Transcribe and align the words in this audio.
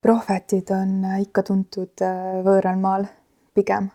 prohvetid 0.00 0.70
on 0.70 1.02
ikka 1.22 1.42
tuntud 1.42 2.02
äh, 2.04 2.40
võõral 2.46 2.78
maal 2.80 3.06
pigem. 3.54 3.90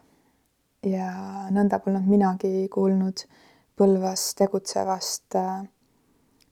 ja 0.83 1.07
nõnda 1.51 1.79
polnud 1.79 2.07
minagi 2.07 2.67
kuulnud 2.71 3.23
Põlvas 3.79 4.35
tegutsevast 4.37 5.35
äh, 5.39 5.63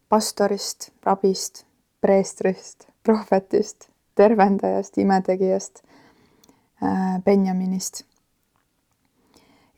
pastorist, 0.09 0.89
rabist, 1.05 1.65
preestrist, 2.01 2.87
prohvetist, 3.03 3.89
tervendajast, 4.15 4.97
imetegijast, 4.97 5.83
äh, 6.81 7.19
Benjaminist. 7.25 8.05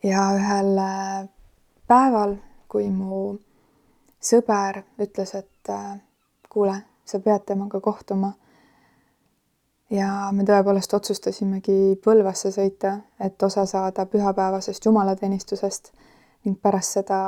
ja 0.02 0.22
ühel 0.36 0.80
päeval, 1.88 2.36
kui 2.68 2.90
mu 2.92 3.38
sõber 4.20 4.82
ütles, 5.00 5.34
et 5.34 5.70
kuule, 6.48 6.74
sa 7.04 7.20
pead 7.24 7.46
temaga 7.48 7.80
kohtuma 7.80 8.34
ja 9.90 10.30
me 10.32 10.44
tõepoolest 10.48 10.94
otsustasimegi 10.96 11.96
Põlvasse 12.04 12.52
sõita, 12.54 12.98
et 13.20 13.42
osa 13.42 13.66
saada 13.66 14.06
pühapäevasest 14.06 14.84
jumalateenistusest 14.86 15.92
ning 16.44 16.58
pärast 16.62 16.98
seda 16.98 17.18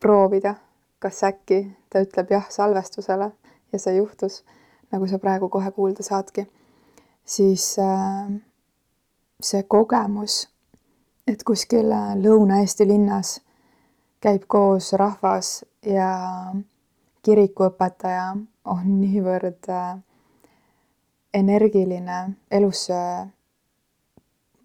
proovida, 0.00 0.54
kas 0.98 1.22
äkki 1.24 1.62
ta 1.90 2.02
ütleb 2.04 2.32
jah 2.32 2.48
salvestusele 2.50 3.30
ja 3.72 3.78
see 3.78 3.96
juhtus, 3.96 4.42
nagu 4.92 5.06
sa 5.06 5.18
praegu 5.18 5.48
kohe 5.48 5.70
kuulda 5.76 6.02
saadki, 6.02 6.46
siis 7.24 7.76
äh, 7.78 8.32
see 9.40 9.62
kogemus, 9.62 10.48
et 11.28 11.44
kuskil 11.44 11.92
Lõuna-Eesti 12.20 12.88
linnas 12.88 13.38
käib 14.20 14.44
koos 14.48 14.92
rahvas 14.92 15.64
ja 15.86 16.10
kirikuõpetaja 17.24 18.32
on 18.64 18.86
niivõrd 19.00 19.68
äh, 19.68 19.98
energiline, 21.34 22.30
elusse 22.50 22.94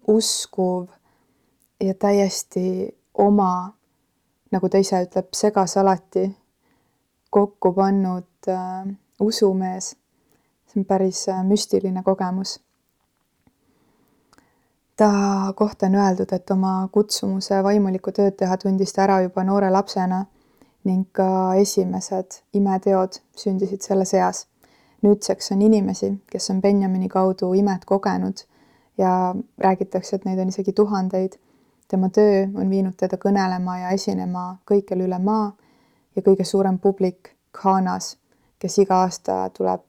uskuv 0.08 0.88
ja 1.80 1.94
täiesti 1.94 2.96
oma, 3.14 3.72
nagu 4.52 4.68
ta 4.68 4.78
ise 4.78 5.02
ütleb, 5.06 5.28
segasalati 5.34 6.28
kokku 7.30 7.72
pannud 7.72 8.48
äh, 8.48 8.86
usumees. 9.20 9.96
see 10.66 10.80
on 10.80 10.84
päris 10.84 11.28
äh, 11.28 11.44
müstiline 11.44 12.02
kogemus. 12.02 12.60
ta 14.96 15.10
kohta 15.56 15.86
on 15.86 15.94
öeldud, 15.94 16.32
et 16.32 16.50
oma 16.50 16.88
kutsumuse 16.92 17.62
vaimulikku 17.62 18.12
tööd 18.12 18.36
teha 18.36 18.56
tundis 18.56 18.92
ta 18.92 19.02
ära 19.02 19.20
juba 19.22 19.44
noore 19.44 19.70
lapsena 19.70 20.24
ning 20.84 21.06
ka 21.12 21.54
esimesed 21.54 22.40
imeteod 22.54 23.20
sündisid 23.36 23.82
selles 23.82 24.14
eas 24.14 24.46
nüüdseks 25.02 25.52
on 25.52 25.62
inimesi, 25.62 26.12
kes 26.30 26.50
on 26.50 26.60
Benjamini 26.62 27.08
kaudu 27.08 27.52
imet 27.52 27.84
kogenud 27.84 28.44
ja 28.98 29.34
räägitakse, 29.58 30.16
et 30.16 30.24
neid 30.24 30.38
on 30.38 30.48
isegi 30.48 30.72
tuhandeid. 30.72 31.32
tema 31.88 32.08
töö 32.08 32.46
on 32.54 32.70
viinud 32.70 32.96
teda 32.98 33.16
kõnelema 33.16 33.78
ja 33.78 33.90
esinema 33.94 34.56
kõikjal 34.66 35.04
üle 35.06 35.18
maa 35.22 35.52
ja 36.16 36.22
kõige 36.22 36.44
suurem 36.44 36.78
publik 36.78 37.30
Ghanas, 37.52 38.16
kes 38.58 38.78
iga 38.78 39.02
aasta 39.04 39.50
tuleb 39.54 39.84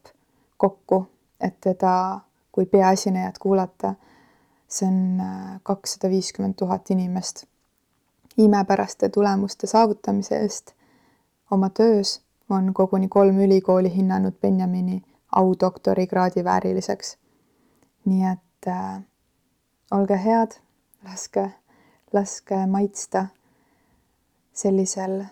kokku, 0.58 1.08
et 1.42 1.56
teda 1.62 2.20
kui 2.52 2.66
peaesinejat 2.66 3.38
kuulata. 3.38 3.96
see 4.68 4.88
on 4.88 5.20
äh, 5.20 5.60
kakssada 5.64 6.10
viiskümmend 6.10 6.54
tuhat 6.60 6.90
inimest. 6.92 7.46
imepäraste 8.38 9.10
tulemuste 9.10 9.68
saavutamise 9.68 10.38
eest 10.38 10.74
oma 11.52 11.70
töös 11.70 12.22
on 12.50 12.74
koguni 12.74 13.08
kolm 13.08 13.40
ülikooli 13.40 13.96
hinnanud 13.96 14.34
Benjamini 14.42 15.04
audoktorikraadi 15.32 16.44
vääriliseks. 16.44 17.18
nii 18.06 18.24
et 18.32 18.68
äh, 18.68 19.04
olge 19.92 20.24
head, 20.24 20.52
laske, 21.04 21.52
laske 22.14 22.66
maitsta 22.66 23.26
sellisel 24.54 25.24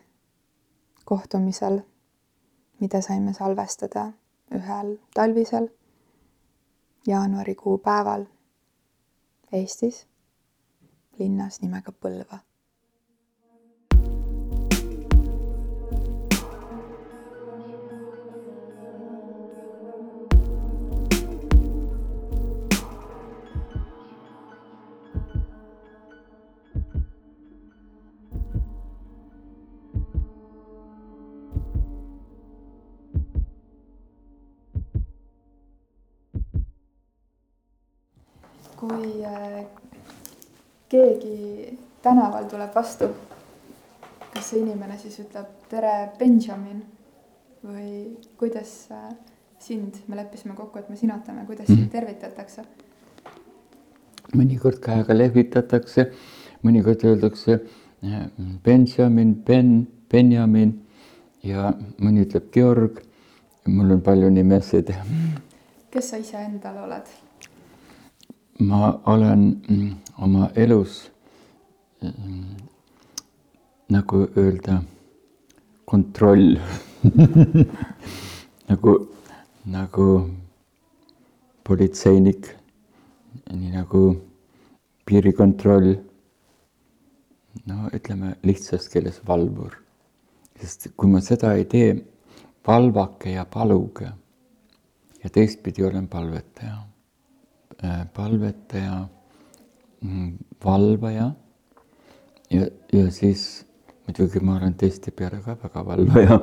kohtumisel, 1.06 1.80
mida 2.80 3.02
saime 3.02 3.34
salvestada 3.34 4.12
ühel 4.56 4.98
talvisel 5.14 5.68
jaanuarikuu 7.08 7.78
päeval 7.78 8.26
Eestis, 9.52 10.08
linnas 11.20 11.62
nimega 11.62 11.92
Põlva 11.92 12.45
tänaval 42.06 42.46
tuleb 42.50 42.76
vastu, 42.76 43.08
kas 44.34 44.50
see 44.52 44.62
inimene 44.62 44.98
siis 45.02 45.18
ütleb 45.24 45.48
tere, 45.72 45.94
Benjamin 46.20 46.84
või 47.66 48.18
kuidas 48.38 48.74
äh, 48.94 49.08
sind, 49.60 50.04
me 50.08 50.20
leppisime 50.20 50.54
kokku, 50.58 50.80
et 50.80 50.92
me 50.92 51.00
sinatame, 51.00 51.48
kuidas 51.50 51.72
sind 51.72 51.88
mhm. 51.88 51.94
tervitatakse? 51.96 52.66
mõnikord 54.36 54.82
käega 54.84 55.16
lehvitatakse, 55.16 56.08
mõnikord 56.66 57.06
öeldakse 57.08 57.58
äh, 57.58 58.28
Benjamin, 58.66 59.34
Ben, 59.48 59.74
Benjamin 60.12 60.76
ja 61.46 61.72
mõni 62.02 62.26
ütleb 62.26 62.52
Georg. 62.54 63.02
mul 63.66 63.92
on 63.96 64.02
palju 64.06 64.30
nimesid. 64.30 64.94
kes 65.90 66.10
sa 66.10 66.22
iseendal 66.22 66.84
oled? 66.86 67.10
ma 68.60 68.94
olen 69.06 69.50
mm, 69.70 69.92
oma 70.22 70.50
elus 70.56 71.15
nagu 73.90 74.28
öelda, 74.38 74.84
kontroll. 75.86 76.58
Nagu, 78.66 78.94
nagu 79.70 80.06
politseinik, 81.64 82.48
nii 83.54 83.70
nagu 83.76 84.00
piirikontroll. 85.06 85.92
no 87.70 87.92
ütleme 87.94 88.32
lihtsas 88.42 88.90
keeles 88.90 89.20
valvur, 89.28 89.78
sest 90.58 90.90
kui 90.98 91.14
ma 91.14 91.22
seda 91.22 91.54
ei 91.54 91.68
tee 91.70 91.94
valvake 92.66 93.36
ja 93.36 93.46
paluge. 93.46 94.10
Ja 95.22 95.30
teistpidi 95.30 95.86
olen 95.86 96.08
palvetaja. 96.10 96.82
Äh, 97.84 98.08
palvetaja, 98.14 99.08
mm, 100.02 100.38
valvaja 100.66 101.30
ja, 102.50 102.68
ja 102.94 103.12
siis 103.12 103.66
muidugi 104.08 104.40
ma 104.40 104.58
olen 104.58 104.74
teiste 104.74 105.12
peale 105.12 105.42
ka 105.46 105.58
väga 105.64 105.86
valvaja. 105.86 106.40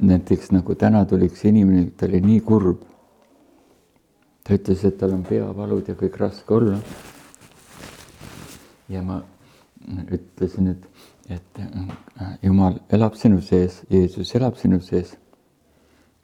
näiteks 0.00 0.52
nagu 0.54 0.74
täna 0.78 1.04
tuli 1.10 1.26
üks 1.26 1.42
inimene, 1.48 1.90
ta 1.96 2.06
oli 2.06 2.20
nii 2.22 2.40
kurb. 2.46 2.82
ta 4.44 4.54
ütles, 4.54 4.84
et 4.84 4.98
tal 4.98 5.14
on 5.14 5.22
peavalud 5.26 5.88
ja 5.88 5.94
kõik 5.98 6.18
raske 6.18 6.54
olla. 6.54 6.78
ja 8.88 9.02
ma 9.02 9.22
ütlesin, 10.10 10.74
et, 10.74 10.86
et 11.30 11.62
äh, 11.62 12.38
Jumal 12.42 12.80
elab 12.90 13.14
sinu 13.18 13.40
sees, 13.40 13.82
Jeesus 13.90 14.34
elab 14.34 14.56
sinu 14.56 14.80
sees. 14.80 15.16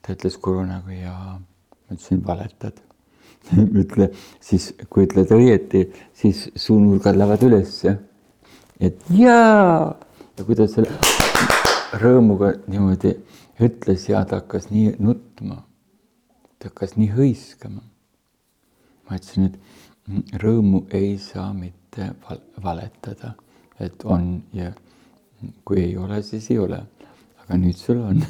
ta 0.01 0.13
ütles 0.13 0.37
kurunägu 0.37 1.01
ja 1.01 1.15
ma 1.15 1.95
ütlesin, 1.95 2.23
valetad 2.25 2.79
ütle 3.81 4.11
siis, 4.43 4.73
kui 4.89 5.07
ütled 5.07 5.31
õieti, 5.35 5.87
siis 6.13 6.49
suunurgad 6.55 7.17
lähevad 7.17 7.43
ülesse. 7.47 7.97
Et 8.79 8.99
jaa, 9.13 9.95
ja 10.37 10.45
kui 10.45 10.57
ta 10.57 10.67
selle 10.71 10.91
rõõmuga 12.01 12.53
niimoodi 12.67 13.15
ütles 13.65 14.07
ja 14.09 14.23
ta 14.27 14.39
hakkas 14.41 14.69
nii 14.71 14.95
nutma, 15.03 15.61
ta 16.59 16.71
hakkas 16.71 16.95
nii 16.97 17.09
hõiskama. 17.15 17.81
ma 19.09 19.17
ütlesin, 19.17 19.49
et 19.49 20.41
rõõmu 20.43 20.85
ei 20.93 21.17
saa 21.17 21.51
mitte 21.53 22.11
val 22.27 22.41
valetada, 22.63 23.33
et 23.79 24.05
on 24.05 24.43
ja 24.53 24.71
kui 25.65 25.81
ei 25.83 25.97
ole, 25.97 26.21
siis 26.23 26.49
ei 26.51 26.59
ole. 26.59 26.83
aga 27.43 27.57
nüüd 27.57 27.77
sul 27.77 28.01
on 28.05 28.23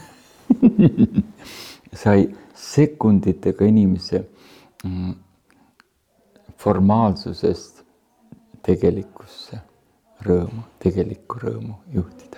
sai 2.03 2.29
sekunditega 2.55 3.65
inimese 3.65 4.23
Mm, 4.83 5.13
formaalsusest 6.57 7.83
tegelikkusse 8.63 9.59
rõõmu, 10.25 10.63
tegelikku 10.79 11.39
rõõmu 11.39 11.73
juhtida. 11.93 12.37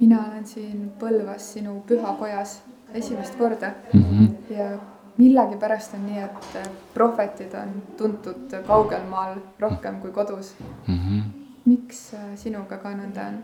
mina 0.00 0.18
olen 0.28 0.46
siin 0.46 0.92
Põlvas 1.00 1.52
sinu 1.52 1.82
pühakojas 1.88 2.62
esimest 2.94 3.38
korda 3.38 3.72
mm 3.92 4.02
-hmm. 4.02 4.56
ja 4.56 4.78
millegipärast 5.18 5.94
on 5.94 6.06
nii, 6.06 6.18
et 6.18 6.70
prohvetid 6.94 7.54
on 7.54 7.82
tuntud 7.96 8.56
kaugel 8.66 9.06
maal 9.10 9.36
rohkem 9.60 10.00
kui 10.00 10.10
kodus 10.12 10.54
mm. 10.86 10.94
-hmm. 10.94 11.22
miks 11.64 12.14
sinuga 12.34 12.76
ka 12.76 12.92
nõnda 12.94 13.28
on? 13.28 13.38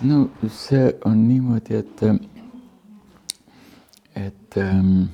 no 0.00 0.28
see 0.48 0.94
on 1.04 1.28
niimoodi, 1.28 1.74
et, 1.74 2.02
et 4.14 4.56
ähm, 4.56 5.04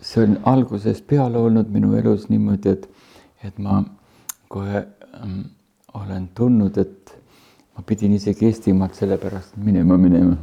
see 0.00 0.24
on 0.24 0.38
algusest 0.44 1.06
peale 1.06 1.38
olnud 1.38 1.68
minu 1.68 1.94
elus 1.96 2.28
niimoodi, 2.28 2.68
et, 2.68 2.90
et 3.44 3.58
ma 3.58 3.84
kohe 4.48 4.86
ähm, 5.14 5.40
olen 5.94 6.28
tundnud, 6.34 6.76
et 6.78 7.14
ma 7.76 7.82
pidin 7.86 8.12
isegi 8.14 8.46
Eestimaalt 8.46 8.94
sellepärast 8.94 9.56
minema, 9.56 9.96
minema 9.96 10.36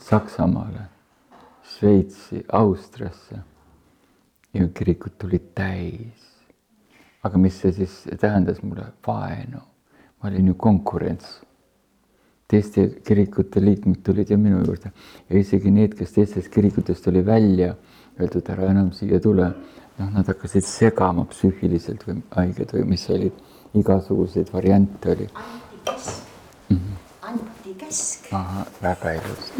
Saksamaale, 0.00 0.88
Šveitsi, 1.62 2.44
Austriasse 2.52 3.38
ja 4.54 4.68
kirikud 4.74 5.18
tulid 5.18 5.52
täis. 5.54 6.26
aga 7.22 7.38
mis 7.38 7.58
see 7.60 7.72
siis 7.72 7.94
tähendas 8.20 8.62
mulle? 8.62 8.86
vaenu, 9.06 9.60
ma 10.20 10.28
olin 10.28 10.46
ju 10.46 10.54
konkurents. 10.54 11.40
teiste 12.48 12.88
kirikute 13.06 13.60
liikmed 13.60 14.02
tulid 14.02 14.30
ju 14.30 14.38
minu 14.38 14.64
juurde 14.64 14.90
ja 15.30 15.38
isegi 15.38 15.70
need, 15.70 15.94
kes 15.94 16.12
teistest 16.12 16.48
kirikutest 16.48 17.06
oli 17.08 17.26
välja 17.26 17.74
öeldud, 18.18 18.48
ära 18.50 18.70
enam 18.70 18.90
siia 18.92 19.20
tule, 19.20 19.46
noh, 19.98 20.10
nad 20.10 20.26
hakkasid 20.26 20.66
segama 20.66 21.24
psüühiliselt 21.30 22.02
või 22.08 22.18
haiged 22.34 22.74
või 22.74 22.84
mis 22.90 23.06
olid, 23.10 23.36
igasuguseid 23.74 24.52
variante 24.52 25.10
oli. 25.10 25.28
mm. 26.70 26.76
-hmm. 26.76 26.78
antikäsk. 27.22 28.32
ahah, 28.32 28.66
väga 28.82 29.12
ilus. 29.12 29.52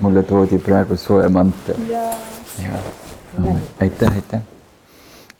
mulle 0.00 0.22
toodi 0.22 0.58
praegu 0.58 0.96
soe 0.96 1.28
mantel. 1.28 1.76
ja, 1.88 2.12
ja. 2.64 3.54
aitäh, 3.80 4.14
aitäh. 4.14 4.40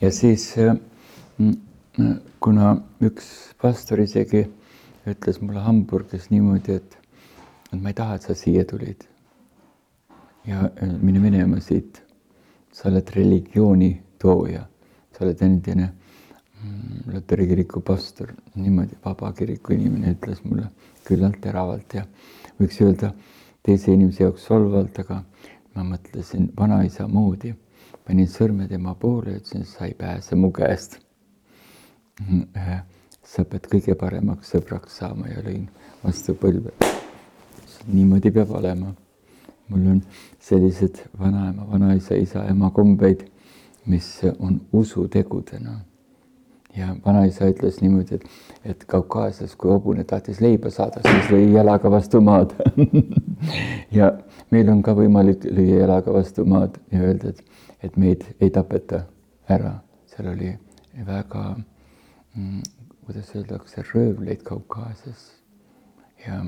ja 0.01 0.11
siis 0.11 0.55
äh, 0.57 0.77
kuna 2.39 2.77
üks 3.01 3.25
pastor 3.61 3.99
isegi 3.99 4.47
ütles 5.07 5.41
mulle 5.41 5.59
Hamburgis 5.59 6.29
niimoodi, 6.29 6.73
et, 6.73 6.97
et 7.73 7.81
ma 7.81 7.89
ei 7.89 7.93
taha, 7.93 8.15
et 8.15 8.27
sa 8.27 8.35
siia 8.35 8.65
tulid. 8.65 9.03
ja 10.47 10.69
mine 11.01 11.19
minema 11.19 11.59
siit 11.59 12.01
sa 12.71 12.89
oled 12.89 13.09
religiooni 13.15 13.89
tooja, 14.21 14.61
sa 15.11 15.25
oled 15.25 15.41
endine 15.41 15.89
Luteri 17.07 17.47
kiriku 17.47 17.81
pastor, 17.85 18.33
niimoodi 18.55 18.97
vaba 19.03 19.31
kiriku 19.33 19.73
inimene 19.73 20.15
ütles 20.15 20.41
mulle 20.43 20.71
küllalt 21.05 21.39
teravalt 21.41 21.93
ja 21.93 22.03
võiks 22.59 22.81
öelda 22.81 23.11
teise 23.63 23.93
inimese 23.93 24.23
jaoks 24.23 24.47
solvavalt, 24.49 24.99
aga 25.03 25.21
ma 25.75 25.85
mõtlesin 25.93 26.49
vanaisa 26.57 27.07
moodi, 27.07 27.53
panin 28.07 28.29
sõrme 28.31 28.67
tema 28.67 28.95
poole 28.95 29.35
ja 29.35 29.41
ütlesin, 29.41 29.65
sa 29.69 29.85
ei 29.85 29.93
pääse 29.97 30.35
mu 30.35 30.51
käest. 30.51 30.99
Mm, 32.25 32.47
sa 33.23 33.45
pead 33.45 33.67
kõige 33.69 33.95
paremaks 33.99 34.53
sõbraks 34.53 34.97
saama 35.01 35.29
ja 35.29 35.43
lõin 35.45 35.67
vastu 36.03 36.33
põlve. 36.33 36.73
niimoodi 37.87 38.31
peab 38.33 38.49
olema 38.57 38.95
mul 39.67 39.87
on 39.87 40.01
sellised 40.39 40.95
vanaema, 41.19 41.67
vanaisa, 41.71 42.15
isa, 42.15 42.45
ema 42.49 42.69
kombeid, 42.71 43.25
mis 43.85 44.21
on 44.39 44.61
usutegudena. 44.73 45.79
Ja 46.75 46.95
vanaisa 47.05 47.47
ütles 47.49 47.81
niimoodi, 47.81 48.15
et, 48.15 48.25
et 48.65 48.85
Kaukaasias, 48.85 49.55
kui 49.55 49.71
hobune 49.71 50.03
tahtis 50.03 50.41
leiba 50.41 50.69
saada, 50.73 51.01
siis 51.05 51.31
lõi 51.33 51.51
jalaga 51.53 51.91
vastu 51.91 52.21
maad. 52.21 52.55
Ja 53.93 54.07
meil 54.51 54.69
on 54.73 54.79
ka 54.83 54.95
võimalik 54.97 55.43
lüüa 55.45 55.83
jalaga 55.83 56.13
vastu 56.15 56.43
maad 56.49 56.79
ja 56.91 57.03
öelda, 57.05 57.29
et, 57.29 57.43
et 57.85 57.97
meid 58.01 58.23
ei 58.41 58.49
tapeta 58.53 59.03
ära, 59.53 59.75
seal 60.09 60.31
oli 60.31 60.49
väga 61.05 61.43
mm,, 61.53 62.63
kuidas 63.05 63.29
öeldakse, 63.35 63.85
röövleid 63.93 64.41
Kaukaasias. 64.43 65.29
Ja 66.25 66.41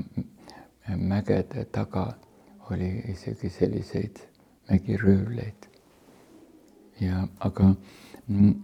mägede 0.96 1.64
taga 1.72 2.08
oli 2.70 2.90
isegi 3.14 3.50
selliseid 3.50 4.18
mägiröövleid. 4.70 5.70
ja 7.00 7.28
aga 7.40 7.74
mm, 8.26 8.54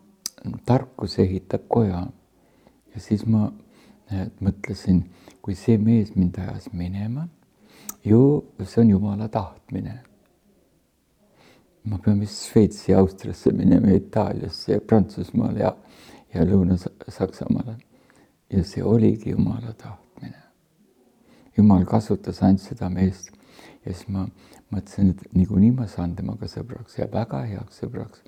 tarkus 0.67 1.19
ehitab 1.19 1.69
koja 1.69 2.07
ja 2.95 3.01
siis 3.01 3.27
ma 3.27 3.49
äh, 4.13 4.27
mõtlesin, 4.41 5.03
kui 5.43 5.55
see 5.55 5.79
mees 5.79 6.15
mind 6.17 6.39
ajas 6.43 6.71
minema, 6.73 7.29
ju 8.05 8.21
see 8.65 8.81
on 8.83 8.91
jumala 8.91 9.29
tahtmine. 9.29 10.03
ma 11.87 11.99
pean 12.03 12.19
vist 12.21 12.49
Šveitsi, 12.49 12.95
Austriasse 12.95 13.53
minema, 13.55 13.93
Itaaliasse 13.95 14.73
ja 14.73 14.81
Prantsusmaale 14.81 15.61
ja, 15.61 15.77
ja 16.35 16.45
Lõuna-Saksamaale. 16.45 17.77
ja 18.51 18.65
see 18.65 18.83
oligi 18.83 19.31
jumala 19.31 19.73
tahtmine. 19.73 20.43
jumal 21.57 21.85
kasutas 21.85 22.43
ainult 22.43 22.61
seda 22.61 22.89
meest 22.91 23.31
ja 23.87 23.93
siis 23.93 24.09
ma 24.09 24.27
mõtlesin, 24.73 25.11
et 25.11 25.35
niikuinii 25.35 25.71
ma 25.77 25.87
saan 25.87 26.17
temaga 26.17 26.49
sõbraks 26.51 26.99
ja 26.99 27.07
väga 27.13 27.43
heaks 27.47 27.83
sõbraks. 27.83 28.23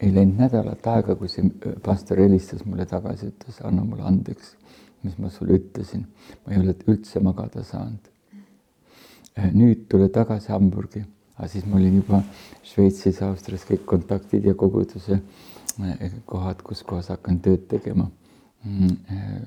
Ei 0.00 0.14
läinud 0.14 0.38
nädalat 0.38 0.86
aega, 0.86 1.16
kui 1.18 1.30
see 1.30 1.48
pastor 1.84 2.20
helistas 2.22 2.64
mulle 2.66 2.86
tagasi, 2.86 3.32
ütles, 3.32 3.58
anna 3.66 3.84
mulle 3.84 4.06
andeks, 4.06 4.54
mis 5.02 5.18
ma 5.18 5.30
sulle 5.30 5.58
ütlesin. 5.58 6.06
ma 6.44 6.54
ei 6.54 6.60
ole 6.62 6.74
üldse 6.86 7.20
magada 7.22 7.64
saanud. 7.66 8.10
Äh, 9.38 9.52
nüüd 9.54 9.86
tule 9.90 10.08
tagasi 10.10 10.52
Hamburgi, 10.52 11.04
aga 11.36 11.48
siis 11.50 11.66
ma 11.66 11.78
olin 11.78 12.00
juba 12.00 12.22
Šveitsis, 12.66 13.20
Austrias 13.22 13.66
kõik 13.66 13.84
kontaktid 13.86 14.46
ja 14.46 14.54
koguduse 14.58 15.18
äh, 15.18 16.18
kohad, 16.26 16.62
kus 16.66 16.82
kohas 16.86 17.10
hakkan 17.12 17.38
tööd 17.42 17.68
tegema 17.70 18.08
mm, 18.64 18.96
äh, 19.14 19.38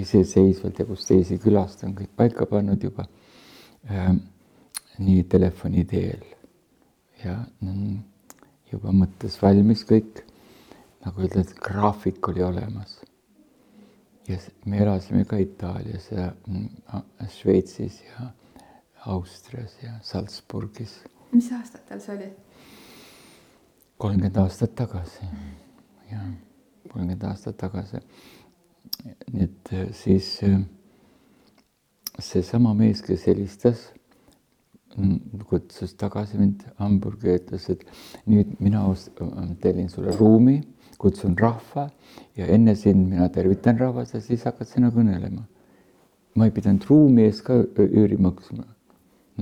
iseseisvalt 0.00 0.80
ja 0.80 0.88
kus 0.88 1.06
teisi 1.08 1.38
külastan, 1.40 1.94
kõik 1.96 2.12
paika 2.16 2.48
pannud 2.50 2.82
juba 2.82 3.06
nii 4.98 5.22
telefoni 5.30 5.84
teel 5.86 6.24
ja 7.20 7.36
juba 8.74 8.92
mõttes 8.94 9.36
valmis 9.42 9.84
kõik, 9.88 10.22
nagu 11.04 11.26
ütled, 11.26 11.50
graafik 11.62 12.28
oli 12.28 12.44
olemas. 12.44 13.00
ja 14.28 14.38
me 14.64 14.78
elasime 14.80 15.24
ka 15.28 15.36
Itaalias 15.36 16.08
ja 16.10 16.30
mm, 16.46 16.68
Šveitsis 17.28 18.00
ja 18.06 18.30
Austrias 19.12 19.76
ja 19.82 19.98
Salzburgis. 20.02 21.02
mis 21.32 21.50
aastatel 21.52 22.00
see 22.00 22.16
oli? 22.16 22.30
kolmkümmend 23.98 24.36
aastat 24.36 24.74
tagasi, 24.74 25.26
jah, 26.10 26.30
kolmkümmend 26.88 27.28
aastat 27.30 27.56
tagasi. 27.60 28.00
nii 29.32 29.44
et 29.44 29.72
äh, 29.72 29.86
siis 29.92 30.38
äh, 30.42 30.60
seesama 32.18 32.74
mees, 32.74 33.02
kes 33.02 33.26
helistas 33.26 33.90
kutsus 35.48 35.94
tagasi 35.98 36.38
mind 36.38 36.62
Hamburgi 36.78 37.28
ja 37.28 37.38
ütles, 37.38 37.66
et 37.70 37.82
nüüd 38.30 38.54
mina 38.60 38.84
tellin 39.62 39.88
sulle 39.90 40.14
ruumi, 40.16 40.60
kutsun 40.98 41.36
rahva 41.38 41.88
ja 42.36 42.46
enne 42.46 42.76
sind 42.76 43.08
mina 43.10 43.28
tervitan 43.32 43.78
rahvast 43.78 44.14
ja 44.14 44.20
siis 44.22 44.44
hakkad 44.46 44.68
sina 44.70 44.90
kõnelema. 44.94 45.42
ma 46.34 46.48
ei 46.48 46.50
pidanud 46.50 46.82
ruumi 46.88 47.22
eest 47.28 47.44
ka 47.46 47.60
üüri 47.84 48.16
maksma. 48.18 48.64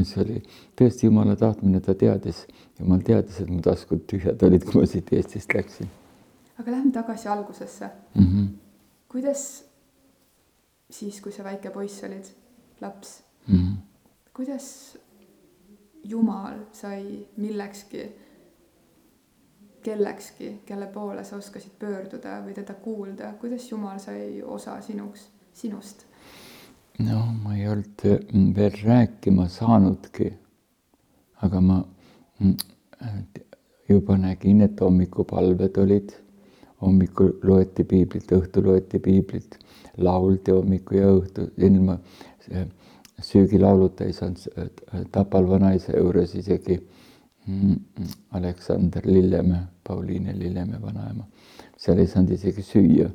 see 0.02 0.20
oli 0.22 0.42
tõesti 0.76 1.06
jumala 1.06 1.36
tahtmine, 1.36 1.80
ta 1.80 1.94
teadis, 1.94 2.46
jumal 2.78 3.02
teadis, 3.04 3.40
et 3.40 3.50
mu 3.50 3.60
taskud 3.60 4.06
tühjad 4.08 4.42
olid, 4.42 4.64
kui 4.64 4.80
ma 4.80 4.86
siit 4.86 5.12
Eestist 5.12 5.52
läksin. 5.54 5.88
aga 6.58 6.70
lähme 6.70 6.92
tagasi 6.92 7.28
algusesse 7.28 7.90
mm. 8.14 8.24
-hmm. 8.24 8.48
kuidas 9.08 9.64
siis, 10.90 11.20
kui 11.20 11.32
sa 11.32 11.44
väike 11.44 11.70
poiss 11.70 12.04
olid, 12.04 12.24
laps 12.80 13.22
mm, 13.46 13.56
-hmm. 13.58 13.76
kuidas 14.32 14.98
Jumal 16.04 16.64
sai 16.72 17.26
millekski, 17.36 18.06
kellekski, 19.82 20.60
kelle 20.66 20.86
poole 20.86 21.24
sa 21.24 21.36
oskasid 21.36 21.74
pöörduda 21.78 22.40
või 22.44 22.54
teda 22.54 22.74
kuulda, 22.74 23.32
kuidas 23.40 23.68
Jumal 23.70 23.98
sai 24.02 24.42
osa 24.42 24.80
sinuks, 24.82 25.28
sinust? 25.52 26.06
no 26.98 27.22
ma 27.42 27.56
ei 27.56 27.68
olnud 27.68 28.02
veel 28.56 28.76
rääkima 28.84 29.48
saanudki. 29.48 30.32
aga 31.42 31.60
ma 31.60 31.84
mm, 32.38 32.56
juba 33.88 34.16
nägin, 34.18 34.60
et 34.62 34.80
hommikupalved 34.80 35.78
olid, 35.82 36.12
hommikul 36.82 37.32
loeti 37.42 37.84
piiblit, 37.84 38.30
õhtul 38.32 38.68
loeti 38.70 39.00
piiblit, 39.02 39.58
lauldi 39.98 40.54
hommiku 40.54 40.94
ja 40.98 41.10
õhtu 41.16 41.48
ilma 43.12 43.24
söögilauluta 43.24 44.04
ei 44.04 44.12
saanud 44.12 45.08
Tapal 45.12 45.48
vanaisa 45.48 45.96
juures 45.96 46.34
isegi 46.34 46.78
mm, 47.46 47.76
Aleksander 48.30 49.06
Lillemäe, 49.06 49.62
Pauliine 49.88 50.38
Lillemäe 50.38 50.82
vanaema. 50.82 51.24
seal 51.76 51.98
ei 51.98 52.06
saanud 52.06 52.30
isegi 52.30 52.62
süüa, 52.62 53.10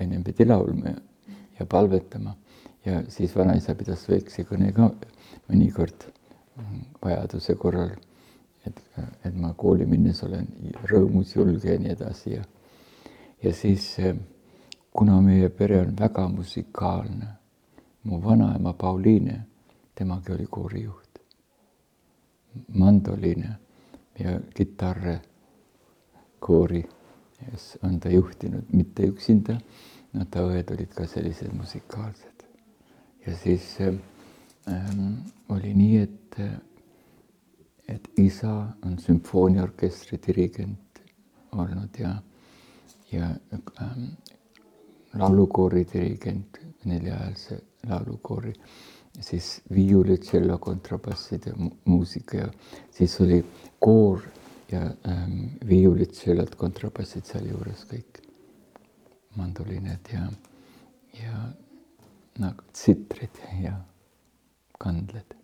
ennem 0.00 0.24
pidi 0.24 0.46
laulma 0.46 0.88
ja, 0.88 1.00
ja 1.60 1.66
palvetama 1.66 2.36
ja 2.84 3.02
siis 3.08 3.36
vanaisa 3.36 3.74
pidas 3.74 4.08
väikse 4.08 4.44
kõne 4.44 4.72
ka 4.72 4.90
mõnikord 5.48 6.04
mm, 6.56 6.84
vajaduse 7.02 7.54
korral 7.54 7.96
et, 8.66 8.80
et 9.24 9.34
ma 9.36 9.52
kooli 9.56 9.86
minnes 9.86 10.22
olen 10.22 10.46
rõõmus, 10.90 11.34
julge 11.36 11.72
ja 11.72 11.78
nii 11.80 11.94
edasi 11.94 12.34
ja, 12.34 12.44
ja 13.42 13.52
siis 13.54 13.94
kuna 14.92 15.20
meie 15.22 15.48
pere 15.48 15.82
on 15.84 15.94
väga 15.98 16.26
musikaalne, 16.32 17.28
mu 18.08 18.22
vanaema 18.24 18.72
Pauliine, 18.72 19.40
temagi 19.94 20.32
oli 20.32 20.46
koorijuht, 20.50 21.18
mandoliine 22.74 23.50
ja 24.18 24.40
kitarre 24.54 25.20
koori 26.40 26.82
on 27.82 28.00
ta 28.00 28.08
juhtinud, 28.08 28.64
mitte 28.72 29.06
üksinda, 29.06 29.58
no 30.12 30.24
ta 30.30 30.42
õed 30.48 30.72
olid 30.74 30.94
ka 30.96 31.06
sellised 31.06 31.52
musikaalsed. 31.54 32.44
ja 33.26 33.36
siis 33.36 33.76
ähm, 33.80 35.14
oli 35.48 35.74
nii, 35.74 35.98
et, 35.98 36.40
et 37.88 38.08
isa 38.16 38.54
on 38.86 38.98
sümfooniaorkestri 38.98 40.18
dirigent 40.26 41.02
olnud 41.52 41.98
ja, 42.00 42.14
ja 43.12 43.30
ähm, 43.82 44.04
laulukoori 45.14 45.86
dirigent, 45.92 46.60
neljahäälse 46.84 47.60
laulukoori, 47.86 48.52
siis 49.20 49.60
viiuli, 49.74 50.18
tšello, 50.18 50.58
kontrabassid 50.58 51.46
ja 51.46 51.54
muusika 51.84 52.36
ja 52.36 52.48
siis 52.90 53.20
oli 53.20 53.44
koor 53.78 54.22
ja 54.72 54.82
ähm, 55.08 55.44
viiulid, 55.68 56.12
tšellod, 56.12 56.54
kontrabassid 56.60 57.26
sealjuures 57.28 57.84
kõik, 57.88 58.20
mandolined 59.36 60.12
ja, 60.12 60.26
ja 61.22 61.44
nagu 62.38 62.66
tsitrid 62.72 63.40
ja 63.62 63.76
kandled. 64.78 65.34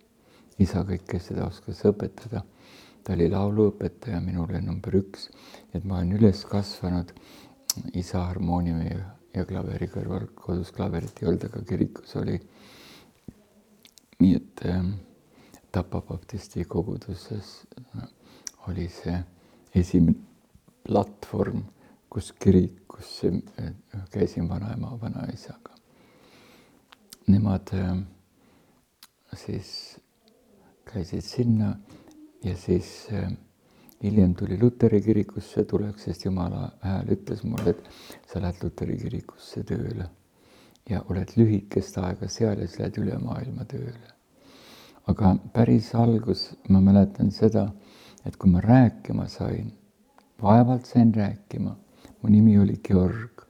isa 0.58 0.84
kõike 0.86 1.18
seda 1.18 1.48
oskas 1.48 1.80
õpetada. 1.88 2.44
ta 3.04 3.12
oli 3.12 3.26
lauluõpetaja 3.28 4.20
minule 4.20 4.60
number 4.60 4.94
üks, 4.96 5.28
et 5.74 5.84
ma 5.84 5.98
olen 5.98 6.12
üles 6.16 6.44
kasvanud 6.48 7.10
isa 7.92 8.22
harmooniumi 8.28 8.94
ja, 9.34 9.44
klaveri 9.48 9.88
kõrval, 9.90 10.28
kodus 10.38 10.70
klaverit 10.74 11.22
ei 11.22 11.28
olnud, 11.28 11.48
aga 11.48 11.64
kirikus 11.68 12.16
oli. 12.20 12.38
nii 14.20 14.36
et 14.36 14.64
äh, 14.70 14.84
Tapa 15.74 16.00
baptisti 16.06 16.62
koguduses 16.70 17.48
no, 17.94 18.04
oli 18.70 18.84
see 18.94 19.16
esimene 19.74 20.14
platvorm, 20.86 21.64
kus 22.08 22.30
kirikus 22.38 23.24
käisin 24.14 24.46
vanaema, 24.48 24.92
vanaisaga. 25.00 25.74
Nemad 27.26 27.72
äh, 27.74 27.96
siis 29.34 29.98
käisid 30.92 31.26
sinna 31.26 31.74
ja 32.44 32.56
siis 32.56 33.08
äh, 33.12 33.32
hiljem 34.04 34.34
tuli 34.34 34.58
Luteri 34.60 35.00
kirikusse 35.02 35.64
tuleks, 35.64 36.04
sest 36.04 36.24
Jumala 36.24 36.68
hääl 36.84 37.14
ütles 37.16 37.44
mulle, 37.44 37.72
et 37.72 38.28
sa 38.28 38.42
lähed 38.42 38.60
Luteri 38.62 38.98
kirikusse 39.00 39.64
tööle 39.64 40.10
ja 40.90 41.00
oled 41.08 41.30
lühikest 41.36 41.96
aega 41.98 42.28
seal 42.28 42.60
ja 42.60 42.68
siis 42.68 42.78
lähed 42.82 43.00
üle 43.00 43.18
maailma 43.18 43.64
tööle. 43.64 44.12
aga 45.06 45.36
päris 45.52 45.94
algus 45.94 46.50
ma 46.68 46.80
mäletan 46.80 47.30
seda 47.30 47.68
et 48.24 48.36
kui 48.36 48.50
ma 48.50 48.60
rääkima 48.60 49.26
sain, 49.28 49.72
vaevalt 50.42 50.86
sain 50.86 51.14
rääkima, 51.14 51.76
mu 52.22 52.30
nimi 52.30 52.58
oli 52.58 52.80
Georg. 52.84 53.42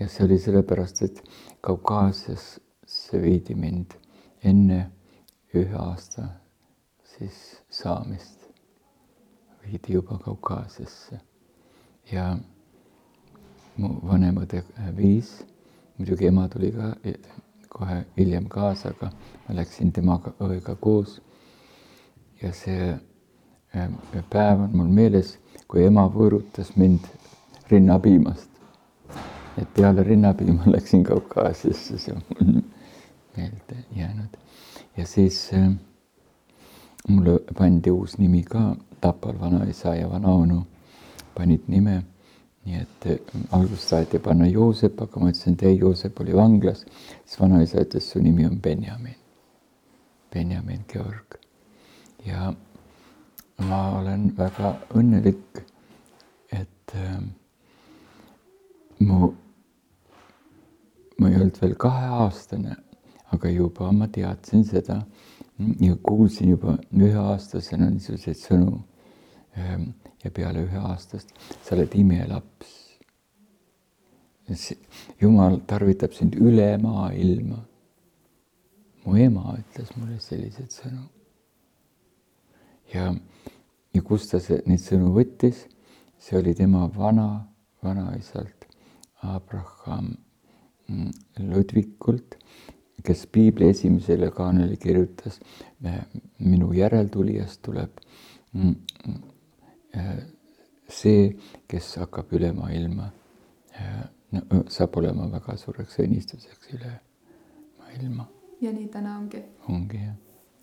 ja 0.00 0.08
see 0.08 0.24
oli 0.24 0.38
sellepärast, 0.38 1.02
et 1.02 1.22
Kaukaasiasse 1.62 3.22
viidi 3.22 3.54
mind 3.54 3.94
enne 4.42 4.90
ühe 5.54 5.76
aasta 5.78 6.24
siis 7.06 7.36
saamist, 7.70 8.41
viidi 9.66 9.92
juba 9.92 10.18
Kaukaasiasse 10.24 11.20
ja 12.12 12.36
mu 13.76 13.94
vanemõde 14.06 14.62
viis, 14.96 15.30
muidugi 15.98 16.26
ema 16.28 16.48
tuli 16.52 16.72
ka 16.74 16.92
kohe 17.72 18.02
hiljem 18.16 18.48
kaasa, 18.52 18.92
aga 18.92 19.10
ma 19.46 19.56
läksin 19.56 19.92
temaga 19.92 20.34
õega 20.40 20.76
koos. 20.80 21.20
ja 22.42 22.50
see 22.52 22.98
päev 24.30 24.64
on 24.64 24.72
mul 24.76 24.88
meeles, 24.90 25.36
kui 25.70 25.84
ema 25.86 26.08
võõrutas 26.10 26.74
mind 26.76 27.06
rinnapiimast. 27.70 28.50
et 29.58 29.68
peale 29.74 30.02
rinnapiima 30.02 30.62
läksin 30.74 31.04
Kaukaasiasse, 31.04 31.98
see 31.98 32.14
on 32.14 32.22
mul 32.28 32.62
meelde 33.36 33.84
jäänud. 33.96 34.36
ja 34.96 35.06
siis 35.06 35.50
äh, 35.54 35.72
mulle 37.08 37.38
pandi 37.58 37.90
uus 37.90 38.18
nimi 38.18 38.42
ka, 38.42 38.76
Tapal 39.02 39.34
vanaisa 39.40 39.96
ja 39.98 40.06
vanaonu 40.10 40.62
panid 41.34 41.62
nime. 41.66 42.04
nii 42.64 42.76
et 42.78 43.06
äh, 43.10 43.18
alguses 43.50 43.88
taheti 43.90 44.18
panna 44.22 44.46
Joosep, 44.46 45.00
aga 45.02 45.20
ma 45.20 45.32
ütlesin, 45.32 45.56
et 45.56 45.62
ei, 45.66 45.78
Joosep 45.80 46.20
oli 46.22 46.36
vanglas, 46.36 46.84
siis 47.26 47.40
vanaisa 47.40 47.82
ütles, 47.82 48.06
su 48.06 48.22
nimi 48.22 48.46
on 48.46 48.60
Benjamin. 48.62 49.16
Benjamin 50.30 50.84
Georg 50.92 51.42
ja 52.26 52.52
ma 53.68 53.80
olen 53.98 54.30
väga 54.36 54.76
õnnelik, 54.94 55.62
et 56.52 56.94
äh, 56.94 57.18
mu, 59.02 59.32
ma 61.18 61.28
ei 61.30 61.38
olnud 61.40 61.58
veel 61.62 61.74
kaheaastane, 61.74 62.76
aga 63.34 63.50
juba 63.50 63.90
ma 63.92 64.06
teadsin 64.06 64.64
seda 64.68 65.02
ja 65.80 65.96
kuulsin 66.02 66.52
juba 66.54 66.76
üheaastasena 66.92 67.90
niisuguseid 67.90 68.38
sõnu 68.38 68.80
ja 70.24 70.30
peale 70.30 70.64
üheaastast, 70.66 71.32
sa 71.64 71.74
oled 71.76 71.94
imelaps. 71.98 72.78
jumal 75.20 75.60
tarvitab 75.66 76.12
sind 76.12 76.34
üle 76.34 76.76
maailma. 76.78 77.64
mu 79.04 79.16
ema 79.16 79.56
ütles 79.58 79.96
mulle 79.96 80.20
selliseid 80.20 80.70
sõnu 80.70 81.02
ja, 82.94 83.14
ja 83.94 84.02
kust 84.02 84.30
ta 84.32 84.40
see, 84.42 84.60
neid 84.66 84.82
sõnu 84.82 85.12
võttis, 85.16 85.64
see 86.20 86.38
oli 86.38 86.54
tema 86.54 86.86
vana, 86.96 87.44
vanaisalt 87.82 88.66
Abraham 89.22 90.14
Ludvikult, 91.38 92.36
kes 93.04 93.26
piibli 93.26 93.68
esimesele 93.72 94.30
kaanele 94.30 94.76
kirjutas, 94.76 95.40
minu 96.38 96.72
järeltulijast 96.76 97.62
tuleb 97.62 98.02
mm, 98.52 98.74
mm, 99.08 100.18
see, 100.88 101.30
kes 101.68 101.96
hakkab 102.02 102.34
üle 102.38 102.52
maailma, 102.56 103.08
no 104.32 104.64
saab 104.70 105.00
olema 105.02 105.30
väga 105.32 105.56
suureks 105.60 105.98
õnnistuseks 106.04 106.76
üle 106.76 106.92
maailma. 107.80 108.28
ja 108.60 108.72
nii 108.72 108.90
täna 108.92 109.16
ongi? 109.18 109.42
ongi 109.68 110.04
jah 110.04 110.20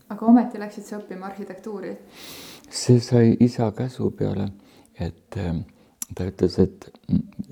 aga 0.10 0.26
ometi 0.26 0.60
läksid 0.62 0.88
sa 0.88 0.98
õppima 1.00 1.30
arhitektuuri? 1.30 1.94
see 2.70 3.00
sai 3.02 3.36
isa 3.42 3.72
käsu 3.78 4.12
peale, 4.18 4.50
et 5.00 5.38
ähm, 5.42 5.64
ta 6.16 6.28
ütles, 6.30 6.58
et 6.62 6.90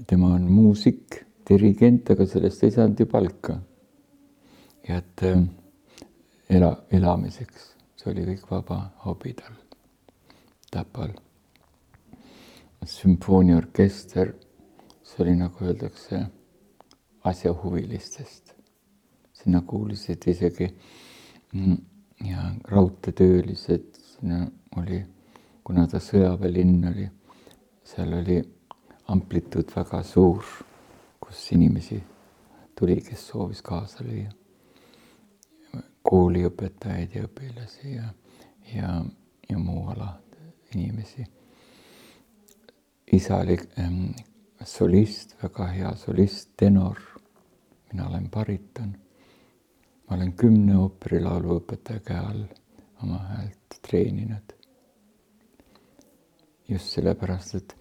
tema 0.09 0.33
on 0.35 0.45
muusik, 0.49 1.23
dirigent, 1.49 2.09
aga 2.13 2.27
sellest 2.29 2.63
ei 2.65 2.73
saanud 2.75 2.99
ju 2.99 3.07
palka. 3.09 3.57
Ja 4.87 4.97
et 4.97 5.23
ähm, 5.23 5.43
ela, 6.49 6.71
elamiseks, 6.91 7.71
see 7.99 8.11
oli 8.11 8.25
kõik 8.31 8.45
vaba 8.51 8.81
hobi 9.05 9.33
tal, 9.37 9.55
Tapal. 10.71 11.13
sümfooniaorkester, 12.87 14.33
see 15.03 15.23
oli 15.23 15.35
nagu 15.35 15.65
öeldakse, 15.65 16.21
asjahuvilistest. 17.23 18.53
sinna 19.33 19.61
kuulusid 19.61 20.23
isegi 20.27 20.67
mm, 21.53 21.77
ja 22.25 22.51
raudteetöölised, 22.63 23.85
sinna 23.95 24.47
oli, 24.77 25.03
kuna 25.63 25.85
ta 25.87 25.99
sõjaväelinn 25.99 26.87
oli, 26.89 27.05
seal 27.83 28.13
oli 28.17 28.41
amplituud 29.07 29.71
väga 29.75 30.01
suur, 30.03 30.43
kus 31.19 31.51
inimesi 31.51 32.01
tuli, 32.75 33.01
kes 33.01 33.27
soovis 33.27 33.61
kaasa 33.61 34.03
lüüa. 34.03 34.46
Kooliõpetajaid 36.07 37.15
ja 37.15 37.25
õpilasi 37.27 37.95
ja, 37.95 38.07
ja, 38.73 38.93
ja 39.49 39.57
muu 39.59 39.87
ala 39.91 40.13
inimesi. 40.75 41.25
isa 43.11 43.37
oli 43.37 43.57
ähm, 43.79 44.05
solist, 44.63 45.35
väga 45.43 45.67
hea 45.73 45.95
solist, 45.95 46.49
tenor. 46.57 46.99
mina 47.91 48.07
olen 48.07 48.29
bariton 48.29 48.95
ma 50.07 50.15
olen 50.15 50.33
kümne 50.39 50.77
ooperilaulu 50.79 51.57
õpetaja 51.59 52.01
käe 52.05 52.19
all 52.19 52.43
oma 53.03 53.19
häält 53.33 53.79
treeninud. 53.83 54.53
just 56.67 56.91
sellepärast, 56.91 57.55
et 57.55 57.75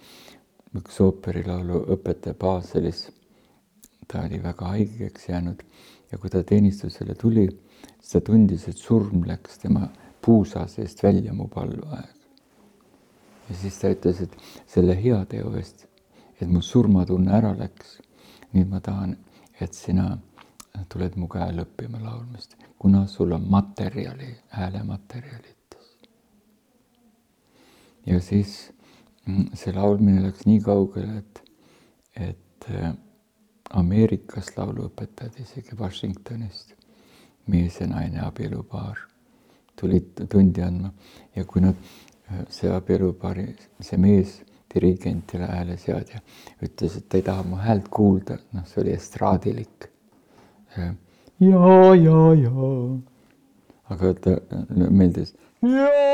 üks 0.79 1.01
ooperilaulu 1.03 1.81
õpetaja 1.95 2.37
Baselis, 2.39 3.09
ta 4.07 4.23
oli 4.23 4.39
väga 4.43 4.69
haigeks 4.75 5.29
jäänud 5.29 5.63
ja 6.13 6.19
kui 6.19 6.31
ta 6.31 6.43
teenistusele 6.47 7.15
tuli, 7.15 7.49
siis 8.07 8.13
ta 8.13 8.21
tundis, 8.23 8.69
et 8.71 8.79
surm 8.79 9.25
läks 9.27 9.59
tema 9.59 9.89
puusa 10.23 10.67
seest 10.71 11.03
välja 11.03 11.33
mu 11.35 11.49
palve 11.51 11.83
aeg. 11.91 12.13
ja 13.49 13.55
siis 13.63 13.79
ta 13.81 13.91
ütles, 13.91 14.21
et 14.23 14.37
selle 14.71 14.95
heateo 14.95 15.51
eest, 15.59 15.87
et 16.41 16.47
mu 16.47 16.63
surmatunne 16.63 17.35
ära 17.35 17.51
läks. 17.59 17.99
nüüd 18.53 18.71
ma 18.71 18.81
tahan, 18.81 19.17
et 19.61 19.75
sina 19.75 20.19
tuled 20.89 21.17
mu 21.19 21.27
käel 21.27 21.59
õppima 21.65 21.99
laulmist, 22.05 22.55
kuna 22.79 23.07
sul 23.11 23.33
on 23.35 23.51
materjali, 23.51 24.31
häälematerjali, 24.55 25.57
ütles. 25.57 25.91
ja 28.07 28.21
siis 28.21 28.71
mm, 29.27 29.51
see 29.55 29.75
laulmine 29.75 30.23
läks 30.29 30.47
nii 30.47 30.63
kaugele, 30.63 31.25
et, 31.25 31.43
et 32.31 32.71
äh, 32.71 32.95
Ameerikas 33.75 34.55
lauluõpetajad, 34.55 35.41
isegi 35.43 35.75
Washingtonist, 35.75 36.76
mees 37.47 37.81
ja 37.81 37.87
naine 37.91 38.21
abielupaar 38.25 38.99
tulid 39.77 40.27
tundi 40.31 40.63
andma 40.65 40.91
ja 41.37 41.45
kui 41.45 41.61
nad, 41.63 41.75
see 42.51 42.71
abielupaari, 42.73 43.47
see 43.81 43.99
mees 44.01 44.41
dirigentile 44.73 45.47
hääleseadja 45.51 46.21
ütles, 46.65 46.97
et 46.99 47.09
ta 47.09 47.21
ei 47.21 47.27
taha 47.27 47.45
mu 47.47 47.61
häält 47.61 47.89
kuulda, 47.93 48.39
noh, 48.57 48.65
see 48.69 48.83
oli 48.83 48.97
estraadilik. 48.97 49.89
ja, 50.77 50.89
ja, 51.95 52.21
ja. 52.43 52.51
aga 53.95 54.15
ta 54.21 54.31
meeldis. 54.91 55.35
jah 55.63 56.07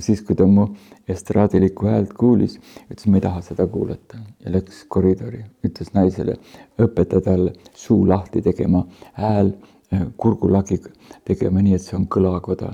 siis, 0.00 0.22
kui 0.26 0.36
ta 0.36 0.46
mu 0.46 0.66
estraadilikku 1.08 1.86
häält 1.86 2.12
kuulis, 2.18 2.58
ütles, 2.90 3.06
ma 3.06 3.20
ei 3.20 3.24
taha 3.24 3.42
seda 3.46 3.66
kuulata 3.70 4.20
ja 4.44 4.52
läks 4.54 4.84
koridori, 4.88 5.42
ütles 5.66 5.92
naisele, 5.94 6.36
õpeta 6.80 7.22
talle 7.24 7.54
suu 7.74 8.02
lahti 8.08 8.42
tegema, 8.42 8.84
hääl 9.18 9.52
äh, 9.94 10.06
kurgulagi 10.16 10.80
tegema 11.24 11.62
nii, 11.62 11.78
et 11.78 11.86
see 11.86 11.98
on 11.98 12.06
kõlakoda. 12.10 12.72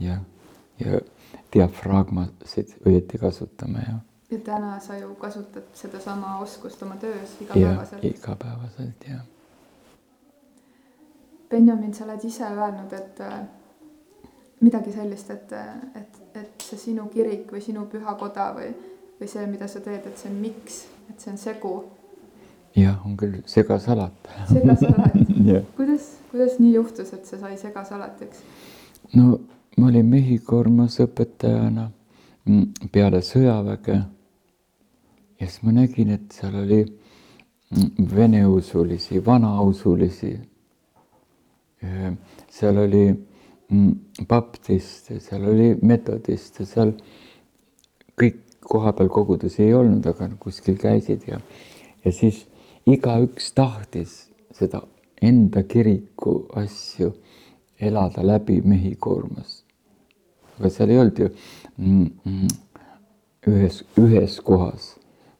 ja, 0.00 0.18
ja 0.80 1.00
diafragmasid 1.52 2.72
õieti 2.86 3.18
kasutama 3.20 3.84
ja. 3.84 3.98
ja 4.30 4.38
täna 4.44 4.78
sa 4.80 4.96
ju 4.96 5.14
kasutad 5.20 5.68
sedasama 5.76 6.38
oskust 6.40 6.82
oma 6.82 6.96
töös 6.96 7.36
igapäevaselt. 7.40 8.04
igapäevaselt 8.04 9.08
jah. 9.08 9.24
Benjamin, 11.50 11.92
sa 11.94 12.06
oled 12.06 12.22
ise 12.24 12.46
öelnud, 12.48 12.92
et 12.96 13.20
äh, 13.20 13.42
midagi 14.62 14.92
sellist, 14.94 15.30
et, 15.30 15.52
et, 15.98 16.20
et 16.38 16.66
see 16.66 16.78
sinu 16.78 17.08
kirik 17.12 17.50
või 17.52 17.62
sinu 17.64 17.86
pühakoda 17.90 18.52
või, 18.56 18.70
või 19.18 19.30
see, 19.30 19.46
mida 19.50 19.68
sa 19.70 19.82
teed, 19.84 20.06
et 20.06 20.18
see 20.18 20.30
on 20.30 20.38
miks, 20.42 20.84
et 21.10 21.20
see 21.20 21.32
on 21.32 21.40
segu. 21.40 21.72
jah, 22.76 23.00
on 23.06 23.16
küll 23.20 23.40
segasalat. 23.46 24.30
segasalat 24.52 25.18
yeah. 25.48 25.66
kuidas, 25.76 26.12
kuidas 26.30 26.60
nii 26.62 26.76
juhtus, 26.76 27.12
et 27.12 27.26
see 27.26 27.40
sai 27.40 27.58
segasalatiks? 27.60 28.44
no 29.18 29.40
ma 29.76 29.90
olin 29.90 30.06
Mehhikoormas 30.06 31.00
õpetajana 31.02 31.88
mm, 32.46 32.88
peale 32.92 33.22
sõjaväge 33.26 33.98
ja 35.42 35.48
siis 35.48 35.62
ma 35.66 35.74
nägin, 35.74 36.14
et 36.14 36.32
seal 36.32 36.54
oli 36.62 36.80
mm, 36.84 38.08
veneusulisi, 38.14 39.24
vanausulisi. 39.26 40.32
seal 42.52 42.76
oli 42.78 43.06
baptiste, 44.28 45.20
seal 45.20 45.44
oli 45.48 45.72
metodiste, 45.82 46.66
seal 46.68 46.92
kõik 48.18 48.40
kohapeal 48.68 49.08
kogudusi 49.12 49.64
ei 49.66 49.74
olnud, 49.74 50.06
aga 50.06 50.28
kuskil 50.40 50.76
käisid 50.80 51.24
ja, 51.28 51.40
ja 52.04 52.12
siis 52.12 52.44
igaüks 52.86 53.52
tahtis 53.56 54.16
seda 54.54 54.82
enda 55.22 55.62
kiriku 55.62 56.42
asju 56.58 57.12
elada 57.80 58.26
läbi 58.26 58.60
Mehhikoormas. 58.64 59.62
aga 60.58 60.70
seal 60.70 60.90
ei 60.90 60.98
olnud 60.98 61.18
ju 61.18 61.28
mm, 61.76 62.10
mm, 62.24 62.48
ühes, 63.50 63.82
ühes 63.98 64.38
kohas, 64.44 64.92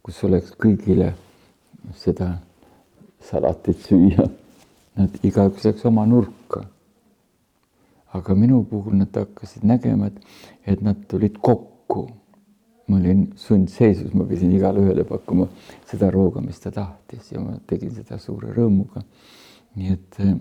kus 0.03 0.25
oleks 0.25 0.55
kõigile 0.59 1.13
seda 1.99 2.33
salatit 3.23 3.85
süüa. 3.87 4.27
Nad 4.99 5.15
igaüks 5.25 5.65
läks 5.65 5.87
oma 5.89 6.05
nurka 6.07 6.67
aga 8.13 8.35
minu 8.35 8.63
puhul 8.69 8.97
nad 9.01 9.17
hakkasid 9.17 9.65
nägema, 9.65 10.07
et, 10.07 10.19
et 10.67 10.83
nad 10.83 11.07
tulid 11.09 11.39
kokku. 11.41 12.09
ma 12.91 12.97
olin 12.99 13.29
sundseisus, 13.39 14.11
ma 14.13 14.25
pidin 14.27 14.51
igale 14.53 14.83
ühele 14.83 15.05
pakkuma 15.07 15.47
seda 15.89 16.09
rooga, 16.11 16.41
mis 16.43 16.59
ta 16.61 16.73
tahtis 16.75 17.31
ja 17.31 17.41
ma 17.41 17.55
tegin 17.71 17.93
seda 17.95 18.19
suure 18.21 18.51
rõõmuga. 18.53 19.05
nii 19.79 19.93
et 19.95 20.19
eh, 20.21 20.35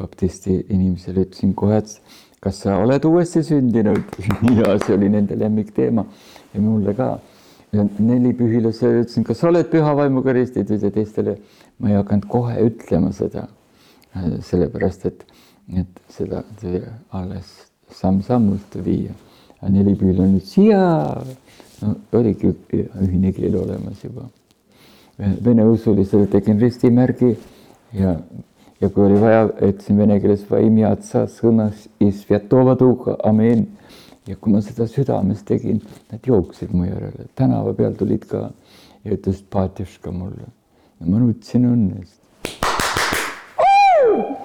baptisti 0.00 0.56
inimesele 0.72 1.26
ütlesin 1.26 1.52
kohe, 1.54 1.76
et 1.76 2.40
kas 2.42 2.62
sa 2.64 2.78
oled 2.80 3.04
uuesti 3.04 3.44
sündinud 3.46 4.16
ja 4.58 4.78
see 4.80 4.96
oli 4.96 5.10
nende 5.12 5.36
lemmikteema 5.38 6.06
ja 6.54 6.60
mulle 6.64 6.96
ka. 6.96 7.10
ja 7.72 7.84
nelipühilasele 7.84 9.04
ütlesin, 9.04 9.26
kas 9.28 9.44
sa 9.44 9.52
oled 9.52 9.68
püha 9.70 9.92
vaimuga 9.94 10.32
ristitud 10.34 10.82
ja 10.82 10.90
teistele 10.90 11.36
ma 11.78 11.92
ei 11.92 12.00
hakanud 12.00 12.26
kohe 12.32 12.56
ütlema 12.64 13.12
seda, 13.14 13.46
eh, 14.16 14.40
sellepärast 14.40 15.06
et 15.12 15.22
et 15.76 16.00
seda 16.10 16.42
alles 17.10 17.46
samm-sammult 17.94 18.76
viia. 18.84 19.14
aga 19.60 19.72
nelipüül 19.72 20.20
on 20.22 20.30
nüüd 20.34 20.46
siia, 20.48 20.80
no 21.82 21.94
oligi 22.16 22.48
ühine 22.72 23.32
keel 23.36 23.58
olemas 23.60 24.04
juba. 24.04 24.22
Vene 25.44 25.66
usulisele 25.68 26.30
tegin 26.32 26.60
ristimärgi 26.60 27.34
ja, 27.92 28.14
ja 28.80 28.88
kui 28.88 29.04
oli 29.04 29.18
vaja, 29.20 29.42
ütlesin 29.60 29.98
vene 30.00 30.16
keeles 30.20 30.46
amen. 33.24 33.66
ja 34.26 34.36
kui 34.36 34.52
ma 34.52 34.60
seda 34.62 34.86
südames 34.88 35.42
tegin, 35.44 35.82
nad 36.12 36.24
jooksid 36.26 36.72
mu 36.72 36.84
järele, 36.84 37.26
tänava 37.36 37.74
peal 37.74 37.92
tulid 37.98 38.24
ka 38.30 38.50
ja 39.04 39.12
ütlesid 39.12 39.44
paatjuška 39.50 40.12
mulle. 40.12 40.48
ma 41.04 41.18
nutsin 41.18 41.64
õnnest 41.68 42.20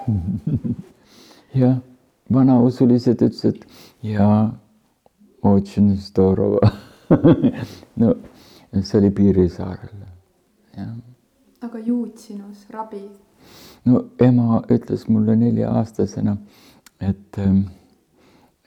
Я 1.54 1.76
vanausu 2.32 2.88
lihtsalt 2.88 3.22
ütles, 3.22 3.44
et 3.44 3.66
jaa, 4.02 4.50
otsin 5.42 5.96
Storova 5.96 6.70
no 8.00 8.14
see 8.82 8.98
oli 8.98 9.10
Piirisaarel, 9.10 10.02
jah. 10.76 10.90
aga 11.62 11.78
juut 11.78 12.18
sinus, 12.18 12.66
rabi? 12.70 13.02
no 13.86 14.04
ema 14.20 14.62
ütles 14.74 15.06
mulle 15.08 15.36
nelja-aastasena, 15.38 16.36
et, 17.00 17.38
ähm, 17.38 17.62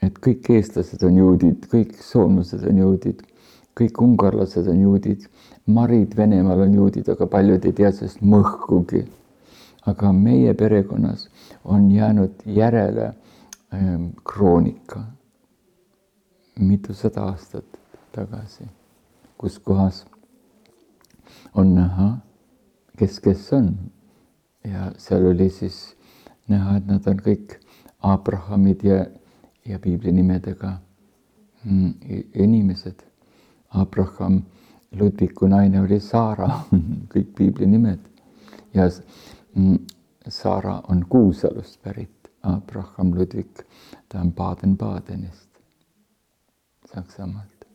et 0.02 0.16
kõik 0.24 0.48
eestlased 0.56 1.04
on 1.04 1.20
juudid, 1.20 1.68
kõik 1.72 1.98
soomlased 2.04 2.64
on 2.64 2.80
juudid, 2.80 3.20
kõik 3.76 4.00
ungarlased 4.02 4.68
on 4.72 4.80
juudid, 4.80 5.28
marid 5.70 6.16
Venemaal 6.16 6.64
on 6.64 6.74
juudid, 6.80 7.08
aga 7.12 7.28
paljud 7.28 7.64
ei 7.68 7.76
tea 7.76 7.92
sellest 7.92 8.24
mõhkugi. 8.24 9.06
aga 9.88 10.10
meie 10.12 10.52
perekonnas 10.54 11.22
on 11.64 11.90
jäänud 11.90 12.42
järele 12.46 13.14
ähm, 13.74 14.06
kroonika 14.24 15.04
mitusada 16.60 17.22
aastat 17.22 17.64
tagasi, 18.12 18.64
kus 19.38 19.58
kohas 19.58 20.06
on 21.54 21.74
näha, 21.74 22.18
kes, 22.96 23.20
kes 23.20 23.52
on. 23.52 23.74
ja 24.64 24.92
seal 24.98 25.26
oli 25.26 25.50
siis 25.50 25.96
näha, 26.48 26.76
et 26.76 26.86
nad 26.86 27.06
on 27.08 27.20
kõik 27.24 27.56
Abrahamid 28.02 28.84
ja, 28.84 29.06
ja 29.64 29.78
piibli 29.78 30.12
nimedega 30.12 30.74
mm, 31.64 31.94
inimesed. 32.34 33.06
Abraham, 33.70 34.42
Ludviku 34.98 35.46
naine 35.46 35.80
oli 35.80 36.00
Saara 36.00 36.48
kõik 37.12 37.34
piibli 37.38 37.66
nimed 37.70 38.00
ja 38.74 38.88
Sara 40.30 40.82
on 40.88 41.06
Kuusalust 41.08 41.82
pärit, 41.82 42.30
Abraham 42.42 43.14
Ludvig, 43.14 43.58
ta 44.08 44.20
on 44.20 44.32
Baden-Badenist, 44.32 45.48
Saksamaalt. 46.94 47.66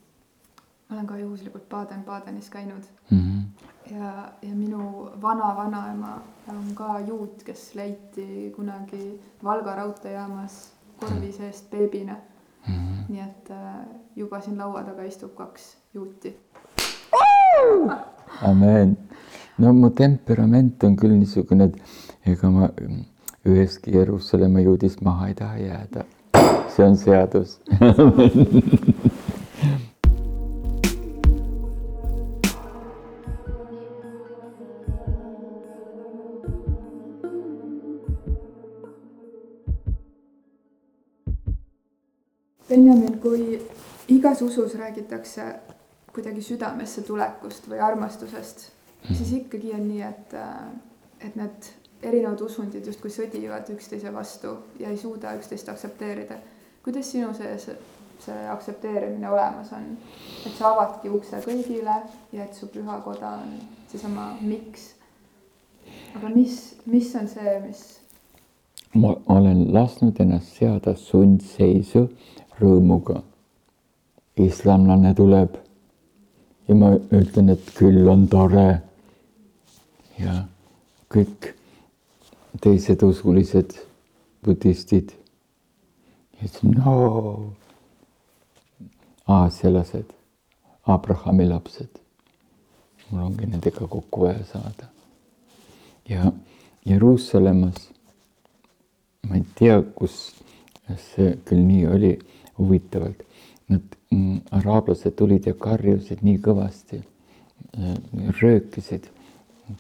ma 0.90 0.96
olen 0.96 1.08
ka 1.08 1.18
juhuslikult 1.18 1.70
Baden-Badenis 1.70 2.50
käinud 2.50 2.84
mm. 3.12 3.20
-hmm. 3.20 3.96
ja, 3.96 4.32
ja 4.42 4.56
minu 4.56 5.10
vana-vanaema 5.22 6.22
on 6.48 6.76
ka 6.76 7.00
juut, 7.00 7.44
kes 7.44 7.76
leiti 7.76 8.54
kunagi 8.56 9.22
Valga 9.44 9.76
raudteejaamas 9.76 10.74
korvi 11.00 11.32
seest 11.32 11.70
beebina 11.70 12.16
mm. 12.68 12.74
-hmm. 12.74 13.12
nii 13.14 13.22
et 13.22 13.52
äh, 13.52 13.86
juba 14.16 14.42
siin 14.42 14.58
laua 14.58 14.84
taga 14.84 15.04
istub 15.04 15.36
kaks 15.36 15.78
juuti. 15.94 16.38
Amen 18.42 18.98
no 19.58 19.74
mu 19.74 19.90
temperament 19.90 20.84
on 20.84 20.96
küll 21.00 21.16
niisugune, 21.16 21.70
et 21.70 21.76
ega 22.26 22.50
ma 22.50 22.70
ühestki 23.46 23.94
Jeruusalemma 23.94 24.60
juudist 24.66 25.02
maha 25.02 25.28
ei 25.28 25.34
taha 25.34 25.58
jääda. 25.58 26.06
see 26.76 26.86
on 26.86 26.98
seadus 26.98 27.60
Benjamin, 42.70 43.20
kui 43.22 43.62
igas 44.08 44.42
usus 44.42 44.74
räägitakse 44.76 45.44
kuidagi 46.14 46.42
südamesse 46.42 47.02
tulekust 47.06 47.70
või 47.70 47.80
armastusest, 47.80 48.72
siis 49.14 49.32
ikkagi 49.38 49.72
on 49.78 49.88
nii, 49.88 50.02
et, 50.02 50.34
et 51.22 51.36
need 51.40 51.70
erinevad 52.04 52.42
usundid 52.42 52.86
justkui 52.86 53.12
sõdivad 53.12 53.70
üksteise 53.74 54.14
vastu 54.14 54.58
ja 54.80 54.90
ei 54.90 54.98
suuda 54.98 55.36
üksteist 55.40 55.70
aktsepteerida. 55.70 56.38
kuidas 56.84 57.12
sinu 57.12 57.34
sees 57.34 57.70
see 58.20 58.48
aktsepteerimine 58.50 59.30
olemas 59.30 59.72
on, 59.74 59.98
et 60.46 60.54
sa 60.58 60.72
avadki 60.72 61.10
ukse 61.12 61.42
kõigile 61.46 61.98
ja 62.34 62.46
et 62.46 62.54
su 62.56 62.70
pühakoda 62.72 63.36
on 63.42 63.58
seesama 63.92 64.32
miks. 64.42 64.94
aga 66.16 66.30
mis, 66.34 66.76
mis 66.86 67.12
on 67.16 67.28
see, 67.28 67.60
mis? 67.68 67.84
ma 68.96 69.16
olen 69.28 69.68
lasknud 69.74 70.20
ennast 70.24 70.60
seada 70.60 70.96
sundseisu 70.96 72.08
rõõmuga. 72.62 73.22
islamlane 74.38 75.14
tuleb 75.16 75.60
ja 76.68 76.76
ma 76.76 76.96
ütlen, 76.96 77.50
et 77.50 77.72
küll 77.78 78.08
on 78.10 78.28
tore. 78.28 78.82
ja 80.20 80.44
kõik 81.12 81.55
teised 82.62 83.04
usulised 83.04 83.78
budistid 84.46 85.14
ütlesid 86.46 86.78
no 86.78 87.54
aasialased, 89.28 90.14
Abrahami 90.84 91.48
lapsed. 91.50 91.90
mul 93.10 93.22
ongi 93.22 93.46
nendega 93.46 93.88
kokku 93.88 94.22
vaja 94.22 94.44
saada. 94.44 94.88
ja 96.10 96.32
Jeruusalemmas, 96.86 97.90
ma 99.30 99.36
ei 99.36 99.46
tea, 99.56 99.82
kus 99.82 100.36
see 100.98 101.38
küll 101.46 101.66
nii 101.66 101.88
oli, 101.88 102.20
huvitavalt, 102.58 103.24
nad 103.68 103.82
mm,, 104.12 104.42
araablased 104.52 105.16
tulid 105.18 105.48
ja 105.50 105.54
karjusid 105.54 106.22
nii 106.22 106.38
kõvasti, 106.38 107.02
röökisid, 108.42 109.10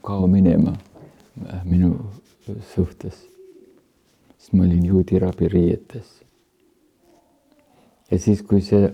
kao 0.01 0.27
minema 0.27 0.73
äh, 0.73 1.61
minu 1.63 1.93
suhtes, 2.73 3.25
sest 4.37 4.53
ma 4.53 4.63
olin 4.63 4.85
juudi 4.85 5.19
rabiriietes. 5.19 6.21
ja 8.11 8.19
siis, 8.19 8.41
kui 8.41 8.61
see 8.61 8.91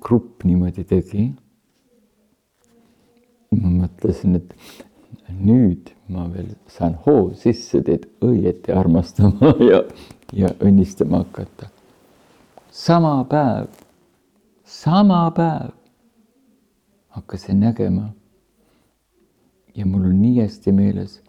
grupp 0.00 0.44
niimoodi 0.44 0.84
tegi. 0.84 1.30
ma 3.54 3.70
mõtlesin, 3.70 4.36
et 4.36 4.54
nüüd 5.30 5.92
ma 6.10 6.26
veel 6.32 6.50
saan 6.68 6.96
hoo 7.06 7.32
sisse 7.38 7.80
teid 7.86 8.08
õieti 8.24 8.74
armastama 8.74 9.54
ja, 9.70 9.84
ja 10.32 10.50
õnnistama 10.60 11.22
hakata. 11.22 11.70
sama 12.70 13.16
päev, 13.30 13.70
sama 14.64 15.30
päev 15.36 15.72
hakkasin 17.14 17.60
nägema. 17.60 18.12
ja 19.74 19.86
mul 19.86 20.04
on 20.04 20.22
nii 20.22 20.40
hästi 20.40 20.72
meeles, 20.72 21.20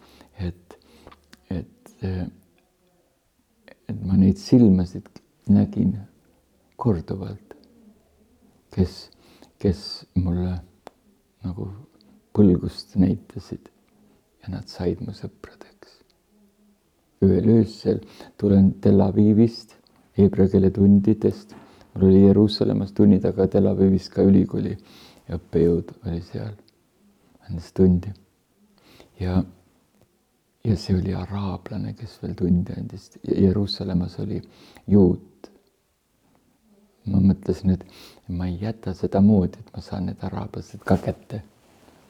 et, 2.02 3.96
ma 4.02 4.16
neid 4.16 4.36
silmasid 4.40 5.08
nägin 5.48 5.94
korduvalt 6.76 7.46
kes, 8.76 8.96
kes 9.58 9.80
mulle 10.20 10.52
nagu 11.46 11.68
põlgust 12.36 12.96
näitasid 13.00 13.70
ja 14.42 14.52
nad 14.52 14.68
said 14.68 15.00
mu 15.00 15.14
sõpradeks. 15.16 15.94
ühel 17.24 17.48
öösel 17.54 18.02
tulen 18.36 18.74
Tel 18.84 19.00
Avivist, 19.00 19.72
heebrea 20.18 20.50
keele 20.52 20.70
tundidest, 20.70 21.54
mul 21.94 22.10
oli 22.10 22.26
Jeruusalemmas 22.26 22.92
tunnid, 22.92 23.24
aga 23.24 23.48
Tel 23.48 23.70
Avivist 23.70 24.12
ka 24.12 24.26
ülikooli 24.26 24.74
õppejõud 25.32 25.94
oli 26.04 26.20
seal, 26.22 26.52
andis 27.48 27.72
tundi. 27.72 28.12
ja, 29.20 29.40
ja 30.66 30.76
see 30.76 30.96
oli 30.98 31.14
araablane, 31.14 31.94
kes 31.94 32.18
veel 32.22 32.34
tunde 32.34 32.74
andis, 32.74 33.10
Jeruusalemmas 33.22 34.18
oli 34.24 34.40
juut 34.90 35.36
ma 37.10 37.20
mõtlesin, 37.22 37.76
et 37.76 37.84
ma 38.28 38.48
ei 38.50 38.56
jäta 38.60 38.94
sedamoodi, 38.96 39.60
et 39.60 39.74
ma 39.74 39.82
saan 39.84 40.08
need 40.10 40.22
araablased 40.26 40.82
ka 40.86 40.98
kätte. 41.02 41.42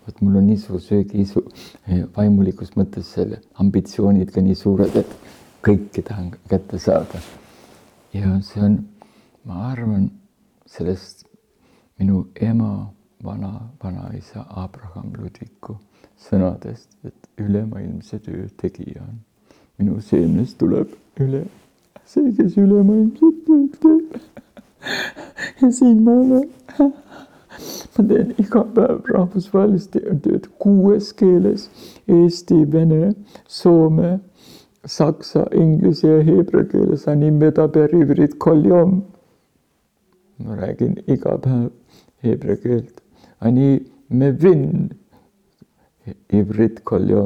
vot 0.07 0.21
mul 0.23 0.37
on 0.39 0.45
nii 0.47 0.59
suur 0.63 0.79
söögiisu, 0.81 1.41
eh, 1.89 2.05
vaimulikus 2.17 2.77
mõttes 2.79 3.09
selle 3.15 3.41
ambitsioonid 3.59 4.31
ka 4.31 4.41
nii 4.41 4.55
suured, 4.55 4.95
et 4.97 5.17
kõike 5.67 6.03
tahan 6.03 6.31
kätte 6.49 6.79
saada. 6.79 7.21
ja 8.13 8.41
see 8.41 8.63
on, 8.63 8.79
ma 9.45 9.67
arvan, 9.71 10.11
sellest 10.67 11.27
minu 11.99 12.29
ema 12.41 12.93
vana, 13.25 13.69
vanaisa 13.83 14.47
Abraham 14.49 15.13
Ludviku 15.19 15.77
sõnadest, 16.17 16.89
et 17.05 17.29
ülemaailmse 17.39 18.19
töö 18.25 18.49
tegija 18.61 19.03
on. 19.03 19.21
minu 19.79 20.01
seemnest 20.01 20.59
tuleb 20.59 20.93
üle 21.21 21.45
see, 22.07 22.31
kes 22.37 22.57
ülemaailmset 22.61 23.43
tööd 23.47 23.77
teeb 23.83 24.17
ja 25.63 25.71
siin 25.73 26.03
ma 26.05 26.15
olen. 26.21 26.49
ma 27.97 28.05
teen 28.09 28.33
iga 28.43 28.63
päev 28.77 29.09
rahvusvahelist 29.11 29.97
tööd 30.25 30.49
kuues 30.63 31.13
keeles 31.17 31.69
eesti, 32.07 32.59
vene, 32.73 33.15
soome, 33.49 34.19
saksa, 34.85 35.47
inglise 35.57 36.09
ja 36.09 36.23
heebrea 36.25 36.69
keeles. 36.71 37.07
ma 40.45 40.57
räägin 40.57 40.95
iga 41.09 41.39
päev 41.39 41.71
heebrea 42.23 42.57
keelt. 42.57 43.01
Ani 43.41 43.87
mevin 44.09 44.91
Ivrit 46.33 46.81
kolju 46.87 47.23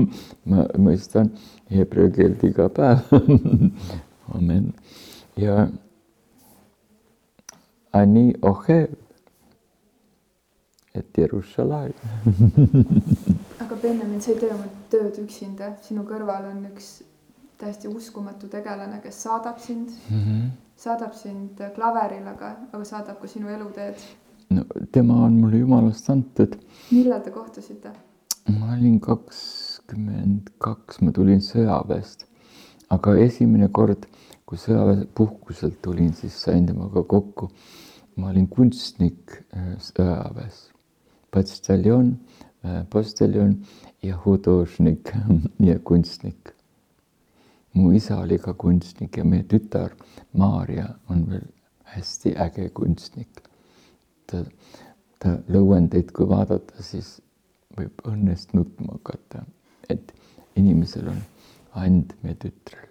ma 0.50 0.66
mõistan 0.80 1.30
heebrea 1.70 2.10
keelt 2.14 2.42
iga 2.46 2.68
päev 2.74 3.12
amen. 4.36 4.72
ja 5.38 5.68
ani 7.94 8.32
ohel, 8.42 8.88
et 10.94 11.18
Jeruusalemm 11.18 11.92
aga 13.64 13.76
Benjamin, 13.82 14.20
sa 14.20 14.32
ei 14.32 14.38
tee 14.40 14.50
oma 14.54 14.66
tööd 14.90 15.18
üksinda, 15.22 15.74
sinu 15.86 16.02
kõrval 16.08 16.48
on 16.50 16.64
üks 16.72 16.96
täiesti 17.60 17.88
uskumatu 17.88 18.48
tegelane, 18.50 18.98
kes 19.02 19.20
saadab 19.26 19.60
sind 19.62 19.92
mm, 20.08 20.22
-hmm. 20.24 20.48
saadab 20.76 21.14
sind 21.14 21.62
klaveril, 21.74 22.26
aga, 22.28 22.56
aga 22.72 22.84
saadab 22.84 23.20
ka 23.20 23.30
sinu 23.30 23.48
eluteed. 23.48 24.02
no 24.50 24.64
tema 24.92 25.14
on 25.24 25.38
mulle 25.40 25.58
jumalast 25.58 26.10
antud. 26.10 26.58
millal 26.90 27.20
te 27.20 27.30
kohtusite? 27.30 27.94
Ma 28.52 28.74
olin 28.74 28.98
kakskümmend 29.00 30.50
kaks, 30.58 31.00
ma 31.00 31.12
tulin 31.12 31.40
sõjaväest, 31.44 32.26
aga 32.92 33.16
esimene 33.22 33.70
kord, 33.72 34.06
kui 34.44 34.60
sõjaväepuhkuselt 34.60 35.80
tulin, 35.82 36.12
siis 36.12 36.36
sain 36.44 36.66
temaga 36.68 37.02
kokku 37.08 37.50
ma 38.16 38.30
olin 38.30 38.46
kunstnik 38.50 39.38
äh, 39.54 39.74
sõjaväes, 39.82 40.68
postaljon, 41.34 42.14
äh, 42.64 42.82
postaljon 42.90 43.56
ja 44.04 44.18
hudožnik 44.24 45.12
ja 45.68 45.78
kunstnik. 45.78 46.52
mu 47.74 47.90
isa 47.92 48.20
oli 48.22 48.38
ka 48.38 48.52
kunstnik 48.54 49.16
ja 49.16 49.24
meie 49.26 49.42
tütar 49.50 49.96
Maarja 50.38 50.92
on 51.10 51.24
veel 51.30 51.48
hästi 51.90 52.36
äge 52.38 52.68
kunstnik. 52.70 53.42
ta, 54.26 54.44
ta 55.18 55.38
lõuendeid, 55.48 56.12
kui 56.14 56.28
vaadata, 56.28 56.82
siis 56.82 57.20
võib 57.76 58.04
õnnest 58.08 58.54
nutma 58.54 58.98
hakata, 58.98 59.44
et 59.88 60.12
inimesel 60.56 61.08
on 61.10 61.22
and 61.74 62.14
meie 62.22 62.36
tütrel. 62.38 62.90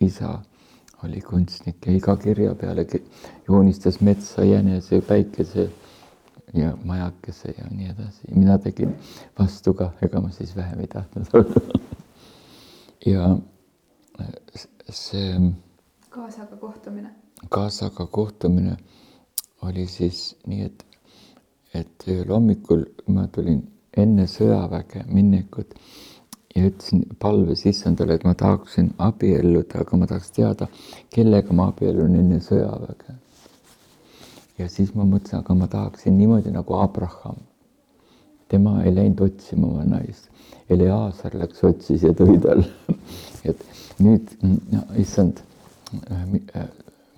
isa 0.00 0.40
oli 1.04 1.20
kunstnik 1.20 1.86
ja 1.86 1.92
iga 1.92 2.16
kirja 2.16 2.54
peale 2.54 2.86
joonistas 3.48 4.00
metsa, 4.00 4.44
jänese, 4.44 5.00
päikese 5.00 5.70
ja 6.54 6.72
majakese 6.84 7.54
ja 7.58 7.66
nii 7.70 7.88
edasi. 7.92 8.34
mina 8.34 8.58
tegin 8.58 8.94
vastu 9.38 9.74
ka, 9.74 9.92
ega 10.02 10.20
ma 10.20 10.30
siis 10.30 10.56
vähem 10.56 10.80
ei 10.80 10.86
tahtnud 10.86 11.26
olla 11.34 11.88
ja 13.06 13.36
see. 14.90 15.52
kaasaga 16.08 16.56
kohtumine. 16.56 17.14
kaasaga 17.48 18.06
kohtumine 18.06 18.76
oli 19.62 19.86
siis 19.86 20.36
nii, 20.46 20.64
et, 20.64 20.86
et 21.74 22.06
ühel 22.08 22.30
hommikul 22.32 22.84
ma 23.14 23.26
tulin 23.32 23.62
enne 23.96 24.26
sõjaväge 24.30 25.04
minekut 25.08 25.74
ja 26.56 26.66
ütlesin, 26.66 27.04
palves 27.22 27.64
issandale, 27.66 28.16
et 28.18 28.24
ma 28.26 28.34
tahaksin 28.34 28.92
abielluda, 28.98 29.84
aga 29.84 29.98
ma 30.00 30.08
tahaks 30.10 30.32
teada, 30.34 30.66
kellega 31.14 31.54
ma 31.54 31.68
abiellun 31.70 32.16
enne 32.18 32.40
sõjaväge. 32.42 33.18
ja 34.58 34.68
siis 34.68 34.94
ma 34.94 35.06
mõtlesin, 35.08 35.38
aga 35.40 35.54
ma 35.54 35.68
tahaksin 35.70 36.18
niimoodi 36.18 36.50
nagu 36.50 36.74
Abraham. 36.74 37.36
tema 38.48 38.82
ei 38.82 38.94
läinud 38.94 39.20
otsima 39.20 39.66
oma 39.66 39.84
naist, 39.84 40.26
Eleazar 40.70 41.34
läks 41.38 41.62
otsis 41.64 42.02
ja 42.02 42.10
tõi 42.14 42.38
talle 42.42 42.66
et 43.50 43.62
nüüd 44.02 44.30
no, 44.42 44.82
issand, 44.98 45.42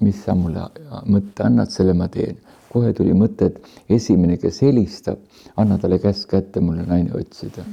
mis 0.03 0.23
sa 0.25 0.35
mulle 0.37 0.67
mõtte 1.07 1.47
annad, 1.47 1.71
selle 1.71 1.95
ma 1.97 2.09
teen. 2.12 2.37
Kohe 2.73 2.93
tuli 2.97 3.15
mõte, 3.17 3.51
et 3.51 3.97
esimene, 3.99 4.39
kes 4.41 4.63
helistab, 4.65 5.21
anna 5.61 5.79
talle 5.81 5.99
käsk 6.03 6.31
kätte 6.33 6.63
mulle 6.65 6.87
naine 6.89 7.13
otsida. 7.19 7.65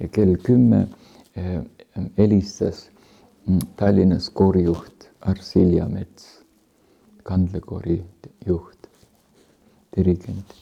ja 0.00 0.08
kell 0.12 0.36
kümme 0.44 0.86
eh, 1.36 1.62
helistas 2.18 2.90
mm, 3.46 3.58
Tallinnas 3.76 4.28
koorijuht 4.30 5.08
Arsilja 5.20 5.88
Mets, 5.88 6.42
kandlekoori 7.24 8.02
juht, 8.46 8.88
dirigent. 9.96 10.54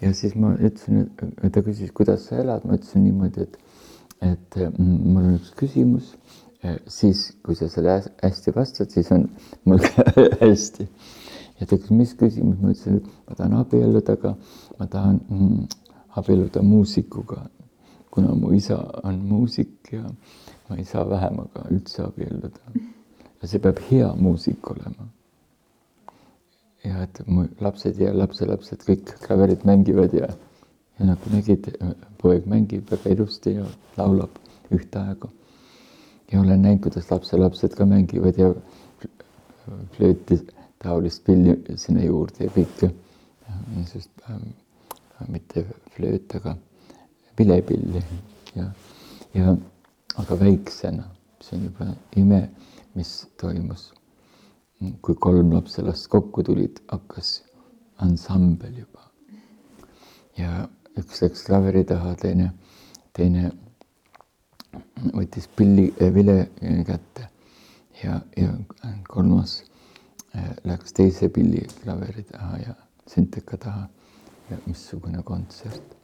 ja 0.00 0.12
siis 0.14 0.34
ma 0.34 0.56
ütlesin, 0.58 1.06
ta 1.52 1.62
küsis, 1.62 1.92
kuidas 1.94 2.26
sa 2.26 2.42
elad, 2.42 2.66
ma 2.66 2.74
ütlesin 2.80 3.06
niimoodi, 3.06 3.46
et, 3.46 3.58
et 4.32 4.62
mm, 4.66 4.96
mul 5.06 5.30
on 5.30 5.38
üks 5.38 5.54
küsimus 5.56 6.14
siis, 6.86 7.30
kui 7.44 7.56
sa 7.56 7.68
selle 7.72 8.00
hästi 8.22 8.54
vastad, 8.56 8.90
siis 8.92 9.10
on 9.14 9.26
mul 9.64 9.80
hästi. 10.42 10.88
Ja 11.60 11.66
ta 11.66 11.76
küsis, 11.76 11.92
mis 11.94 12.14
küsimus, 12.16 12.58
ma 12.60 12.72
ütlesin, 12.72 12.98
et 13.00 13.28
ma 13.28 13.36
tahan 13.36 13.56
abielluda, 13.60 14.16
aga 14.16 14.34
ma 14.78 14.86
tahan 14.90 15.20
mm, 15.28 15.62
abielluda 16.20 16.62
muusikuga, 16.64 17.44
kuna 18.10 18.34
mu 18.34 18.52
isa 18.56 18.78
on 19.04 19.20
muusik 19.28 19.92
ja 19.92 20.02
ma 20.68 20.78
ei 20.80 20.84
saa 20.88 21.04
vähemaga 21.08 21.66
üldse 21.70 22.04
abielluda. 22.06 22.74
ja 23.40 23.48
see 23.48 23.62
peab 23.62 23.80
hea 23.90 24.12
muusik 24.16 24.70
olema. 24.70 25.08
ja 26.84 27.02
et 27.04 27.20
mu 27.26 27.44
lapsed 27.60 28.00
ja 28.00 28.12
lapselapsed 28.16 28.86
kõik 28.86 29.12
klaverit 29.26 29.66
mängivad 29.68 30.14
ja, 30.16 30.30
ja 30.98 31.10
nagu 31.12 31.32
nägid, 31.32 31.68
poeg 32.22 32.46
mängib 32.48 32.88
väga 32.90 33.12
ilusti 33.12 33.58
ja 33.58 33.66
laulab 33.98 34.40
ühtaegu 34.72 35.28
ja 36.32 36.40
olen 36.40 36.62
näinud, 36.62 36.82
kuidas 36.86 37.10
lapselapsed 37.10 37.76
ka 37.76 37.84
mängivad 37.86 38.38
ja 38.38 38.54
flööti 39.96 40.40
taolist 40.82 41.24
pilli 41.24 41.56
sinna 41.76 42.04
juurde 42.04 42.46
ja 42.46 42.52
kõike. 42.54 42.90
niisugust 43.74 44.22
äh, 44.30 44.38
mitte 45.28 45.64
flööt, 45.94 46.32
aga 46.38 46.54
vilepilli 47.38 48.02
ja, 48.54 48.68
ja 49.34 49.56
aga 50.22 50.38
väiksena, 50.40 51.04
see 51.42 51.58
on 51.58 51.64
juba 51.66 51.88
ime, 52.16 52.40
mis 52.94 53.26
toimus. 53.40 53.90
kui 55.02 55.14
kolm 55.20 55.52
lapselast 55.52 56.08
kokku 56.08 56.42
tulid, 56.42 56.78
hakkas 56.88 57.42
ansambel 58.00 58.78
juba. 58.78 59.10
ja 60.38 60.68
üks 60.96 61.20
läks 61.22 61.44
klaveri 61.44 61.84
taha, 61.84 62.14
teine, 62.22 62.52
teine 63.12 63.50
võttis 65.12 65.50
pilli, 65.56 65.90
äh, 66.00 66.14
vile 66.14 66.46
kätte 66.86 67.28
ja, 68.02 68.22
ja 68.36 68.54
kolmas 69.08 69.60
läks 70.64 70.92
teise 70.92 71.28
pilli 71.28 71.62
klaveri 71.82 72.22
taha 72.22 72.58
ja 72.58 72.74
sünteka 73.08 73.56
taha. 73.56 73.88
ja 74.50 74.56
missugune 74.66 75.22
kontsert. 75.22 75.96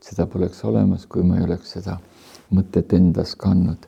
seda 0.00 0.26
poleks 0.26 0.64
olemas, 0.64 1.06
kui 1.06 1.22
ma 1.22 1.38
ei 1.38 1.44
oleks 1.44 1.70
seda 1.72 1.98
mõtet 2.52 2.92
endas 2.92 3.34
kandnud. 3.34 3.86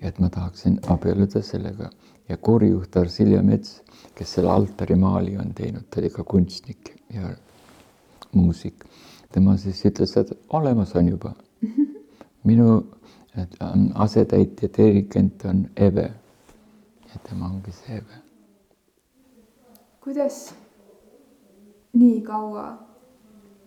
et 0.00 0.18
ma 0.18 0.28
tahaksin 0.28 0.78
abielluda 0.88 1.42
sellega 1.42 1.90
ja 2.28 2.36
koorijuht 2.36 2.96
Arsilja 2.96 3.42
Mets, 3.42 3.82
kes 4.14 4.34
selle 4.34 4.50
altarimaali 4.50 5.36
on 5.36 5.54
teinud, 5.54 5.84
ta 5.90 6.00
oli 6.00 6.10
ka 6.10 6.24
kunstnik 6.24 6.96
ja 7.14 7.36
muusik. 8.32 8.84
tema 9.32 9.56
siis 9.56 9.84
ütles, 9.84 10.16
et 10.16 10.32
olemas 10.48 10.96
on 10.96 11.08
juba. 11.08 11.34
minu 12.48 12.82
et 13.36 13.56
asetäitja 13.94 14.68
dirigent 14.76 15.44
on 15.44 15.70
Eve. 15.76 16.12
ja 17.14 17.20
tema 17.28 17.46
ongi 17.46 17.72
see 17.72 17.96
Eve. 17.96 18.31
Kuidas 20.04 20.54
nii 21.92 22.20
kaua 22.20 22.66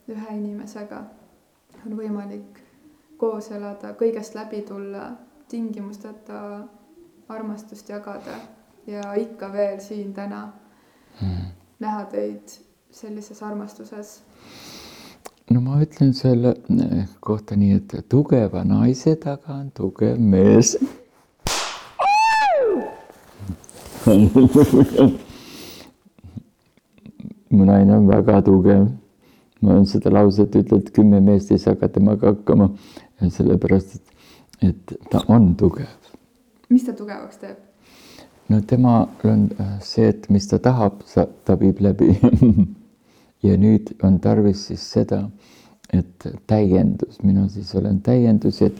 ühe 0.09 0.37
inimesega 0.37 1.03
on 1.85 1.97
võimalik 1.97 2.59
koos 3.17 3.51
elada, 3.55 3.93
kõigest 3.95 4.35
läbi 4.35 4.61
tulla, 4.67 5.11
tingimusteta 5.49 6.39
armastust 7.29 7.89
jagada 7.89 8.35
ja 8.87 9.13
ikka 9.17 9.51
veel 9.53 9.79
siin 9.79 10.13
täna 10.13 10.41
hmm. 11.21 11.45
näha 11.79 12.05
teid 12.11 12.57
sellises 12.91 13.43
armastuses 13.43 14.19
no 15.51 15.61
ma 15.61 15.79
ütlen 15.81 16.13
selle 16.17 16.55
eh, 16.75 17.07
kohta 17.19 17.55
nii, 17.55 17.79
et 17.79 17.95
tugeva 18.09 18.63
naise 18.67 19.15
taga 19.21 19.53
on 19.61 19.71
tugev 19.71 20.19
mees 20.19 20.75
mu 27.55 27.65
naine 27.65 27.97
on 27.97 28.07
väga 28.07 28.41
tugev. 28.45 28.87
ma 29.61 29.71
olen 29.71 29.85
seda 29.89 30.11
lauset 30.11 30.55
ütelnud, 30.55 30.91
kümme 30.93 31.21
meest 31.23 31.51
ei 31.51 31.57
saa 31.57 31.75
ka 31.79 31.87
temaga 31.89 32.33
hakkama, 32.33 32.69
sellepärast 33.23 33.95
et, 33.95 34.11
et 34.69 34.97
ta 35.09 35.23
on 35.27 35.55
tugev. 35.55 36.11
mis 36.69 36.85
ta 36.85 36.93
tugevaks 36.93 37.39
teeb? 37.41 37.57
no 38.49 38.61
temal 38.61 39.07
on 39.23 39.49
eh, 39.59 39.77
see, 39.81 40.09
et 40.09 40.29
mis 40.29 40.47
ta 40.47 40.59
tahab, 40.59 41.01
ta 41.45 41.57
viib 41.59 41.81
läbi 41.81 42.13
ja 43.47 43.57
nüüd 43.57 43.93
on 44.05 44.19
tarvis 44.21 44.67
siis 44.69 44.85
seda, 44.95 45.25
et 45.93 46.27
täiendus, 46.49 47.19
mina 47.23 47.47
siis 47.49 47.73
olen 47.77 48.01
täiendus, 48.05 48.61
et 48.61 48.79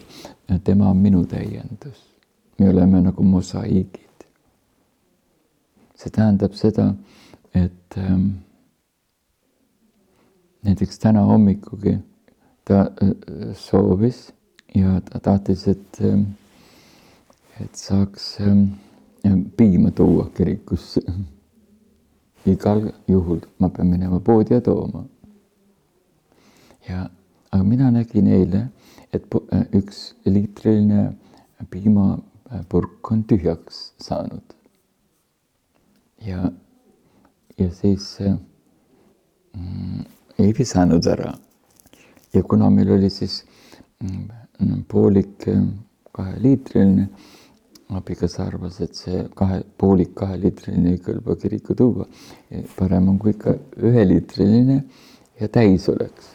tema 0.66 0.90
on 0.90 0.98
minu 0.98 1.26
täiendus. 1.30 2.02
me 2.60 2.70
oleme 2.70 3.02
nagu 3.02 3.24
mosaiigid. 3.24 4.02
see 5.96 6.12
tähendab 6.12 6.54
seda, 6.54 6.94
et 7.54 7.98
ähm, 7.98 8.30
näiteks 10.66 11.00
täna 11.00 11.22
hommikugi 11.30 11.98
ta 12.66 12.80
äh, 12.80 13.14
soovis 13.54 14.34
ja 14.76 15.02
ta 15.02 15.20
tahtis, 15.20 15.68
et 15.68 16.02
äh,, 16.02 16.20
et 17.62 17.76
saaks 17.76 18.38
äh, 18.42 19.38
piima 19.58 19.92
tuua 19.92 20.30
kirikusse 20.38 21.02
igal 22.46 22.92
juhul 23.08 23.42
ma 23.60 23.70
pean 23.70 23.88
minema 23.88 24.20
poodi 24.20 24.54
ja 24.54 24.62
tooma. 24.62 25.06
ja, 26.90 27.10
aga 27.52 27.64
mina 27.64 27.92
nägin 27.92 28.28
eile, 28.28 28.68
et 29.14 29.26
üks 29.74 30.14
liitriline 30.26 31.16
piimapurk 31.70 33.12
on 33.12 33.24
tühjaks 33.24 33.94
saanud. 34.02 34.54
ja, 36.26 36.52
ja 37.58 37.70
siis 37.72 38.18
mm, 40.38 40.46
ei 40.46 40.54
visanud 40.54 41.08
ära. 41.08 41.34
ja 42.34 42.44
kuna 42.44 42.70
meil 42.70 42.92
oli 42.92 43.10
siis 43.10 43.44
mm, 44.00 44.84
poolik 44.88 45.48
äh, 45.48 45.64
kaheliitriline 46.12 47.10
abikaasa 47.90 48.46
arvas, 48.48 48.80
et 48.82 48.96
see 48.98 49.24
kahe, 49.38 49.62
poolik 49.78 50.16
kaheliitriline 50.18 50.96
ei 50.96 51.02
kõlba 51.06 51.36
kirikku 51.38 51.76
tuua. 51.78 52.08
parem 52.78 53.10
on, 53.10 53.20
kui 53.20 53.36
ikka 53.36 53.56
üheliitriline 53.78 54.84
ja 55.40 55.48
täis 55.48 55.90
oleks. 55.90 56.32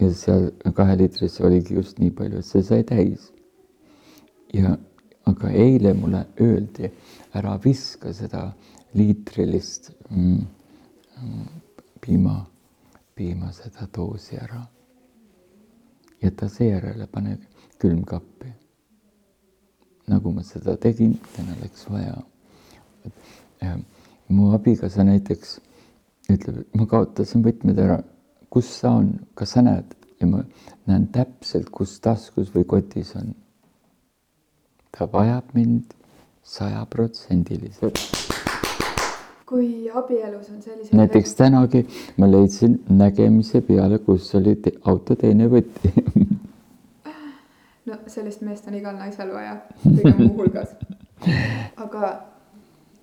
ja 0.00 0.10
seal 0.12 0.50
kaheliitrisse 0.74 1.44
oligi 1.46 1.74
just 1.74 1.98
nii 1.98 2.10
palju, 2.10 2.38
et 2.38 2.46
see 2.46 2.62
sai 2.62 2.82
täis. 2.84 3.30
ja 4.52 4.76
aga 5.26 5.50
eile 5.50 5.94
mulle 5.94 6.26
öeldi, 6.40 6.90
ära 7.34 7.56
viska 7.64 8.12
seda 8.12 8.50
liitrilist 8.94 9.90
mm, 10.10 10.42
mm, 11.22 11.46
piima, 12.00 12.44
piima 13.14 13.52
seda 13.52 13.88
doosi 13.96 14.36
ära. 14.36 14.66
jäta 16.22 16.48
seejärele, 16.48 17.06
pane 17.06 17.38
külmkappi 17.78 18.54
nagu 20.06 20.32
ma 20.32 20.42
seda 20.42 20.76
tegin, 20.76 21.16
täna 21.36 21.56
läks 21.62 21.86
vaja. 21.90 22.16
mu 24.28 24.52
abikaasa 24.56 25.04
näiteks 25.04 25.58
ütleb, 26.32 26.60
et 26.60 26.76
ma 26.76 26.86
kaotasin 26.88 27.44
võtmed 27.44 27.78
ära, 27.80 27.98
kus 28.52 28.68
sa 28.80 28.94
on, 29.00 29.12
kas 29.36 29.54
sa 29.56 29.62
näed 29.64 29.94
ja 30.20 30.28
ma 30.28 30.42
näen 30.88 31.06
täpselt, 31.12 31.70
kus 31.72 31.98
taskus 32.00 32.52
või 32.54 32.64
kotis 32.68 33.14
on. 33.20 33.34
ta 34.94 35.08
vajab 35.10 35.54
mind 35.54 35.94
sajaprotsendiliselt. 36.44 38.23
Kui 39.54 39.90
abielus 39.94 40.48
on 40.50 40.62
sellised 40.62 40.96
näiteks 40.98 41.36
tänagi 41.38 41.84
ma 42.18 42.26
leidsin 42.30 42.80
nägemise 42.90 43.60
peale, 43.62 44.00
kus 44.02 44.34
oli 44.34 44.56
te 44.56 44.74
auto 44.90 45.14
teine 45.14 45.46
võti 45.52 45.92
no 47.86 47.98
sellist 48.06 48.42
meest 48.42 48.66
on 48.68 48.74
igal 48.78 48.96
naisel 48.98 49.30
vaja, 49.34 49.58
kõige 49.84 50.14
muu 50.18 50.32
hulgas. 50.38 50.74
aga, 51.76 52.10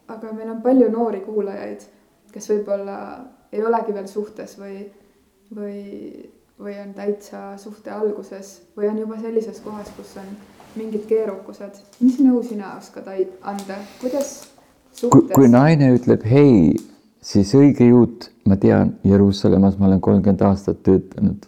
aga 0.08 0.34
meil 0.36 0.52
on 0.52 0.62
palju 0.66 0.90
noori 0.92 1.22
kuulajaid, 1.26 1.86
kes 2.34 2.50
võib-olla 2.52 2.98
ei 3.52 3.64
olegi 3.64 3.96
veel 3.96 4.08
suhtes 4.12 4.58
või, 4.60 4.84
või, 5.56 5.82
või 6.60 6.78
on 6.84 6.96
täitsa 6.98 7.52
suhte 7.62 7.94
alguses 7.94 8.58
või 8.78 8.90
on 8.92 9.04
juba 9.06 9.20
sellises 9.22 9.62
kohas, 9.64 9.92
kus 9.98 10.16
on 10.22 10.34
mingid 10.76 11.06
keerukused. 11.08 11.82
mis 12.00 12.20
nõu 12.24 12.44
sina 12.48 12.76
oskad 12.78 13.08
anda, 13.42 13.82
kuidas, 14.02 14.51
kui, 15.00 15.22
kui 15.34 15.48
naine 15.50 15.92
ütleb 15.96 16.26
hei, 16.28 16.74
siis 17.22 17.54
õige 17.58 17.88
juut, 17.88 18.30
ma 18.48 18.58
tean, 18.62 18.96
Jeruusalemmas 19.08 19.78
ma 19.80 19.88
olen 19.90 20.02
kolmkümmend 20.02 20.44
aastat 20.46 20.84
töötanud. 20.84 21.48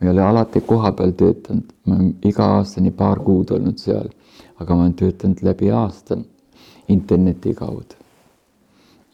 ma 0.00 0.08
ei 0.08 0.10
ole 0.10 0.22
alati 0.22 0.60
koha 0.66 0.92
peal 0.98 1.12
töötanud, 1.14 1.72
ma 1.86 1.94
olen 1.94 2.12
iga 2.26 2.48
aasta 2.58 2.82
nii 2.82 2.94
paar 2.98 3.20
kuud 3.22 3.52
olnud 3.54 3.78
seal, 3.78 4.08
aga 4.58 4.74
ma 4.74 4.86
olen 4.86 4.94
töötanud 4.98 5.42
läbi 5.46 5.70
aasta 5.70 6.18
interneti 6.88 7.54
kaudu. 7.54 7.98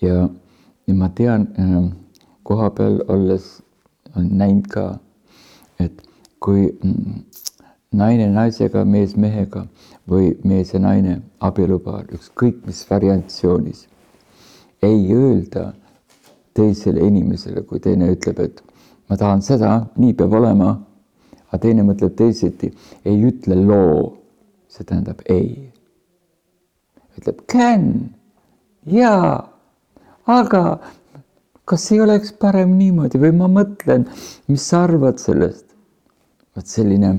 ja, 0.01 0.29
ja 0.87 0.95
ma 0.95 1.09
tean 1.09 1.49
ähm, 1.59 1.89
koha 2.43 2.71
peal 2.71 3.03
olles 3.09 3.59
olen 4.17 4.39
näinud 4.39 4.67
ka, 4.73 4.99
et 5.81 6.03
kui 6.41 6.71
mm, 6.73 7.25
naine 7.93 8.29
naisega, 8.33 8.85
mees 8.85 9.17
mehega 9.17 9.67
või 10.09 10.33
mees 10.49 10.73
ja 10.73 10.81
naine 10.83 11.21
abielupaar, 11.45 12.07
ükskõik 12.15 12.65
mis 12.67 12.81
variatsioonis, 12.91 13.87
ei 14.83 15.03
öelda 15.15 15.73
teisele 16.57 17.07
inimesele, 17.07 17.63
kui 17.63 17.81
teine 17.83 18.11
ütleb, 18.15 18.41
et 18.41 18.63
ma 19.11 19.19
tahan 19.21 19.43
seda, 19.45 19.73
nii 19.97 20.15
peab 20.19 20.35
olema, 20.41 20.75
aga 21.49 21.61
teine 21.63 21.85
mõtleb 21.87 22.17
teisiti, 22.19 22.71
ei 23.05 23.19
ütle 23.29 23.57
loo, 23.61 24.15
see 24.69 24.85
tähendab 24.85 25.23
ei. 25.33 25.69
ütleb 27.19 27.43
can, 27.51 27.89
jaa, 28.87 29.49
aga 30.29 30.63
kas 31.69 31.89
ei 31.93 32.01
oleks 32.01 32.33
parem 32.41 32.77
niimoodi 32.79 33.21
või 33.21 33.35
ma 33.37 33.49
mõtlen, 33.61 34.07
mis 34.49 34.69
sa 34.71 34.85
arvad 34.89 35.21
sellest? 35.23 35.67
vot 36.57 36.67
selline 36.67 37.13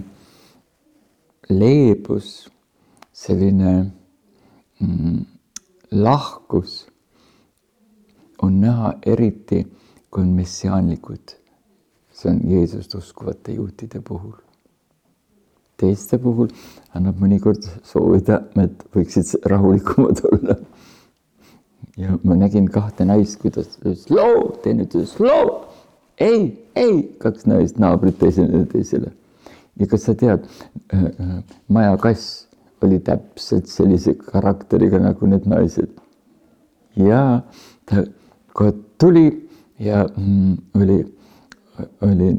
leebus, 1.48 2.50
selline 3.20 3.92
mm, 4.80 5.26
lahkus 5.92 6.88
on 8.42 8.62
näha 8.62 8.94
eriti, 9.06 9.66
kui 10.12 10.24
on 10.24 10.30
messiaanlikud, 10.38 11.36
see 12.16 12.32
on 12.32 12.40
Jeesust 12.48 12.96
uskuvate 12.96 13.58
juutide 13.58 14.02
puhul. 14.02 14.38
teiste 15.80 16.18
puhul 16.20 16.50
annab 16.96 17.22
mõnikord 17.24 17.64
soovida, 17.88 18.42
et 18.60 18.82
võiksid 18.96 19.38
rahulikumad 19.48 20.24
olla. 20.32 20.56
ja 22.00 22.16
ma 22.24 22.36
nägin 22.40 22.68
kahte 22.72 23.06
naist, 23.08 23.40
kuidas 23.44 23.78
ütles 23.80 24.08
loo, 24.12 24.60
teine 24.64 24.88
ütles 24.88 25.18
loo, 25.20 25.66
ei, 26.20 26.54
ei, 26.76 27.02
kaks 27.20 27.48
naist, 27.52 27.80
naabrid 27.80 28.20
teisele 28.20 28.64
teisele. 28.72 29.12
ja 29.80 29.88
kas 29.88 30.08
sa 30.08 30.16
tead, 30.16 30.48
maja 31.68 31.98
kass 32.00 32.49
oli 32.84 33.00
täpselt 33.00 33.68
sellise 33.68 34.14
karakteriga 34.14 35.00
nagu 35.00 35.28
need 35.28 35.46
naised. 35.46 35.90
ja 36.96 37.42
ta 37.86 38.04
kohe 38.54 38.74
tuli 38.98 39.50
ja 39.80 40.08
mm, 40.18 40.58
oli, 40.76 41.00
oli 42.02 42.30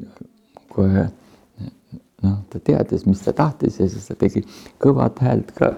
kohe 0.69 1.09
noh, 2.23 2.37
ta 2.51 2.61
teadis, 2.61 3.07
mis 3.07 3.23
ta 3.25 3.33
tahtis 3.33 3.81
ja 3.81 3.89
siis 3.89 4.09
ta 4.09 4.17
tegi 4.19 4.43
kõvat 4.83 5.21
häält 5.25 5.53
ka. 5.57 5.73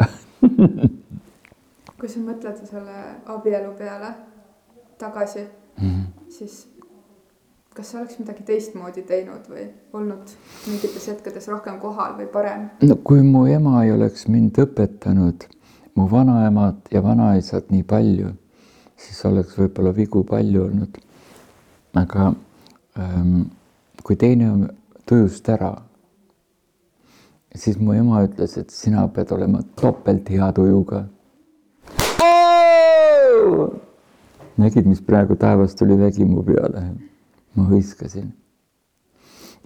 kui 2.00 2.10
sa 2.10 2.18
mõtled 2.18 2.64
selle 2.66 2.98
abielu 3.30 3.72
peale 3.78 4.14
tagasi 4.98 5.44
mm. 5.44 5.88
-hmm. 5.88 6.30
siis 6.30 6.71
kas 7.74 7.90
sa 7.90 7.98
oleks 7.98 8.18
midagi 8.20 8.44
teistmoodi 8.44 9.02
teinud 9.08 9.46
või 9.48 9.64
olnud 9.96 10.32
mingites 10.66 11.06
hetkedes 11.08 11.48
rohkem 11.48 11.78
kohal 11.80 12.16
või 12.18 12.26
parem? 12.32 12.68
no 12.84 12.96
kui 13.00 13.22
mu 13.24 13.46
ema 13.48 13.84
ei 13.84 13.92
oleks 13.94 14.26
mind 14.28 14.58
õpetanud, 14.60 15.46
mu 15.96 16.08
vanaemad 16.10 16.92
ja 16.92 17.00
vanaisad 17.04 17.70
nii 17.72 17.86
palju, 17.88 18.34
siis 19.00 19.24
oleks 19.28 19.56
võib-olla 19.56 19.94
vigu 19.96 20.24
palju 20.28 20.66
olnud. 20.66 20.98
aga 21.96 22.26
ähm, 22.98 23.40
kui 24.02 24.16
teine 24.16 24.50
on 24.50 24.66
tujust 25.08 25.48
ära, 25.48 25.72
siis 27.54 27.78
mu 27.78 27.96
ema 27.96 28.20
ütles, 28.26 28.58
et 28.60 28.70
sina 28.70 29.06
pead 29.08 29.32
olema 29.32 29.62
topelt 29.80 30.28
hea 30.28 30.50
tujuga. 30.52 31.06
nägid, 34.60 34.84
mis 34.86 35.00
praegu 35.00 35.34
taevast 35.40 35.78
tuli 35.78 35.96
vägi 35.98 36.24
mu 36.28 36.44
peale? 36.44 37.11
Ma 37.56 37.68
hõiskasin 37.68 38.32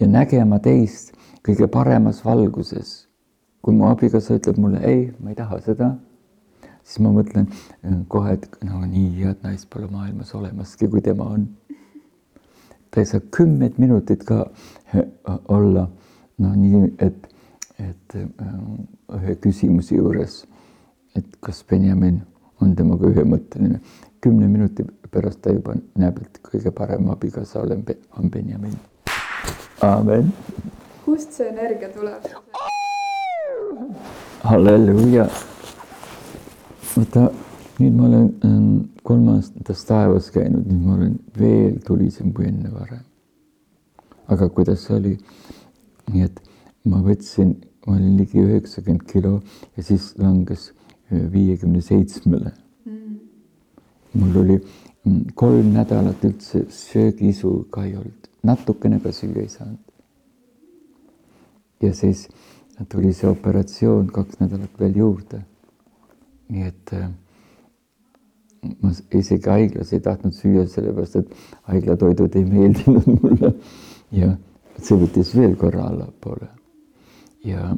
ja 0.01 0.09
nägema 0.09 0.59
teist 0.63 1.15
kõige 1.47 1.69
paremas 1.71 2.25
valguses. 2.25 3.03
kui 3.63 3.75
mu 3.75 3.89
abikaasa 3.91 4.37
ütleb 4.39 4.61
mulle 4.63 4.79
ei, 4.87 5.09
ma 5.19 5.33
ei 5.33 5.35
taha 5.35 5.57
seda, 5.59 5.89
siis 6.87 7.01
ma 7.03 7.11
mõtlen 7.11 7.49
äh, 7.51 7.97
kohe, 8.09 8.37
et 8.37 8.45
no 8.63 8.85
nii 8.87 9.09
head 9.17 9.41
naist 9.43 9.67
pole 9.73 9.89
maailmas 9.91 10.31
olemaski, 10.39 10.87
kui 10.87 11.03
tema 11.03 11.27
on. 11.35 11.49
ta 12.91 13.03
ei 13.03 13.07
saa 13.11 13.21
kümmet 13.37 13.79
minutit 13.79 14.23
ka 14.25 14.45
äh, 14.95 15.03
olla 15.49 15.89
noh, 16.39 16.55
nii 16.55 16.93
et, 17.03 17.27
et 17.83 18.15
äh, 18.15 18.55
ühe 19.19 19.35
küsimuse 19.43 19.99
juures, 19.99 20.45
et 21.17 21.27
kas 21.41 21.65
Benjamin 21.65 22.23
on 22.63 22.77
temaga 22.77 23.11
ühemõtteline. 23.11 23.81
kümne 24.21 24.47
minuti 24.49 24.83
pärast 25.11 25.43
ta 25.43 25.53
juba 25.53 25.77
näeb, 25.95 26.19
et 26.23 26.41
kõige 26.43 26.73
parem 26.75 27.11
abikaasa 27.11 27.61
olen, 27.61 27.85
on 28.19 28.31
Benjamin. 28.31 28.79
amen 29.83 30.33
kust 31.07 31.33
see 31.33 31.47
energia 31.49 31.89
tuleb? 31.95 32.25
halleluuja. 34.43 35.27
vaata, 36.97 37.23
nüüd 37.79 37.95
ma 37.95 38.09
olen 38.09 38.27
ähm, 38.49 38.73
kolmandas 39.07 39.85
taevas 39.87 40.33
käinud, 40.35 40.67
nüüd 40.67 40.83
ma 40.83 40.97
olen 40.97 41.15
veel 41.39 41.77
tulisem 41.87 42.33
kui 42.35 42.49
enne 42.51 42.73
varem. 42.75 43.05
aga 44.27 44.49
kuidas 44.59 44.89
see 44.89 44.97
oli? 44.97 45.15
nii 46.11 46.27
et 46.27 46.43
ma 46.91 46.99
võtsin, 47.07 47.55
ma 47.87 47.95
olin 48.01 48.19
ligi 48.19 48.43
üheksakümmend 48.43 49.07
kilo 49.13 49.37
ja 49.77 49.87
siis 49.87 50.13
langes 50.19 50.73
äh, 50.73 51.23
viiekümne 51.33 51.85
seitsmele. 51.87 52.51
mul 54.17 54.43
oli 54.43 54.59
mm, 54.59 54.86
kolm 55.35 55.73
nädalat 55.75 56.25
üldse 56.25 56.65
söögiisu 56.71 57.67
ka 57.71 57.85
ei 57.85 57.97
olnud, 57.97 58.31
natukene 58.43 58.99
ka 59.03 59.13
süüa 59.13 59.45
ei 59.45 59.49
saanud. 59.49 59.79
ja 61.83 61.95
siis 61.95 62.29
tuli 62.89 63.13
see 63.13 63.29
operatsioon 63.29 64.07
kaks 64.07 64.41
nädalat 64.41 64.81
veel 64.81 64.97
juurde. 64.97 65.43
nii 66.49 66.67
et 66.67 66.93
äh, 66.93 67.09
ma 68.83 68.91
isegi 69.15 69.51
haiglas 69.51 69.93
ei 69.93 70.01
tahtnud 70.01 70.35
süüa, 70.35 70.67
sellepärast 70.71 71.17
et 71.23 71.35
haiglatoidud 71.71 72.37
ei 72.37 72.45
meeldinud 72.45 73.07
mulle 73.07 73.53
ja 74.13 74.33
see 74.79 74.99
võttis 74.99 75.35
veel 75.37 75.57
korra 75.61 75.89
allapoole. 75.91 76.49
ja 77.45 77.77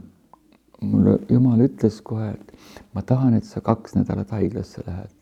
mulle 0.80 1.18
jumal 1.28 1.60
ütles 1.66 2.00
kohe, 2.02 2.32
et 2.32 2.52
ma 2.94 3.02
tahan, 3.02 3.34
et 3.34 3.44
sa 3.44 3.60
kaks 3.60 3.96
nädalat 3.98 4.30
haiglasse 4.30 4.82
lähed. 4.86 5.17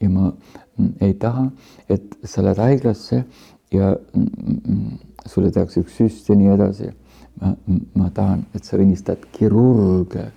Ja 0.00 0.08
ma 0.08 0.30
mm, 0.30 0.90
ei 1.00 1.14
taha, 1.14 1.50
et 1.88 2.18
sa 2.24 2.42
lähed 2.42 2.58
haiglasse 2.62 3.24
ja 3.72 3.94
mm, 4.14 4.28
mm, 4.68 4.98
sulle 5.26 5.50
tehakse 5.50 5.80
üks 5.80 5.96
süst 6.00 6.28
ja 6.28 6.36
nii 6.38 6.54
edasi. 6.54 6.92
ma, 7.40 7.54
ma 7.94 8.10
tahan, 8.10 8.46
et 8.54 8.64
sa 8.64 8.76
õnnistad 8.76 9.28
kirurge. 9.32 10.30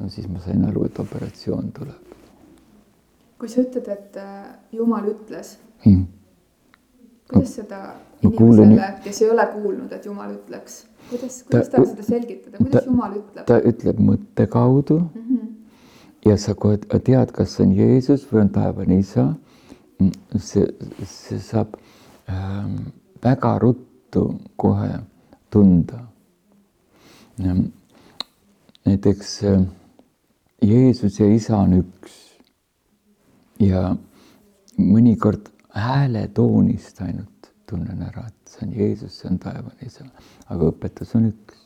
no 0.00 0.08
siis 0.08 0.28
ma 0.28 0.40
sain 0.40 0.64
aru, 0.64 0.84
et 0.84 0.98
operatsioon 0.98 1.72
tuleb 1.72 2.02
kui 3.42 3.50
sa 3.50 3.58
ütled, 3.64 3.88
et 3.90 4.16
äh, 4.22 4.50
Jumal 4.70 5.08
ütles, 5.10 5.56
hmm.. 5.82 6.04
kuidas 7.26 7.56
seda 7.58 7.80
inimesele, 8.22 8.90
kes 9.02 9.18
ei 9.24 9.30
ole 9.32 9.46
kuulnud, 9.56 9.90
et 9.96 10.04
Jumal 10.06 10.36
ütleks, 10.36 10.76
kuidas, 11.08 11.40
kuidas 11.48 11.72
Ta- 11.72 11.80
talle 11.80 11.88
seda 11.90 12.06
selgitada, 12.06 12.60
kuidas 12.60 12.76
ta- 12.76 12.84
Jumal 12.86 13.16
ütleb? 13.18 13.42
ta 13.48 13.58
ütleb 13.72 14.04
mõtte 14.10 14.46
kaudu 14.52 15.00
Mm 15.02 15.24
-hmm. 15.24 15.48
Ja 16.24 16.36
sa 16.38 16.54
kohe 16.54 16.78
tead, 16.78 17.32
kas 17.34 17.56
see 17.56 17.66
on 17.66 17.74
Jeesus 17.76 18.26
või 18.30 18.44
on 18.44 18.52
taevane 18.54 18.98
isa. 19.02 19.32
see, 20.38 20.66
see 21.06 21.38
saab 21.38 21.76
ähm, 22.30 22.92
väga 23.22 23.58
ruttu 23.62 24.40
kohe 24.56 24.98
tunda. 25.50 26.00
näiteks 28.84 29.42
äh, 29.44 29.62
Jeesus 30.62 31.20
ja 31.20 31.26
isa 31.34 31.56
on 31.56 31.78
üks 31.80 32.18
ja 33.60 33.96
mõnikord 34.78 35.48
hääletoonist 35.74 37.00
ainult 37.02 37.50
tunnen 37.66 38.02
ära, 38.02 38.26
et 38.28 38.50
see 38.50 38.66
on 38.66 38.74
Jeesus, 38.76 39.18
see 39.18 39.30
on 39.30 39.38
taevane 39.38 39.86
isa, 39.86 40.06
aga 40.50 40.70
õpetus 40.70 41.14
on 41.16 41.30
üks 41.30 41.61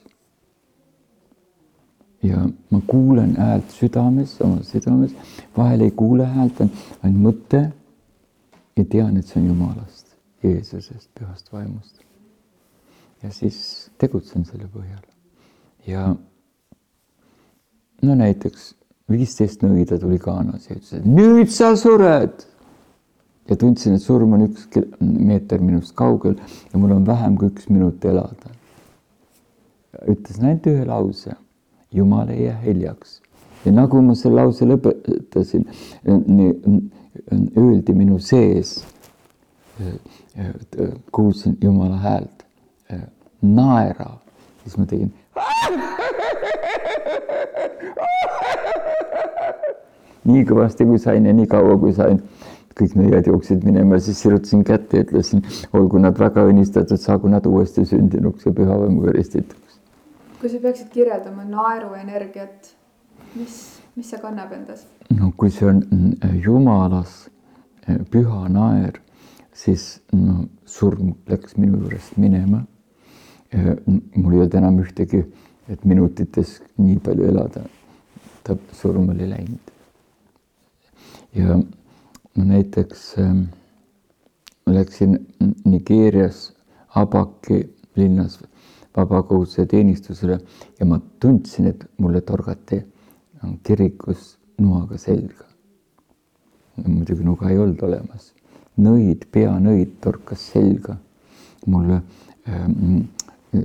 ja 2.27 2.45
ma 2.71 2.81
kuulen 2.87 3.35
häält 3.39 3.75
südames, 3.75 4.37
oma 4.45 4.63
südames, 4.67 5.15
vahel 5.57 5.87
ei 5.87 5.91
kuule 5.97 6.27
häält, 6.27 6.61
on 6.61 6.71
ainult 7.03 7.23
mõte 7.29 7.63
ja 8.77 8.85
tean, 8.85 9.17
et 9.17 9.27
see 9.27 9.41
on 9.41 9.51
Jumalast, 9.53 10.17
Jeesusest, 10.45 11.11
pühast 11.19 11.53
vaimust. 11.53 12.01
ja 13.23 13.31
siis 13.33 13.91
tegutsen 13.99 14.45
selle 14.45 14.69
põhjal 14.71 15.05
ja 15.87 16.11
no 18.03 18.15
näiteks 18.19 18.75
viisteist 19.11 19.63
nõida 19.63 19.99
tuli 20.03 20.19
Ghanas 20.23 20.67
ja 20.69 20.77
ütles, 20.77 20.93
et 20.99 21.07
nüüd 21.07 21.51
sa 21.55 21.75
sured. 21.79 22.45
ja 23.47 23.55
tundsin, 23.57 23.95
et 23.95 24.03
surm 24.03 24.33
on 24.35 24.49
üks 24.49 24.67
meeter 25.01 25.61
minust 25.63 25.95
kaugel 25.95 26.35
ja 26.73 26.79
mul 26.79 26.97
on 26.97 27.07
vähem 27.07 27.37
kui 27.39 27.53
üks 27.53 27.69
minut 27.71 28.05
elada. 28.05 28.51
ütlesin 30.07 30.51
ainult 30.51 30.67
ühe 30.67 30.85
lause, 30.85 31.37
Jumal 31.97 32.29
ei 32.29 32.45
jää 32.45 32.61
hiljaks. 32.65 33.21
ja 33.65 33.73
nagu 33.73 34.03
ma 34.03 34.15
selle 34.15 34.45
lause 34.45 34.65
lõpetasin, 34.69 35.65
öeldi 37.57 37.95
minu 37.95 38.19
sees, 38.19 38.85
kuulsin 41.13 41.57
Jumala 41.63 41.97
häält, 41.97 42.45
naera, 43.43 44.11
siis 44.63 44.79
ma 44.79 44.87
tegin 44.87 45.13
nii 50.27 50.45
kõvasti, 50.47 50.87
kui 50.89 50.99
sain 51.03 51.27
ja 51.27 51.35
nii 51.37 51.49
kaua, 51.51 51.79
kui 51.81 51.95
sain. 51.97 52.23
kõik 52.77 52.93
nõiad 52.93 53.25
jooksid 53.25 53.63
minema, 53.65 53.97
siis 54.05 54.19
sirutasin 54.21 54.61
kätt 54.69 54.93
ja 54.93 55.01
ütlesin, 55.01 55.41
olgu 55.73 55.97
nad 55.97 56.19
väga 56.21 56.43
õnnistatud, 56.45 57.01
saagu 57.01 57.31
nad 57.33 57.47
uuesti 57.49 57.87
sündinuks 57.89 58.45
ja 58.45 58.53
püha 58.53 58.77
vaimuga 58.83 59.15
ristituks. 59.17 59.66
Kui 60.41 60.51
sa 60.53 60.61
peaksid 60.63 60.91
kirjeldama 60.93 61.45
naeruenergiat, 61.49 62.71
mis, 63.35 63.57
mis 63.97 64.11
see 64.11 64.21
kannab 64.23 64.53
endas? 64.57 64.87
no 65.17 65.33
kui 65.37 65.51
see 65.51 65.69
on 65.69 65.83
mm, 65.85 66.41
jumalas 66.45 67.29
eh, 67.89 68.01
püha 68.13 68.47
naer, 68.53 69.01
siis 69.57 69.87
no 70.13 70.47
surm 70.67 71.15
läks 71.31 71.57
minu 71.57 71.81
juurest 71.85 72.19
minema. 72.21 72.65
Eh, 73.55 73.73
mul 73.87 74.35
ei 74.35 74.43
olnud 74.43 74.59
enam 74.59 74.83
ühtegi, 74.83 75.23
et 75.71 75.85
minutites 75.85 76.59
nii 76.79 76.99
palju 77.03 77.31
elada. 77.33 77.65
ta 78.47 78.55
surm 78.79 79.09
oli 79.11 79.27
läinud 79.27 79.73
ja 81.37 81.57
ma 82.37 82.45
näiteks 82.45 83.15
äh, 83.19 83.37
läksin 84.67 85.27
Nigeerias 85.65 86.53
Abaki 86.95 87.75
linnas 87.97 88.39
vabakohutuse 88.97 89.67
teenistusele 89.67 90.39
ja 90.81 90.87
ma 90.87 91.01
tundsin, 91.21 91.67
et 91.67 91.85
mulle 91.99 92.21
torgati 92.21 92.83
kirikus 93.63 94.37
noaga 94.59 94.99
selga. 94.99 95.45
muidugi 96.77 97.25
nuga 97.25 97.49
ei 97.49 97.59
olnud 97.59 97.81
olemas, 97.83 98.33
nõid, 98.77 99.23
peanõid 99.33 99.95
torkas 100.05 100.43
selga 100.53 100.99
mulle 101.67 102.03
äh, 102.49 102.67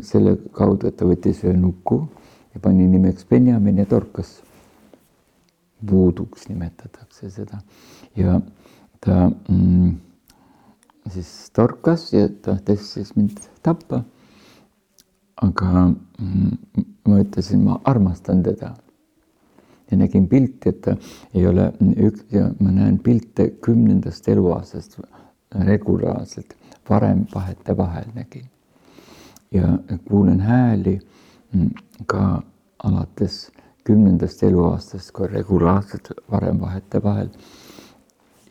selle 0.08 0.38
kaudu, 0.56 0.88
et 0.88 0.96
ta 0.96 1.08
võttis 1.08 1.42
ühe 1.44 1.58
nuku 1.60 2.06
ja 2.54 2.62
pani 2.64 2.88
nimeks 2.88 3.28
Benjamin 3.28 3.82
ja 3.84 3.86
torkas 3.90 4.38
vuuduks 5.92 6.48
nimetatakse 6.50 7.30
seda 7.34 7.60
ja 8.16 8.40
ta 9.02 9.28
mm, 9.50 9.98
siis 11.10 11.32
torkas 11.56 12.12
ja 12.14 12.28
tahtis 12.30 12.94
siis 12.94 13.16
mind 13.16 13.40
tappa. 13.64 14.04
Aga 15.42 15.88
mm, 16.20 16.58
ma 17.08 17.20
ütlesin, 17.22 17.64
ma 17.66 17.80
armastan 17.84 18.44
teda. 18.44 18.74
Ja 19.92 19.98
nägin 19.98 20.28
pilti, 20.32 20.70
et 20.70 20.88
ei 21.36 21.48
ole 21.48 21.72
üks 22.00 22.24
ma 22.60 22.72
näen 22.72 23.00
pilte 23.04 23.50
kümnendast 23.66 24.28
eluaastast 24.32 25.00
regulaarselt, 25.68 26.54
varem 26.90 27.26
vahetevahel 27.34 28.14
nägin. 28.16 28.46
Ja 29.52 29.78
kuulen 30.08 30.40
hääli 30.40 31.00
mm, 31.52 31.74
ka 32.06 32.42
alates 32.84 33.50
kümnendast 33.84 34.44
eluaastast 34.44 35.12
ka 35.12 35.28
regulaarselt 35.28 36.14
varem 36.32 36.62
vahetevahel 36.62 37.30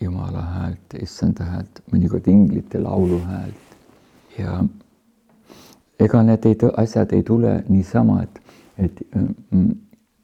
Jumala 0.01 0.41
häält, 0.41 0.95
issanda 0.97 1.45
häält, 1.45 1.83
mõnikord 1.93 2.29
inglite 2.33 2.81
laulu 2.81 3.19
häält. 3.21 3.75
Ja 4.39 4.55
ega 6.01 6.23
need 6.27 6.47
ei, 6.49 6.57
asjad 6.83 7.13
ei 7.17 7.23
tule 7.27 7.59
niisama, 7.69 8.23
et, 8.23 8.41
et 8.79 9.03
mm, 9.15 9.71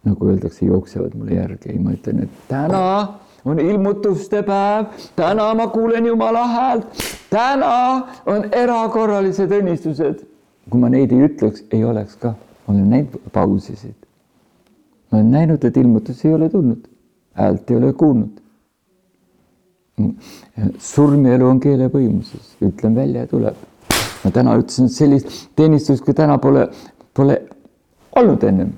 nagu 0.08 0.30
öeldakse, 0.30 0.66
jooksevad 0.66 1.14
mulle 1.18 1.36
järgi, 1.36 1.74
ei, 1.74 1.78
ma 1.82 1.92
ütlen, 1.96 2.24
et 2.26 2.40
täna 2.48 2.86
on 3.46 3.60
ilmutuste 3.62 4.42
päev, 4.46 4.88
täna 5.16 5.50
ma 5.54 5.68
kuulen 5.70 6.06
Jumala 6.06 6.46
häält, 6.54 7.04
täna 7.30 7.74
on 8.26 8.48
erakorralised 8.52 9.52
õnnistused. 9.60 10.24
kui 10.70 10.80
ma 10.82 10.90
neid 10.90 11.12
ei 11.14 11.28
ütleks, 11.28 11.62
ei 11.70 11.84
oleks 11.84 12.16
ka, 12.18 12.34
olen 12.66 12.90
näinud 12.90 13.30
pausisid 13.32 14.06
ma 15.10 15.18
olen 15.18 15.30
näinud, 15.30 15.64
et 15.64 15.76
ilmutusi 15.76 16.28
ei 16.28 16.34
ole 16.34 16.48
tulnud, 16.48 16.88
häält 17.34 17.70
ei 17.70 17.76
ole 17.76 17.92
kuulnud. 17.92 18.42
surmielu 20.78 21.46
on 21.48 21.60
keele 21.60 21.86
võimuses, 21.88 22.50
ütlen 22.62 22.94
välja 22.94 23.22
ja 23.24 23.26
tuleb. 23.30 23.56
Ma 24.26 24.32
täna 24.34 24.56
ütlesin, 24.58 24.90
et 24.90 24.96
sellist 24.96 25.34
teenistust 25.58 26.02
kui 26.04 26.14
täna 26.18 26.34
pole, 26.42 26.66
pole 27.14 27.36
olnud 28.18 28.42
ennem 28.48 28.72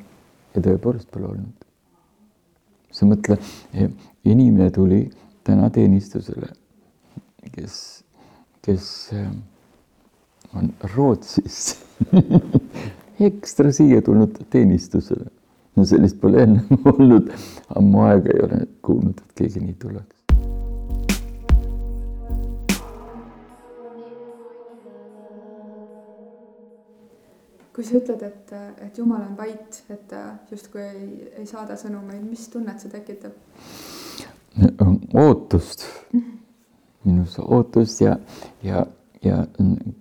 ja 0.52 0.60
tõepoolest 0.64 1.08
pole 1.14 1.30
olnud. 1.30 1.54
sa 2.92 3.06
mõtle, 3.06 3.38
inimene 4.26 4.70
tuli 4.74 5.04
täna 5.46 5.68
teenistusele, 5.70 6.48
kes, 7.54 7.74
kes 8.64 8.88
äh, 9.14 9.28
on 10.58 10.72
Rootsis 10.94 11.78
ekstra 13.28 13.72
siia 13.72 14.02
tulnud 14.04 14.36
teenistusele 14.50 15.30
no 15.78 15.86
sellist 15.86 16.18
pole 16.20 16.42
enne 16.42 16.64
olnud, 16.92 17.32
ammu 17.78 18.04
aega 18.08 18.34
ei 18.34 18.44
ole 18.48 18.62
kuulnud, 18.84 19.22
et 19.22 19.42
keegi 19.42 19.62
nii 19.62 19.76
tuleks. 19.80 20.17
Kui 27.78 27.86
sa 27.86 28.00
ütled, 28.00 28.24
et, 28.26 28.52
et 28.82 28.98
Jumal 28.98 29.22
on 29.22 29.36
vait, 29.38 29.76
et 29.94 30.00
ta 30.10 30.22
justkui 30.50 30.82
ei, 30.82 31.04
ei 31.38 31.46
saada 31.46 31.76
sõnumeid, 31.78 32.24
mis 32.26 32.48
tunnet 32.50 32.82
see 32.82 32.90
tekitab? 32.90 33.38
ootust, 35.14 35.84
minus 37.06 37.38
ootust 37.38 38.02
ja, 38.02 38.16
ja, 38.66 38.82
ja 39.22 39.44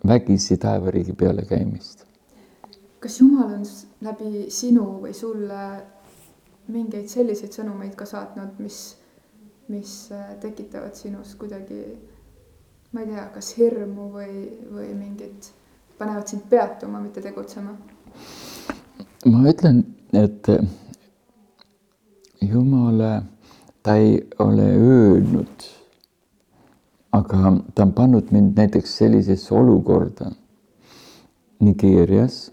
vägisi 0.07 0.57
taevariigi 0.57 1.13
peale 1.13 1.45
käimist 1.45 2.07
kas 2.99 3.19
Jumal 3.19 3.53
on 3.53 3.65
läbi 4.01 4.47
sinu 4.51 4.86
või 5.03 5.13
sulle 5.15 5.61
mingeid 6.67 7.07
selliseid 7.07 7.53
sõnumeid 7.55 7.93
ka 7.95 8.07
saatnud, 8.09 8.57
mis, 8.59 8.97
mis 9.71 9.93
äh, 10.11 10.34
tekitavad 10.43 10.97
sinus 10.97 11.36
kuidagi, 11.39 11.80
ma 12.91 13.03
ei 13.03 13.13
tea, 13.13 13.28
kas 13.36 13.53
hirmu 13.59 14.09
või, 14.11 14.41
või 14.73 14.89
mingit, 14.97 15.51
panevad 15.98 16.28
sind 16.28 16.43
peatuma, 16.50 17.00
mitte 17.02 17.22
tegutsema? 17.22 17.76
ma 19.26 19.43
ütlen, 19.50 19.84
et 20.14 20.48
Jumala, 22.41 23.24
ta 23.84 23.95
ei 23.98 24.20
ole 24.39 24.68
öelnud, 24.78 25.66
aga 27.12 27.54
ta 27.76 27.84
on 27.84 27.93
pannud 27.98 28.32
mind 28.32 28.60
näiteks 28.60 28.98
sellisesse 28.98 29.56
olukorda 29.56 30.32
Nigeerias 31.60 32.52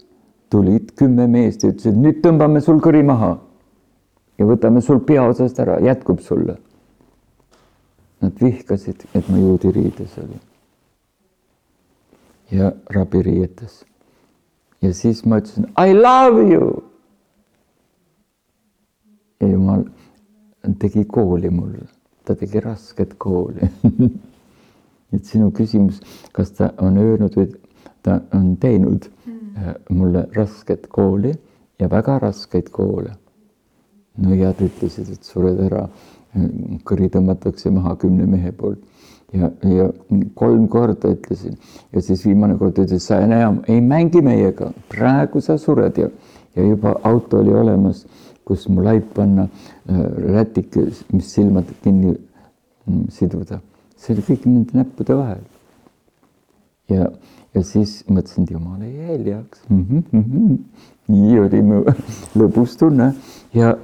tulid 0.49 0.95
kümme 0.95 1.27
meest 1.27 1.63
ja 1.63 1.69
ütlesid, 1.69 1.97
nüüd 2.01 2.21
tõmbame 2.25 2.61
sul 2.65 2.81
kõri 2.81 3.03
maha 3.05 3.35
ja 4.39 4.47
võtame 4.49 4.81
sul 4.81 5.01
pea 5.05 5.25
otsast 5.29 5.59
ära, 5.61 5.77
jätkub 5.83 6.23
sulle. 6.23 6.57
Nad 8.23 8.41
vihkasid, 8.41 9.05
et 9.13 9.29
ma 9.29 9.37
juudi 9.37 9.71
riides 9.75 10.17
olin. 10.21 10.41
Ja 12.51 12.71
rabiriietes. 12.89 13.85
ja 14.81 14.93
siis 14.93 15.25
ma 15.25 15.39
ütlesin 15.41 15.67
I 15.81 15.93
love 15.93 16.53
you. 16.53 16.83
ja 19.41 19.47
jumal 19.47 19.83
tegi 20.79 21.05
kooli 21.05 21.49
mulle, 21.49 21.87
ta 22.25 22.35
tegi 22.35 22.59
rasket 22.59 23.13
kooli 23.17 23.69
et 25.13 25.25
sinu 25.25 25.51
küsimus, 25.51 26.01
kas 26.31 26.51
ta 26.51 26.71
on 26.77 26.97
öelnud 26.97 27.35
või 27.37 27.51
ta 28.03 28.21
on 28.33 28.55
teinud 28.57 29.09
Äh, 29.57 29.75
mulle 29.89 30.27
rasket 30.35 30.87
kooli 30.87 31.31
ja 31.79 31.89
väga 31.89 32.19
raskeid 32.19 32.69
koole. 32.71 33.15
nõiad 34.15 34.59
ütlesid, 34.63 35.09
et 35.11 35.27
sured 35.27 35.57
ära, 35.59 35.81
kõri 36.87 37.09
tõmmatakse 37.11 37.67
maha 37.71 37.97
kümne 37.99 38.23
mehe 38.31 38.53
poolt 38.55 38.79
ja, 39.33 39.49
ja 39.69 39.89
kolm 40.33 40.67
korda 40.67 41.11
ütlesin 41.15 41.57
ja 41.93 42.01
siis 42.01 42.25
viimane 42.25 42.57
kord 42.59 42.77
ütles, 42.83 43.07
sa 43.07 43.19
enam 43.23 43.61
ei 43.67 43.81
mängi 43.81 44.21
meiega, 44.25 44.71
praegu 44.91 45.41
sa 45.41 45.57
sured 45.61 45.97
ja, 45.97 46.09
ja 46.55 46.67
juba 46.67 46.95
auto 47.03 47.39
oli 47.41 47.53
olemas, 47.53 48.05
kus 48.45 48.67
mu 48.69 48.83
laip 48.85 49.13
panna, 49.15 49.47
äh, 49.89 50.01
rätik, 50.35 50.75
mis 51.13 51.31
silmad 51.33 51.69
kinni 51.83 52.13
mm, 52.13 53.07
siduda, 53.13 53.61
see 53.97 54.13
oli 54.15 54.25
kõik 54.29 54.49
nende 54.49 54.77
näppude 54.81 55.17
vahel. 55.17 55.43
ja 56.89 57.09
ja 57.55 57.61
siis 57.63 58.01
mõtlesin, 58.11 58.43
et 58.43 58.51
jumal 58.51 58.81
ei 58.83 58.97
jää 58.97 59.11
hiljaks 59.13 59.61
mm. 59.69 59.85
-hmm, 59.89 60.03
mm 60.11 60.23
-hmm. 60.23 60.57
nii 61.07 61.39
oli 61.39 61.61
mu 61.61 61.83
lõbus 62.39 62.77
tunne 62.79 63.13
ja 63.53 63.77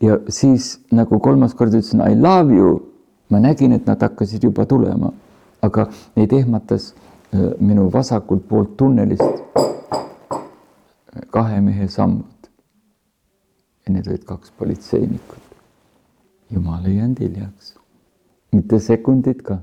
ja 0.00 0.18
siis 0.28 0.80
nagu 0.92 1.18
kolmas 1.20 1.54
kord 1.54 1.74
ütlesin 1.74 2.02
I 2.06 2.14
love 2.14 2.54
you, 2.54 2.80
ma 3.30 3.40
nägin, 3.40 3.72
et 3.72 3.86
nad 3.86 4.02
hakkasid 4.02 4.44
juba 4.44 4.66
tulema, 4.66 5.12
aga 5.62 5.88
neid 6.16 6.32
ehmatas 6.32 6.92
äh, 7.34 7.40
minu 7.60 7.90
vasakult 7.92 8.48
poolt 8.48 8.76
tunnelist 8.76 9.56
kahe 11.30 11.60
mehe 11.60 11.88
sammud. 11.88 12.48
ja 13.86 13.92
need 13.92 14.06
olid 14.08 14.24
kaks 14.24 14.50
politseinikut. 14.50 15.42
jumal 16.50 16.84
ei 16.84 16.96
jäänud 16.96 17.20
hiljaks, 17.20 17.74
mitte 18.52 18.80
sekundit 18.80 19.42
ka. 19.42 19.58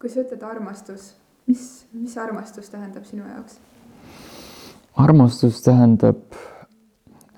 kui 0.00 0.08
sa 0.08 0.20
ütled 0.20 0.42
armastus, 0.42 1.14
mis, 1.46 1.86
mis 1.92 2.16
armastus 2.18 2.70
tähendab 2.70 3.04
sinu 3.04 3.26
jaoks? 3.28 3.58
armastus 4.96 5.62
tähendab 5.62 6.22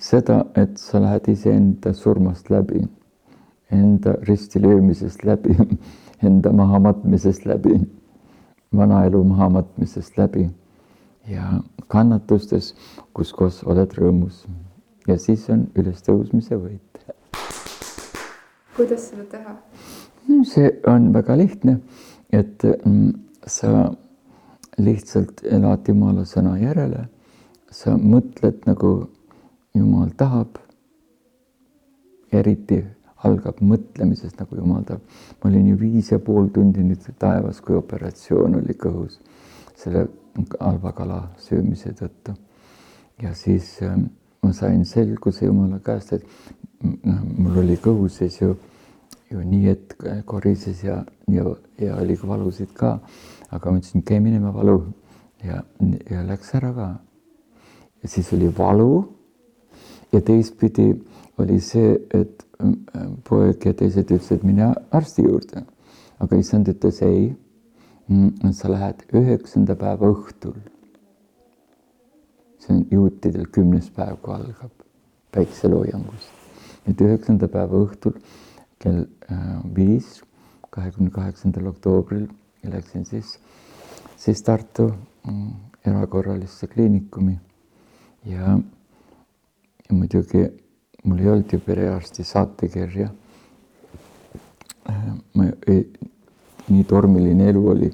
seda, 0.03 0.43
et 0.59 0.79
sa 0.81 1.01
lähed 1.03 1.29
iseenda 1.31 1.93
surmast 1.95 2.51
läbi, 2.51 2.83
enda 3.73 4.17
ristilöömisest 4.29 5.25
läbi, 5.25 5.57
enda 6.27 6.53
mahamatmisest 6.53 7.47
läbi, 7.47 7.79
vanaelu 8.77 9.23
mahamatmisest 9.25 10.19
läbi 10.19 10.49
ja 11.29 11.61
kannatustes, 11.93 12.73
kus 13.15 13.33
koos 13.33 13.63
oled 13.69 13.95
rõõmus. 13.99 14.47
ja 15.07 15.19
siis 15.19 15.49
on 15.51 15.67
ülestõusmise 15.79 16.57
võit. 16.57 17.01
kuidas 18.77 19.09
seda 19.11 19.25
teha? 19.31 19.57
see 20.47 20.71
on 20.87 21.13
väga 21.15 21.37
lihtne, 21.37 21.79
et 22.33 22.65
mm, 22.65 23.13
sa 23.47 23.93
lihtsalt 24.79 25.43
elad 25.45 25.89
Jumala 25.89 26.25
sõna 26.25 26.57
järele 26.59 27.09
sa 27.71 27.97
mõtled 27.97 28.65
nagu 28.67 29.11
Jumal 29.75 30.11
tahab. 30.17 30.59
eriti 32.33 32.79
algab 33.25 33.59
mõtlemisest 33.61 34.39
nagu 34.41 34.57
Jumal 34.57 34.85
tahab. 34.85 35.01
ma 35.43 35.51
olin 35.51 35.69
ju 35.69 35.77
viis 35.77 36.11
ja 36.13 36.19
pool 36.19 36.49
tundi 36.49 36.83
nüüd 36.83 37.07
taevas, 37.19 37.61
kui 37.61 37.77
operatsioon 37.77 38.55
oli 38.63 38.75
kõhus 38.75 39.21
selle 39.77 40.09
halva 40.61 40.93
kala 40.93 41.21
söömise 41.39 41.93
tõttu. 41.93 42.35
ja 43.23 43.35
siis 43.35 43.83
äh, 43.83 43.97
ma 44.43 44.53
sain 44.53 44.85
selguse 44.85 45.47
Jumala 45.47 45.79
käest, 45.85 46.13
et 46.13 46.25
noh, 46.83 47.21
mul 47.39 47.61
oli 47.63 47.77
kõhu 47.79 48.09
sees 48.11 48.41
ju, 48.41 48.57
ju 49.31 49.43
nii, 49.47 49.69
et 49.71 49.95
korises 50.27 50.83
ja, 50.83 50.97
ja, 51.31 51.45
ja 51.79 51.99
oli 52.03 52.17
valusid 52.19 52.73
ka. 52.75 52.99
aga 53.53 53.71
ma 53.71 53.79
ütlesin, 53.79 54.03
käi 54.03 54.19
minema 54.21 54.51
valu 54.55 54.81
ja, 55.45 55.63
ja 56.11 56.23
läks 56.27 56.55
ära 56.59 56.73
ka 56.75 56.89
ja 58.03 58.09
siis 58.09 58.33
oli 58.33 58.49
valu. 58.57 59.05
Ja 60.13 60.21
teistpidi 60.21 60.93
oli 61.39 61.61
see, 61.61 61.95
et 62.15 62.45
äh, 62.63 63.07
poeg 63.29 63.65
ja 63.67 63.73
teised 63.75 64.11
ütlesid, 64.11 64.45
mine 64.47 64.73
arsti 64.91 65.25
juurde. 65.27 65.65
aga 66.23 66.37
issand 66.39 66.69
ütles 66.71 67.01
ei. 67.03 67.33
Mm, 68.09 68.53
sa 68.53 68.69
lähed 68.71 69.03
üheksanda 69.15 69.75
päeva 69.79 70.11
õhtul. 70.11 70.59
see 72.63 72.75
on 72.77 72.85
juutidel 72.91 73.49
kümnes 73.51 73.89
päev, 73.91 74.21
kui 74.23 74.35
algab 74.35 74.85
päikseloojangust. 75.35 76.31
et 76.87 77.01
üheksanda 77.01 77.49
päeva 77.49 77.81
õhtul 77.87 78.19
kell 78.79 79.07
äh, 79.31 79.59
viis, 79.75 80.21
kahekümne 80.71 81.11
kaheksandal 81.11 81.67
oktoobril 81.73 82.29
läksin 82.71 83.05
siis, 83.05 83.39
siis 84.17 84.43
Tartu 84.43 84.93
mm, 85.27 85.51
erakorralisse 85.87 86.67
kliinikumi 86.67 87.39
ja, 88.25 88.39
ja 88.39 88.59
muidugi 89.93 90.47
mul 91.05 91.19
ei 91.19 91.29
olnud 91.29 91.53
ju 91.53 91.61
perearsti 91.61 92.25
saatekirja. 92.25 93.09
Äh, 94.91 95.05
ma 95.35 95.47
ei, 95.67 95.85
nii 96.69 96.85
tormiline 96.89 97.49
elu 97.51 97.63
oli, 97.75 97.91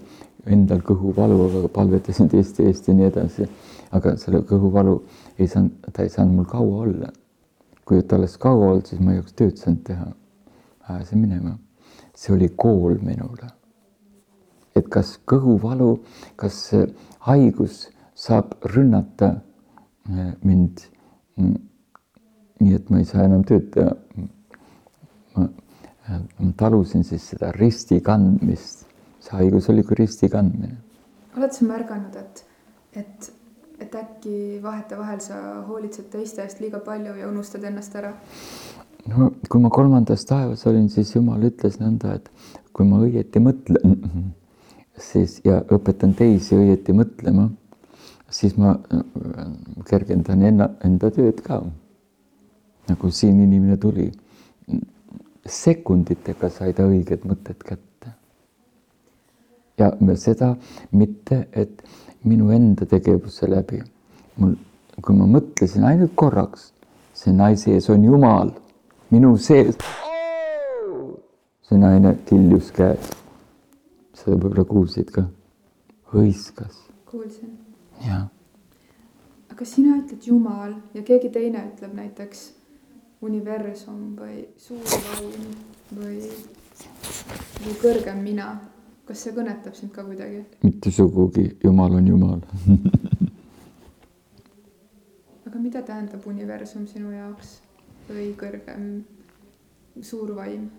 endal 0.49 0.83
kõhuvalu, 0.85 1.39
aga 1.49 1.71
palvetasin 1.73 2.29
teiste 2.33 2.67
eest 2.69 2.89
ja 2.89 2.95
nii 2.97 3.09
edasi. 3.09 3.49
aga 3.93 4.17
selle 4.21 4.43
kõhuvalu 4.45 4.99
ei 5.41 5.47
saanud, 5.49 5.87
ta 5.97 6.05
ei 6.05 6.11
saanud 6.13 6.35
mul 6.37 6.49
kaua 6.49 6.83
olla. 6.85 7.13
kui 7.89 8.03
ta 8.03 8.17
oleks 8.17 8.37
kaua 8.37 8.73
olnud, 8.73 8.87
siis 8.87 9.01
ma 9.01 9.13
ei 9.13 9.19
oleks 9.19 9.33
tööd 9.33 9.57
saanud 9.57 9.83
teha. 9.85 10.07
ajasin 10.89 11.19
minema. 11.19 11.59
see 12.15 12.35
oli 12.35 12.49
kool 12.57 12.99
minule. 13.01 13.49
et 14.77 14.89
kas 14.89 15.19
kõhuvalu, 15.25 15.99
kas 16.37 16.71
haigus 17.19 17.89
saab 18.15 18.55
rünnata 18.65 19.41
mind 20.45 20.81
nii, 22.61 22.75
et 22.75 22.91
ma 22.91 23.01
ei 23.01 23.07
saa 23.09 23.25
enam 23.29 23.45
tööd 23.47 23.71
teha. 23.75 23.95
ma, 25.37 25.47
ma 26.39 26.53
talusin 26.59 27.05
siis 27.07 27.29
seda 27.33 27.53
risti 27.57 28.01
kandmist, 28.05 28.87
see 29.25 29.37
haigus 29.39 29.69
oli 29.73 29.85
kui 29.87 29.99
risti 30.01 30.31
kandmine. 30.33 30.79
oled 31.37 31.55
sa 31.55 31.69
märganud, 31.69 32.17
et, 32.19 32.45
et, 33.03 33.31
et 33.79 33.95
äkki 34.03 34.59
vahetevahel 34.63 35.21
sa 35.23 35.39
hoolitsed 35.69 36.11
teiste 36.13 36.43
eest 36.43 36.61
liiga 36.65 36.83
palju 36.85 37.15
ja 37.21 37.29
unustad 37.29 37.65
ennast 37.69 37.97
ära? 38.01 38.15
no 39.07 39.31
kui 39.49 39.63
ma 39.63 39.71
kolmandas 39.71 40.27
taevas 40.29 40.67
olin, 40.67 40.91
siis 40.93 41.15
Jumal 41.15 41.47
ütles 41.51 41.79
nõnda, 41.83 42.19
et 42.19 42.29
kui 42.73 42.87
ma 42.89 43.01
õieti 43.05 43.41
mõtlen, 43.43 43.97
siis 44.99 45.39
ja 45.47 45.63
õpetan 45.75 46.15
teisi 46.19 46.59
õieti 46.59 46.95
mõtlema 46.97 47.49
siis 48.31 48.57
ma 48.57 48.77
äh, 48.93 49.01
kergendan 49.89 50.43
enna, 50.45 50.71
enda 50.85 51.11
tööd 51.15 51.43
ka. 51.45 51.63
Nagu 52.89 53.11
siin 53.11 53.41
inimene 53.41 53.77
tuli, 53.77 54.09
sekunditega 55.49 56.51
sai 56.53 56.73
ta 56.77 56.87
õiged 56.89 57.27
mõtted 57.29 57.61
kätte. 57.65 57.85
ja 59.79 59.93
seda 60.17 60.57
mitte, 60.91 61.47
et 61.53 61.83
minu 62.25 62.51
enda 62.51 62.87
tegevuse 62.87 63.47
läbi, 63.47 63.79
mul, 64.37 64.57
kui 65.03 65.15
ma 65.15 65.29
mõtlesin 65.31 65.85
ainult 65.87 66.17
korraks, 66.19 66.73
see 67.15 67.33
naise 67.33 67.77
ees 67.77 67.87
on 67.91 68.05
Jumal, 68.05 68.51
minu 69.11 69.37
sees. 69.37 69.79
see 71.69 71.79
naine 71.79 72.17
kiljus 72.27 72.73
käes. 72.73 73.13
seda 74.19 74.35
võib-olla 74.35 74.65
kuulsid 74.65 75.15
ka, 75.15 75.29
hõiskas. 76.13 76.83
kuulsin 77.07 77.55
jah. 78.05 78.27
aga 79.51 79.65
sina 79.65 79.97
ütled 80.01 80.27
Jumal 80.27 80.75
ja 80.95 81.03
keegi 81.03 81.31
teine 81.31 81.69
ütleb 81.71 81.95
näiteks 81.95 82.58
universum 83.21 84.17
või 84.19 84.47
suur 84.57 84.85
vaim 84.85 85.47
või, 85.99 86.19
või 87.65 87.75
kõrgem 87.83 88.23
mina. 88.23 88.49
kas 89.09 89.23
see 89.25 89.33
kõnetab 89.33 89.75
sind 89.75 89.93
ka 89.93 90.05
kuidagi? 90.05 90.45
mitte 90.63 90.91
sugugi, 90.91 91.57
Jumal 91.65 91.95
on 91.99 92.07
Jumal 92.07 92.41
aga 95.47 95.59
mida 95.59 95.83
tähendab 95.83 96.27
universum 96.27 96.87
sinu 96.87 97.11
jaoks 97.11 97.61
või 98.09 98.35
kõrgem 98.37 99.05
suur 100.03 100.35
vaim? 100.37 100.71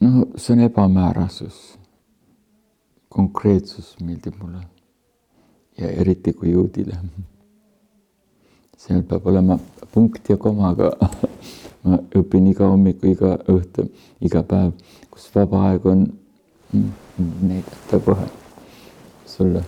no 0.00 0.26
see 0.36 0.52
on 0.56 0.66
ebamäärasus. 0.66 1.78
konkreetsus 3.08 3.96
meeldib 4.00 4.36
mulle 4.42 4.60
ja 5.78 5.88
eriti 5.88 6.32
kui 6.32 6.52
juudile. 6.52 6.98
seal 8.80 9.02
peab 9.08 9.26
olema 9.28 9.58
punkt 9.92 10.30
ja 10.30 10.36
koma, 10.40 10.70
aga 10.72 10.92
ma 11.84 11.98
õpin 12.16 12.50
iga 12.50 12.70
hommiku, 12.70 13.10
iga 13.12 13.36
õhtu, 13.50 13.88
iga 14.24 14.42
päev, 14.46 14.72
kus 15.10 15.28
vaba 15.34 15.66
aeg 15.70 15.86
on 15.90 16.06
näidata 17.42 17.98
kohe 18.04 18.28
sulle 19.26 19.64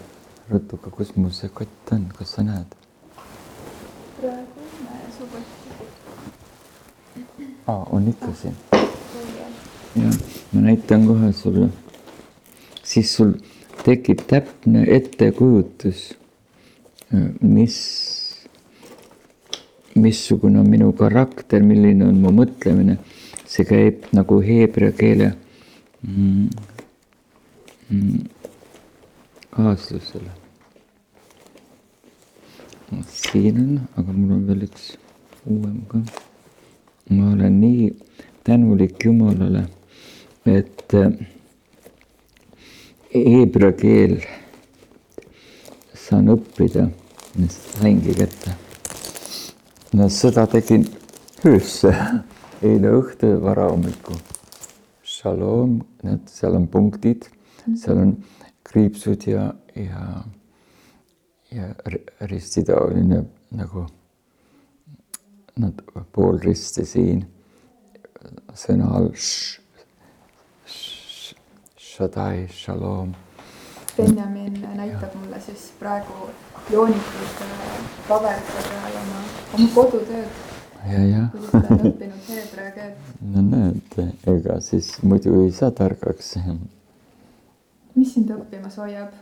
rõtuga, 0.51 0.91
kus 0.95 1.13
mul 1.17 1.33
see 1.35 1.51
kott 1.55 1.93
on, 1.95 2.07
kas 2.17 2.37
sa 2.37 2.47
näed? 2.47 2.79
praegu 4.23 4.61
ei 4.63 4.85
näe 4.87 5.07
su 5.17 5.27
kotti. 5.33 5.71
aa, 7.67 7.87
on 7.91 8.09
ikka 8.09 8.33
siin. 8.43 8.57
jah, 9.97 10.15
ma 10.53 10.61
näitan 10.61 11.07
kohe 11.07 11.33
sulle. 11.33 11.69
siis 12.83 13.17
sul 13.17 13.33
tekib 13.85 14.19
täpne 14.31 14.85
ettekujutus, 14.97 16.15
mis, 17.41 17.77
missugune 19.95 20.61
on 20.61 20.68
minu 20.68 20.93
karakter, 20.93 21.62
milline 21.62 22.05
on 22.05 22.20
mu 22.20 22.32
mõtlemine. 22.32 22.99
see 23.53 23.66
käib 23.68 24.07
nagu 24.16 24.38
heebrea 24.40 24.93
keele 24.97 25.26
mm, 26.01 26.49
mm, 27.90 28.22
kaaslusele. 29.53 30.30
siin 33.09 33.61
on, 33.61 33.74
aga 33.97 34.12
mul 34.12 34.32
on 34.38 34.47
veel 34.49 34.64
üks 34.68 34.95
uuem 35.45 35.84
ka. 35.90 36.01
ma 37.11 37.32
olen 37.34 37.61
nii 37.61 37.93
tänulik 38.45 39.05
Jumalale, 39.05 39.66
et 40.47 40.95
äh, 40.95 41.12
heebrea 43.14 43.72
keel 43.76 44.18
saan 45.95 46.32
õppida, 46.32 46.88
saingi 47.53 48.16
kätte. 48.16 48.62
No 49.93 50.09
seda 50.09 50.47
tegin 50.47 50.86
öösse, 51.47 51.93
eile 52.68 52.93
õhtul 52.99 53.40
varahommikul. 53.43 54.20
Shalom, 55.05 55.80
need 56.03 56.30
seal 56.30 56.57
on 56.59 56.68
punktid, 56.70 57.28
seal 57.78 58.01
on 58.01 58.14
kriipsud 58.66 59.26
ja, 59.28 59.51
ja, 59.76 60.07
ja 61.53 61.68
ristitaoline 62.30 63.24
nagu 63.53 63.84
nad 65.61 65.82
pool 66.12 66.40
risti 66.40 66.86
siin 66.88 67.26
sõna 68.57 68.88
all 68.97 69.11
sh, 69.12 69.61
sh, 70.64 71.36
Shaddai, 71.76 72.47
Shalom. 72.49 73.12
Benjamin 73.97 74.57
näitab 74.76 75.14
mulle 75.20 75.40
siis 75.45 75.68
praegu 75.78 76.30
joonitud 76.72 77.43
äh, 77.45 77.72
paberite 78.09 78.64
peal 78.68 78.97
oma, 79.03 79.22
oma 79.53 79.68
kodutööd. 79.74 80.28
ja, 80.88 81.03
jah. 81.07 81.26
õppinud 81.53 82.28
heebrea 82.28 82.70
keelt. 82.76 83.11
no 83.34 83.42
näed, 83.46 83.98
ega 84.32 84.59
siis 84.64 84.94
muidu 85.05 85.34
ei 85.44 85.53
saa 85.57 85.70
targaks. 85.76 86.34
mis 87.94 88.14
sind 88.14 88.32
õppimas 88.32 88.78
hoiab? 88.80 89.12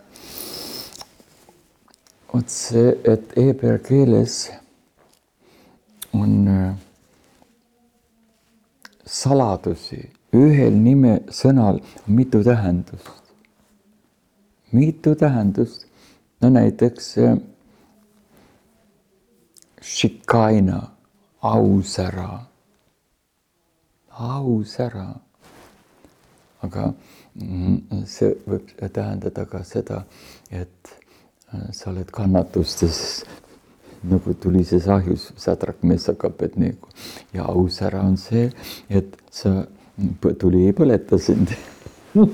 vot 2.30 2.54
see, 2.54 2.94
et 3.04 3.34
heebrea 3.36 3.80
keeles 3.82 4.44
on 6.14 6.48
äh, 6.48 6.74
saladusi, 9.06 10.04
ühel 10.34 10.76
nime 10.78 11.20
sõnal 11.34 11.82
mitu 12.06 12.44
tähendust. 12.46 13.16
mitu 14.70 15.16
tähendust, 15.18 15.88
no 16.40 16.50
näiteks 16.54 17.16
šikaina, 19.80 20.80
ausära, 21.40 22.46
ausära. 24.10 25.08
aga 26.60 26.90
mm, 27.40 28.04
see 28.04 28.34
võib 28.44 28.68
tähendada 28.76 29.46
ka 29.48 29.62
seda, 29.64 30.02
et 30.52 30.90
äh, 31.54 31.70
sa 31.72 31.88
oled 31.88 32.10
kannatustes 32.12 33.24
nagu 34.04 34.34
tulises 34.36 34.88
ahjus 34.88 35.30
Sadrak 35.40 35.80
Messak 35.82 36.24
Abednego 36.28 36.88
ja 37.32 37.48
aus 37.48 37.80
ära 37.80 38.04
on 38.04 38.16
see, 38.20 38.50
et 38.88 39.16
sa, 39.32 39.64
tuli 40.40 40.66
ei 40.68 40.76
põleta 40.76 41.18
sind 41.18 41.56
mul 42.14 42.28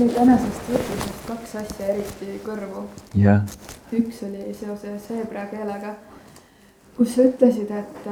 jäi 0.00 0.08
tänasest 0.14 0.68
jutlusest 0.68 1.07
kaks 1.48 1.64
asja 1.64 1.86
eriti 1.94 2.40
kõrvu. 2.44 2.82
jah. 3.16 3.44
üks 3.92 4.20
oli 4.26 4.52
seoses 4.52 5.06
heebrea 5.08 5.46
keelega, 5.48 5.94
kus 6.96 7.14
sa 7.14 7.24
ütlesid, 7.24 7.70
et, 7.72 8.08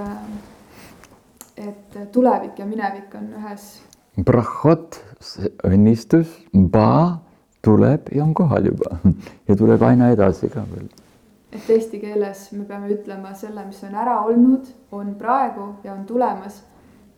et 1.60 1.98
tulevik 2.12 2.58
ja 2.58 2.66
minevik 2.66 3.12
on 3.18 3.28
ühes. 3.36 3.68
Brahot, 4.16 4.96
õnnistus, 5.68 6.32
ba 6.54 7.20
tuleb 7.60 8.08
ja 8.14 8.24
on 8.24 8.32
kohal 8.34 8.70
juba 8.70 8.96
ja 9.48 9.56
tuleb 9.56 9.82
aina 9.84 10.14
edasi 10.14 10.48
ka 10.48 10.64
veel 10.70 10.88
et 11.52 11.70
eesti 11.72 12.00
keeles 12.00 12.50
me 12.52 12.64
peame 12.64 12.88
ütlema 12.92 13.34
selle, 13.36 13.64
mis 13.68 13.82
on 13.84 13.94
ära 13.96 14.22
olnud, 14.24 14.66
on 14.92 15.14
praegu 15.20 15.74
ja 15.84 15.92
on 15.92 16.06
tulemas. 16.06 16.62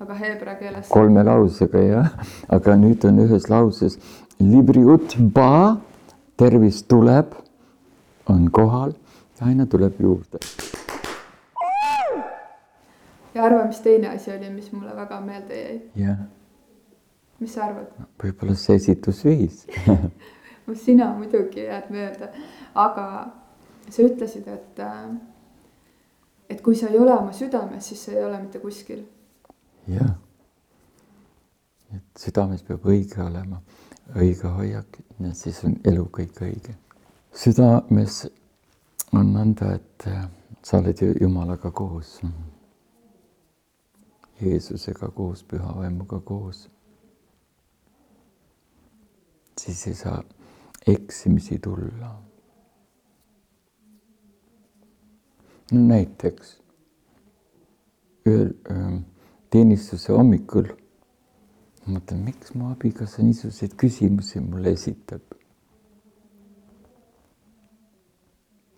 aga 0.01 0.15
heebrea 0.15 0.55
keeles. 0.59 0.89
kolme 0.89 1.23
lausega 1.25 1.79
jah, 1.83 2.11
aga 2.49 2.75
nüüd 2.79 3.07
on 3.07 3.19
ühes 3.23 3.49
lauses 3.51 3.99
libriut 4.39 5.17
ba, 5.35 5.79
tervis 6.39 6.83
tuleb, 6.89 7.33
on 8.29 8.51
kohal 8.53 8.93
ja 9.41 9.47
aina 9.47 9.67
tuleb 9.67 10.01
juurde. 10.01 10.39
ja 13.35 13.45
arva, 13.45 13.65
mis 13.67 13.81
teine 13.81 14.09
asi 14.09 14.33
oli, 14.33 14.51
mis 14.51 14.73
mulle 14.73 14.97
väga 14.97 15.21
meelde 15.21 15.63
jäi. 15.63 15.81
jah. 15.97 16.19
mis 17.41 17.55
sa 17.55 17.65
arvad? 17.65 17.91
võib-olla 18.23 18.55
see 18.55 18.77
esitusviis 18.77 19.67
sina 20.85 21.11
muidugi 21.17 21.65
jääd 21.65 21.91
mööda, 21.93 22.31
aga 22.75 23.09
sa 23.89 24.05
ütlesid, 24.05 24.49
et, 24.53 24.81
äh, 24.85 25.11
et 26.51 26.63
kui 26.63 26.77
sa 26.77 26.91
ei 26.93 26.99
ole 26.99 27.15
oma 27.15 27.33
südames, 27.33 27.89
siis 27.89 28.05
sa 28.05 28.13
ei 28.13 28.25
ole 28.25 28.41
mitte 28.43 28.61
kuskil. 28.61 29.05
jah, 29.89 30.15
et 31.95 32.21
südames 32.21 32.63
peab 32.63 32.85
õige 32.85 33.23
olema, 33.25 33.63
õige 34.17 34.49
hoiak 34.49 34.99
ja 35.21 35.35
siis 35.35 35.61
on 35.65 35.77
elu 35.85 36.05
kõik 36.13 36.41
õige. 36.43 36.75
südames 37.35 38.27
on 39.13 39.33
nõnda, 39.35 39.75
et 39.75 40.07
äh, 40.07 40.29
sa 40.63 40.79
oled 40.79 41.01
ju 41.01 41.15
Jumalaga 41.21 41.71
koos. 41.71 42.21
Jeesusega 44.41 45.09
koos, 45.11 45.43
püha 45.43 45.75
vaimuga 45.77 46.21
koos. 46.21 46.69
siis 49.59 49.87
ei 49.87 49.95
saa 49.95 50.23
eksimisi 50.87 51.59
tulla 51.59 52.13
no 55.73 55.81
näiteks 55.81 56.53
ühel 58.27 58.53
teenistuse 59.51 60.13
hommikul 60.13 60.71
ma 61.89 61.97
mõtlen, 61.97 62.21
miks 62.27 62.53
mu 62.53 62.69
abikaasa 62.69 63.23
niisuguseid 63.25 63.75
küsimusi 63.81 64.41
mulle 64.45 64.75
esitab. 64.77 65.23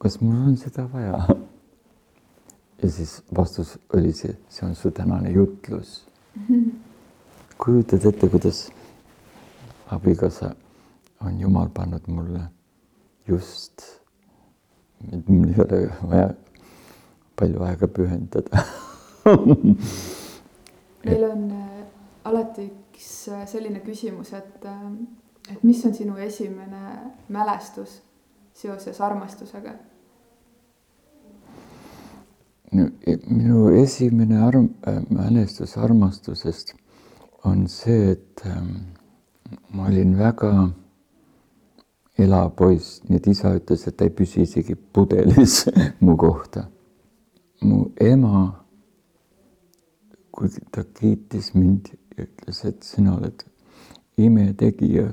kas 0.00 0.16
mul 0.20 0.36
on 0.48 0.56
seda 0.56 0.86
vaja? 0.92 1.18
ja 2.82 2.90
siis 2.90 3.22
vastus 3.36 3.78
oli 3.94 4.12
see, 4.16 4.36
see 4.48 4.66
on 4.66 4.74
su 4.74 4.90
tänane 4.90 5.30
jutlus 5.34 6.06
kujutad 7.58 8.06
ette, 8.08 8.28
kuidas 8.28 8.70
abikaasa 9.90 10.54
on 11.26 11.40
Jumal 11.40 11.68
pannud 11.74 12.06
mulle 12.06 12.40
just, 13.28 13.82
mul 15.26 15.48
ei 15.48 15.60
ole 15.66 15.80
vaja 16.08 16.30
palju 17.36 17.62
aega 17.68 17.88
pühendada 17.88 18.64
meil 21.04 21.24
on 21.24 21.50
äh, 21.50 21.84
alati 22.24 22.70
üks 23.00 23.28
äh, 23.28 23.46
selline 23.48 23.80
küsimus, 23.80 24.32
et, 24.36 24.64
äh, 24.64 25.52
et 25.52 25.62
mis 25.64 25.80
on 25.86 25.94
sinu 25.94 26.18
esimene 26.20 27.12
mälestus 27.28 28.00
seoses 28.54 29.00
armastusega? 29.00 29.72
E, 32.70 33.16
minu 33.26 33.70
esimene 33.74 34.42
arm-, 34.44 34.74
mälestus 35.08 35.78
armastusest 35.78 36.74
on 37.44 37.64
see, 37.68 38.12
et 38.12 38.44
ähm, 38.46 38.76
ma 39.72 39.88
olin 39.88 40.12
väga 40.18 40.52
elav 42.20 42.52
poiss, 42.54 43.00
nii 43.08 43.16
et 43.16 43.30
isa 43.32 43.54
ütles, 43.56 43.86
et 43.88 43.96
ta 43.96 44.04
ei 44.04 44.12
püsi 44.12 44.44
isegi 44.44 44.76
pudelis 44.76 45.64
mu 46.04 46.18
kohta 46.20 46.66
mu 47.64 47.80
ema, 48.00 48.44
kui 50.30 50.52
ta 50.72 50.84
kiitis 50.84 51.50
mind 51.56 51.90
ütles, 52.24 52.62
et 52.68 52.82
sina 52.86 53.16
oled 53.16 53.44
imetegija, 54.20 55.08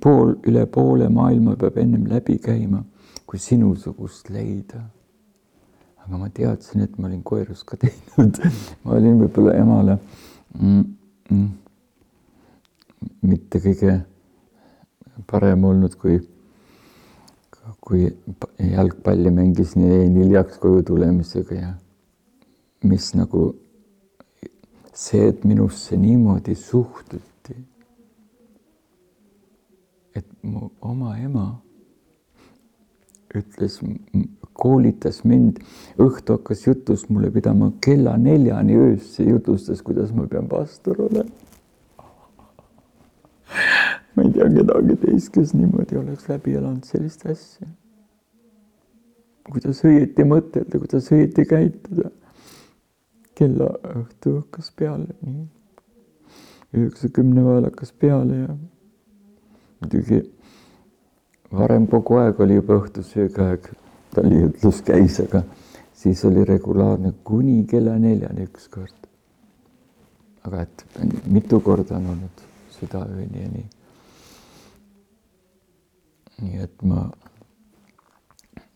pool, 0.00 0.36
üle 0.48 0.64
poole 0.70 1.08
maailma 1.12 1.56
peab 1.58 1.78
ennem 1.82 2.06
läbi 2.10 2.38
käima, 2.42 2.82
kui 3.26 3.40
sinusugust 3.42 4.30
leida. 4.30 4.82
aga 6.02 6.18
ma 6.18 6.28
teadsin, 6.34 6.82
et 6.82 6.96
ma 6.98 7.06
olin 7.06 7.22
koerus 7.22 7.60
ka 7.62 7.76
teinud 7.78 8.40
ma 8.82 8.96
olin 8.96 9.20
võib-olla 9.20 9.52
emale 9.54 9.94
mm, 10.58 10.80
mm, 11.30 11.50
mitte 13.30 13.60
kõige 13.62 14.00
parem 15.30 15.64
olnud, 15.64 15.94
kui 16.00 16.18
kui 17.82 18.08
jalgpalli 18.58 19.30
mängis, 19.30 19.76
nii 19.78 19.90
jäin 19.90 20.16
hiljaks 20.18 20.58
koju 20.62 20.82
tulemisega 20.90 21.54
ja 21.54 21.70
mis 22.82 23.12
nagu 23.14 23.52
see, 24.92 25.28
et 25.28 25.44
minusse 25.44 25.96
niimoodi 25.96 26.54
suhtuti. 26.54 27.56
et 30.14 30.26
mu 30.42 30.68
oma 30.80 31.16
ema 31.18 31.46
ütles, 33.34 33.78
koolitas 34.52 35.22
mind, 35.24 35.62
õhtu 35.96 36.36
hakkas 36.36 36.66
jutust 36.66 37.08
mulle 37.08 37.30
pidama 37.32 37.70
kella 37.80 38.18
neljani 38.20 38.76
öösse, 38.76 39.24
jutustas, 39.24 39.80
kuidas 39.82 40.12
ma 40.12 40.26
pean 40.28 40.48
pastor 40.48 41.00
olema 41.00 41.30
ma 44.14 44.22
ei 44.22 44.32
tea 44.32 44.48
kedagi 44.52 44.96
teist, 45.00 45.30
kes 45.32 45.52
niimoodi 45.56 45.96
oleks 46.00 46.28
läbi 46.28 46.56
elanud 46.58 46.84
sellist 46.88 47.24
asja. 47.28 47.68
kuidas 49.50 49.80
õieti 49.84 50.24
mõtelda, 50.28 50.78
kuidas 50.78 51.08
õieti 51.12 51.44
käituda. 51.48 52.10
Kella 53.42 53.72
õhtu 53.98 54.36
hakkas 54.38 54.70
peale, 54.78 55.16
nii. 55.26 55.48
üheksakümne 56.78 57.42
ajal 57.42 57.66
hakkas 57.68 57.90
peale 57.92 58.36
ja 58.44 58.54
muidugi 59.82 60.22
varem 61.52 61.88
kogu 61.90 62.20
aeg 62.22 62.40
oli 62.40 62.60
juba 62.60 62.78
õhtusöögi 62.80 63.42
aeg, 63.44 63.68
tal 64.14 64.30
jutlus 64.32 64.80
käis, 64.86 65.18
aga 65.24 65.42
siis 66.02 66.22
oli 66.28 66.44
regulaarne 66.48 67.12
kuni 67.26 67.64
kella 67.68 67.98
neljani 67.98 68.46
ükskord. 68.48 68.98
aga 70.42 70.62
et 70.62 70.84
mitu 71.30 71.60
korda 71.62 71.96
on 71.96 72.06
olnud 72.14 72.40
südaööni 72.74 73.42
ja 73.42 73.50
nii. 73.50 73.66
nii 76.42 76.64
et 76.64 76.82
ma, 76.82 77.04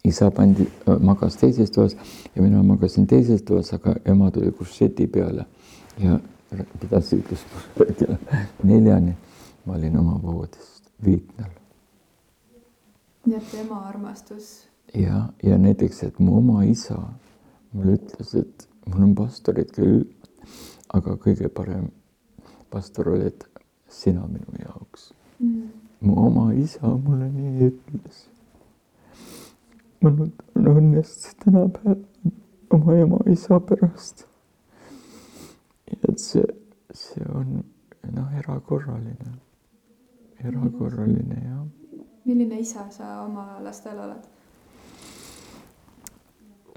isa 0.06 0.30
pandi, 0.30 0.66
magas 1.00 1.36
teises 1.40 1.70
toas 1.74 1.96
ja 2.34 2.42
mina 2.42 2.62
magasin 2.62 3.06
teises 3.06 3.42
toas, 3.42 3.72
aga 3.74 3.96
ema 4.04 4.30
tuli 4.30 4.52
kušeti 4.52 5.06
peale 5.06 5.46
ja 5.98 6.18
pidas 6.80 7.12
ütlust 7.12 7.46
kella 7.98 8.18
neljani. 8.62 9.16
ma 9.66 9.74
olin 9.74 9.96
oma 9.98 10.20
voodis 10.22 10.82
viitnal. 11.04 11.50
nii 13.26 13.36
et 13.36 13.54
ema 13.60 13.80
armastus. 13.88 14.68
ja, 14.94 15.28
ja 15.42 15.58
näiteks, 15.58 16.02
et 16.02 16.18
mu 16.18 16.36
oma 16.38 16.64
isa 16.64 16.98
mulle 17.72 17.98
ütles, 17.98 18.34
et 18.34 18.68
mul 18.86 19.02
on 19.02 19.14
pastorid 19.14 19.72
küll, 19.74 20.04
aga 20.94 21.16
kõige 21.16 21.48
parem 21.48 21.90
pastor 22.70 23.10
oled 23.16 23.44
sina 23.88 24.26
minu 24.26 24.62
jaoks 24.62 25.10
mm.. 25.40 25.68
mu 26.00 26.16
oma 26.26 26.52
isa 26.54 26.88
mulle 26.88 27.28
nii 27.32 27.70
ütles. 27.70 28.26
Ma 30.02 30.10
nutan 30.10 30.70
õnnest 30.72 31.32
tänapäeval 31.44 32.02
oma 32.70 32.94
ema 32.94 33.18
isa 33.32 33.60
pärast. 33.60 34.26
et 35.86 36.18
see, 36.18 36.44
see 36.92 37.24
on 37.32 37.62
noh, 38.14 38.30
erakorraline, 38.38 39.36
erakorraline 40.44 41.42
jah. 41.42 41.66
milline 42.24 42.60
isa 42.60 42.88
sa 42.90 43.22
oma 43.24 43.60
lastele 43.62 44.02
oled? 44.02 44.24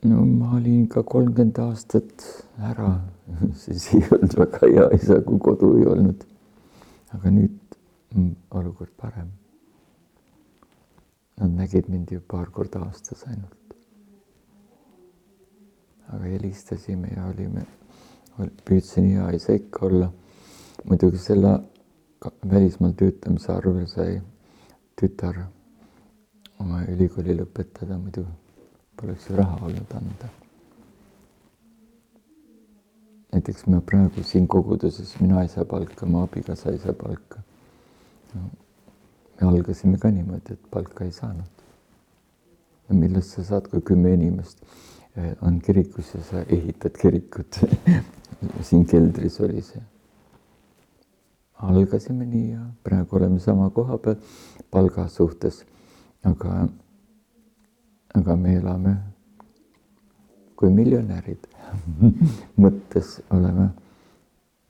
no 0.04 0.26
ma 0.26 0.56
olin 0.58 0.88
ka 0.88 1.04
kolmkümmend 1.04 1.60
aastat 1.60 2.24
ära, 2.72 2.94
siis 3.62 3.90
ei 3.94 4.06
olnud 4.12 4.38
väga 4.40 4.62
hea 4.68 4.88
isa, 4.96 5.20
kui 5.26 5.40
kodu 5.44 5.76
ei 5.80 5.90
olnud. 5.90 6.24
aga 7.18 7.34
nüüd 7.34 7.78
on 8.16 8.32
olukord 8.62 8.94
parem. 8.98 9.30
Nad 11.40 11.52
nägid 11.56 11.90
mind 11.90 12.12
ju 12.12 12.20
paar 12.20 12.50
korda 12.52 12.80
aastas 12.80 13.24
ainult. 13.28 13.56
aga 16.10 16.26
helistasime 16.26 17.08
ja 17.16 17.28
olime, 17.30 17.62
püüdsin 18.66 19.06
hea 19.12 19.30
isa 19.38 19.54
ikka 19.54 19.86
olla. 19.86 20.12
muidugi 20.84 21.18
selle 21.18 21.60
välismaal 22.52 22.94
töötamise 22.98 23.52
arvel 23.54 23.88
sai 23.88 24.22
tütar 25.02 25.38
oma 26.60 26.82
ülikooli 26.92 27.36
lõpetada 27.40 27.98
muidu 28.00 28.26
poleks 29.00 29.30
ju 29.30 29.36
raha 29.36 29.66
olnud 29.66 29.94
anda. 29.96 30.30
näiteks 33.32 33.68
me 33.68 33.82
praegu 33.82 34.24
siin 34.24 34.48
koguduses, 34.48 35.20
mina 35.20 35.42
ei 35.42 35.48
saa 35.48 35.66
palka, 35.66 36.06
mu 36.06 36.24
abikaasa 36.24 36.72
ei 36.72 36.78
saa 36.78 36.94
palka 36.94 37.44
no,. 38.34 38.50
Me 39.40 39.48
algasime 39.48 39.98
ka 39.98 40.12
niimoodi, 40.12 40.54
et 40.54 40.72
palka 40.72 41.06
ei 41.06 41.12
saanud. 41.12 41.64
no 42.90 42.96
millest 42.98 43.36
sa 43.36 43.44
saad, 43.44 43.68
kui 43.70 43.82
kümme 43.86 44.14
inimest 44.14 44.64
eh, 45.16 45.36
on 45.42 45.60
kirikus 45.62 46.14
ja 46.16 46.22
sa 46.26 46.42
ehitad 46.42 46.98
kirikut 46.98 47.60
siin 48.68 48.86
keldris 48.86 49.40
oli 49.46 49.62
see. 49.62 49.82
algasime 51.70 52.26
nii 52.26 52.50
ja 52.52 52.64
praegu 52.84 53.16
oleme 53.16 53.40
sama 53.40 53.70
koha 53.70 53.98
peal 53.98 54.16
palga 54.72 55.08
suhtes, 55.08 55.66
aga 56.24 56.68
aga 58.16 58.36
me 58.36 58.56
elame 58.56 58.96
kui 60.56 60.72
miljonärid 60.74 61.46
mõttes 62.64 63.20
oleme 63.32 63.70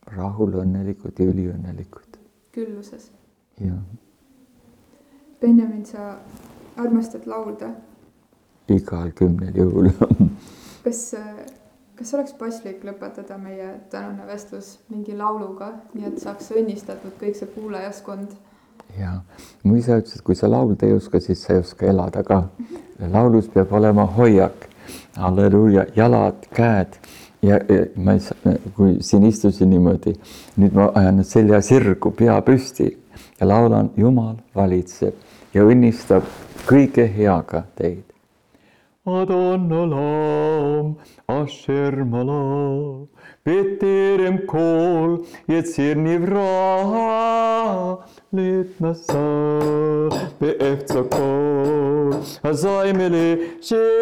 rahul, 0.09 0.59
õnnelikud 0.63 1.20
ja 1.20 1.32
üliõnnelikud. 1.32 2.20
külluses. 2.51 3.11
jah. 3.61 3.82
Benjamin, 5.42 5.86
sa 5.86 6.16
armastad 6.78 7.28
laulda? 7.28 7.70
igal 8.70 9.12
kümnel 9.16 9.56
juhul 9.56 9.88
kas, 10.84 11.00
kas 11.96 12.12
oleks 12.14 12.34
paslik 12.38 12.84
lõpetada 12.84 13.38
meie 13.40 13.70
tänane 13.90 14.28
vestlus 14.28 14.76
mingi 14.92 15.16
lauluga, 15.18 15.72
nii 15.96 16.10
et 16.12 16.20
saaks 16.22 16.52
õnnistatud 16.52 17.16
kõik 17.22 17.40
see 17.40 17.50
kuulajaskond? 17.56 18.36
Ja 19.00 19.16
mu 19.64 19.80
isa 19.80 20.02
ütles, 20.02 20.20
et 20.20 20.26
kui 20.28 20.36
sa 20.36 20.52
laulda 20.52 20.90
ei 20.90 20.98
oska, 20.98 21.22
siis 21.24 21.42
sa 21.46 21.56
ei 21.56 21.64
oska 21.64 21.88
elada 21.88 22.24
ka. 22.28 22.44
laulus 23.00 23.48
peab 23.54 23.72
olema 23.72 24.06
hoiak, 24.20 24.68
halleluuja, 25.16 25.88
jalad, 25.96 26.46
käed. 26.52 27.00
Ja, 27.42 27.56
ja 27.56 27.86
ma 27.96 28.18
ei 28.18 28.20
saa, 28.20 28.58
kui 28.76 28.98
siin 29.00 29.24
istusin 29.24 29.70
niimoodi, 29.72 30.18
nüüd 30.60 30.74
ma 30.76 30.92
ajan 31.00 31.24
selja 31.24 31.62
sirgu, 31.64 32.12
pea 32.12 32.42
püsti 32.44 32.90
ja 33.39 33.47
laulan, 33.47 33.89
Jumal 33.97 34.38
valitseb 34.55 35.15
ja 35.53 35.65
õnnistab 35.65 36.24
kõige 36.70 37.07
heaga 37.09 37.63
teid. 37.76 38.09
Adonolam, 39.09 40.97
Asher 41.28 42.03
Malam, 42.05 43.07
Beterem 43.45 44.45
kol, 44.45 45.26
Yetzir 45.47 45.95
Nivra, 45.95 46.43
Litnasa, 48.32 49.24
Beefza 50.39 51.03
kol, 51.09 52.13
Azaimele, 52.43 53.57
Shemonikra, 53.63 53.97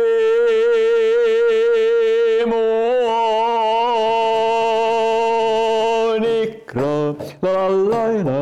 la 7.42 7.68
la 7.68 7.68
la 7.68 8.04
la 8.24 8.37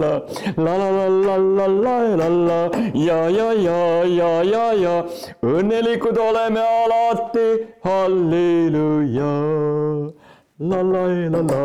la 0.00 0.12
la 0.56 0.74
la 0.76 1.08
la 1.08 1.36
la 1.36 1.66
la 1.66 1.96
la 2.16 2.28
la 2.28 2.60
ja, 2.94 3.20
ja, 3.28 3.48
ja, 3.52 4.04
ja, 4.04 4.30
ja, 4.42 4.66
ja 4.84 4.94
õnnelikud 5.42 6.18
oleme 6.18 6.60
alati, 6.60 7.48
halleluuja. 7.84 9.32
La 10.58 10.80
la 10.80 11.04
la 11.04 11.42
la, 11.42 11.64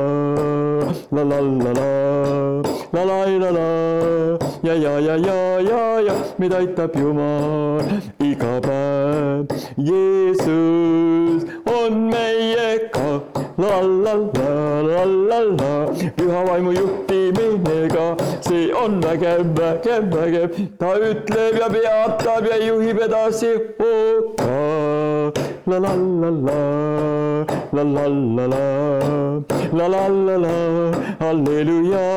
la 1.11 1.23
la 1.23 1.39
la 1.39 1.71
la, 1.71 2.61
la 2.91 3.03
la 3.05 3.25
la 3.39 3.51
la, 3.51 4.37
ja, 4.63 4.73
ja, 4.73 4.99
ja, 4.99 5.15
ja, 5.15 5.59
ja, 5.61 5.99
ja, 6.01 6.15
meid 6.37 6.53
aitab 6.53 6.97
Jumal 6.99 7.79
iga 8.19 8.59
päev. 8.59 9.47
Jeesus 9.77 11.47
on 11.71 12.11
meiega, 12.11 13.21
la 13.57 13.81
la 13.81 14.13
la, 14.13 14.81
la 14.81 15.03
la 15.05 15.39
la, 15.59 15.71
püha 16.15 16.43
vaimu 16.47 16.73
juhtimisega, 16.73 18.05
see 18.41 18.71
on 18.73 19.01
vägev, 19.01 19.45
vägev, 19.57 20.07
vägev, 20.13 20.49
ta 20.79 20.93
ütleb 20.95 21.59
ja 21.59 21.67
peatab 21.73 22.47
ja 22.47 22.57
juhib 22.63 23.01
edasi. 23.07 23.51
la 25.67 25.77
la 25.79 25.93
la 25.95 26.29
la, 26.47 26.59
la 27.73 27.83
la 27.83 28.05
la 28.07 28.47
la, 28.47 28.63
la 29.73 29.87
la 29.87 30.07
la 30.07 30.37
la, 30.45 30.55
halleluuja, 31.19 32.07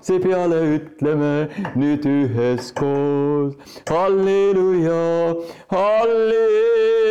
see 0.00 0.20
peale 0.20 0.60
ütleme 0.76 1.48
nüüd 1.76 2.04
üheskoos, 2.04 3.54
halleluuja, 3.88 5.02
halleluuja. 5.72 7.06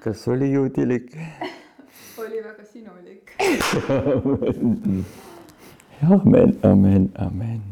Kas 0.00 0.28
oli 0.28 0.52
juudilik? 0.52 1.16
oli 2.18 2.44
väga 2.44 2.64
sinulik. 2.64 3.30
amen, 6.14 6.58
amen, 6.62 7.12
amen. 7.18 7.62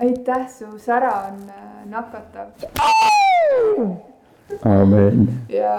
aitäh, 0.00 0.48
su 0.48 0.78
sära 0.78 1.12
on 1.12 1.48
äh, 1.48 1.86
nakatav. 1.86 2.48
amen. 4.64 5.40
ja, 5.48 5.74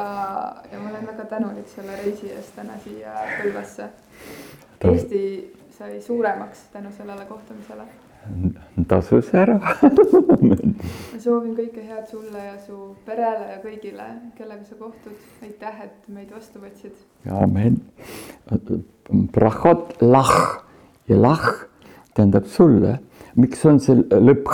ja 0.71 0.79
ma 0.79 0.89
olen 0.89 1.07
väga 1.07 1.25
tänulik 1.25 1.67
selle 1.67 1.95
reisi 1.95 2.31
eest 2.31 2.55
täna 2.55 2.73
siia 2.83 3.13
Põlvasse. 3.37 3.89
Eesti 4.85 5.21
sai 5.77 6.01
suuremaks 6.01 6.59
tänu 6.73 6.91
sellele 6.97 7.25
kohtumisele. 7.25 7.83
tasus 8.87 9.27
ära 9.33 9.59
ma 10.41 11.19
soovin 11.19 11.53
kõike 11.53 11.83
head 11.85 12.07
sulle 12.09 12.41
ja 12.41 12.55
su 12.65 12.95
perele 13.05 13.51
ja 13.51 13.59
kõigile, 13.61 14.07
kellega 14.37 14.63
sa 14.65 14.75
kohtud. 14.79 15.13
aitäh, 15.43 15.81
et 15.83 16.07
meid 16.07 16.31
vastu 16.33 16.59
võtsid. 16.59 16.95
amen. 17.29 17.81
Brachot 19.33 20.01
lah 20.01 20.63
ja 21.07 21.21
lah 21.21 21.45
tähendab 22.13 22.45
sulle, 22.45 22.99
miks 23.35 23.65
on 23.65 23.79
see 23.79 23.95
lõpp 23.99 24.49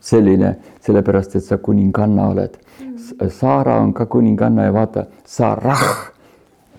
selline, 0.00 0.56
sellepärast 0.84 1.36
et 1.36 1.44
sa 1.44 1.58
kuninganna 1.58 2.28
oled. 2.32 2.58
Saara 3.28 3.78
on 3.80 3.94
ka 3.94 4.06
kuninganna 4.06 4.68
ja 4.68 4.72
vaata, 4.74 5.06
Sarah 5.24 6.12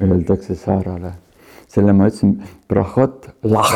öeldakse 0.01 0.55
Saarale. 0.55 1.13
Selle 1.69 1.93
ma 1.93 2.07
ütlesin, 2.09 2.39
brahot 2.69 3.29
lah. 3.43 3.73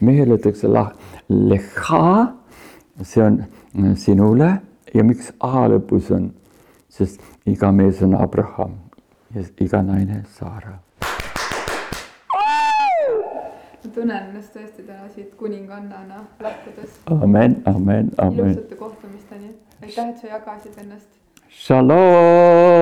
mehele 0.00 0.36
öeldakse 0.36 0.68
lah, 0.68 0.92
leha, 1.28 2.34
see 3.02 3.22
on 3.22 3.44
mm, 3.72 3.94
sinule 3.96 4.50
ja 4.94 5.04
miks 5.04 5.32
A 5.40 5.66
lõpus 5.70 6.10
on, 6.14 6.30
sest 6.92 7.22
iga 7.46 7.70
mees 7.72 8.02
on 8.02 8.16
Abraham 8.18 8.78
ja 9.34 9.44
iga 9.60 9.82
naine 9.82 10.24
Saara. 10.38 10.78
ma 13.84 13.90
tunnen 13.94 14.16
ennast 14.16 14.54
tõesti 14.56 14.82
täna 14.86 15.08
siit 15.14 15.34
kuningannana 15.40 16.24
lahkudes. 16.40 17.00
amen, 17.06 17.62
amen, 17.66 18.10
amen. 18.18 18.54
ilusate 18.54 18.74
kohtumisteni. 18.76 19.54
aitäh, 19.82 20.08
et 20.08 20.18
sa 20.18 20.26
jagasid 20.26 20.78
ennast. 20.84 21.08
Shalom. 21.48 22.73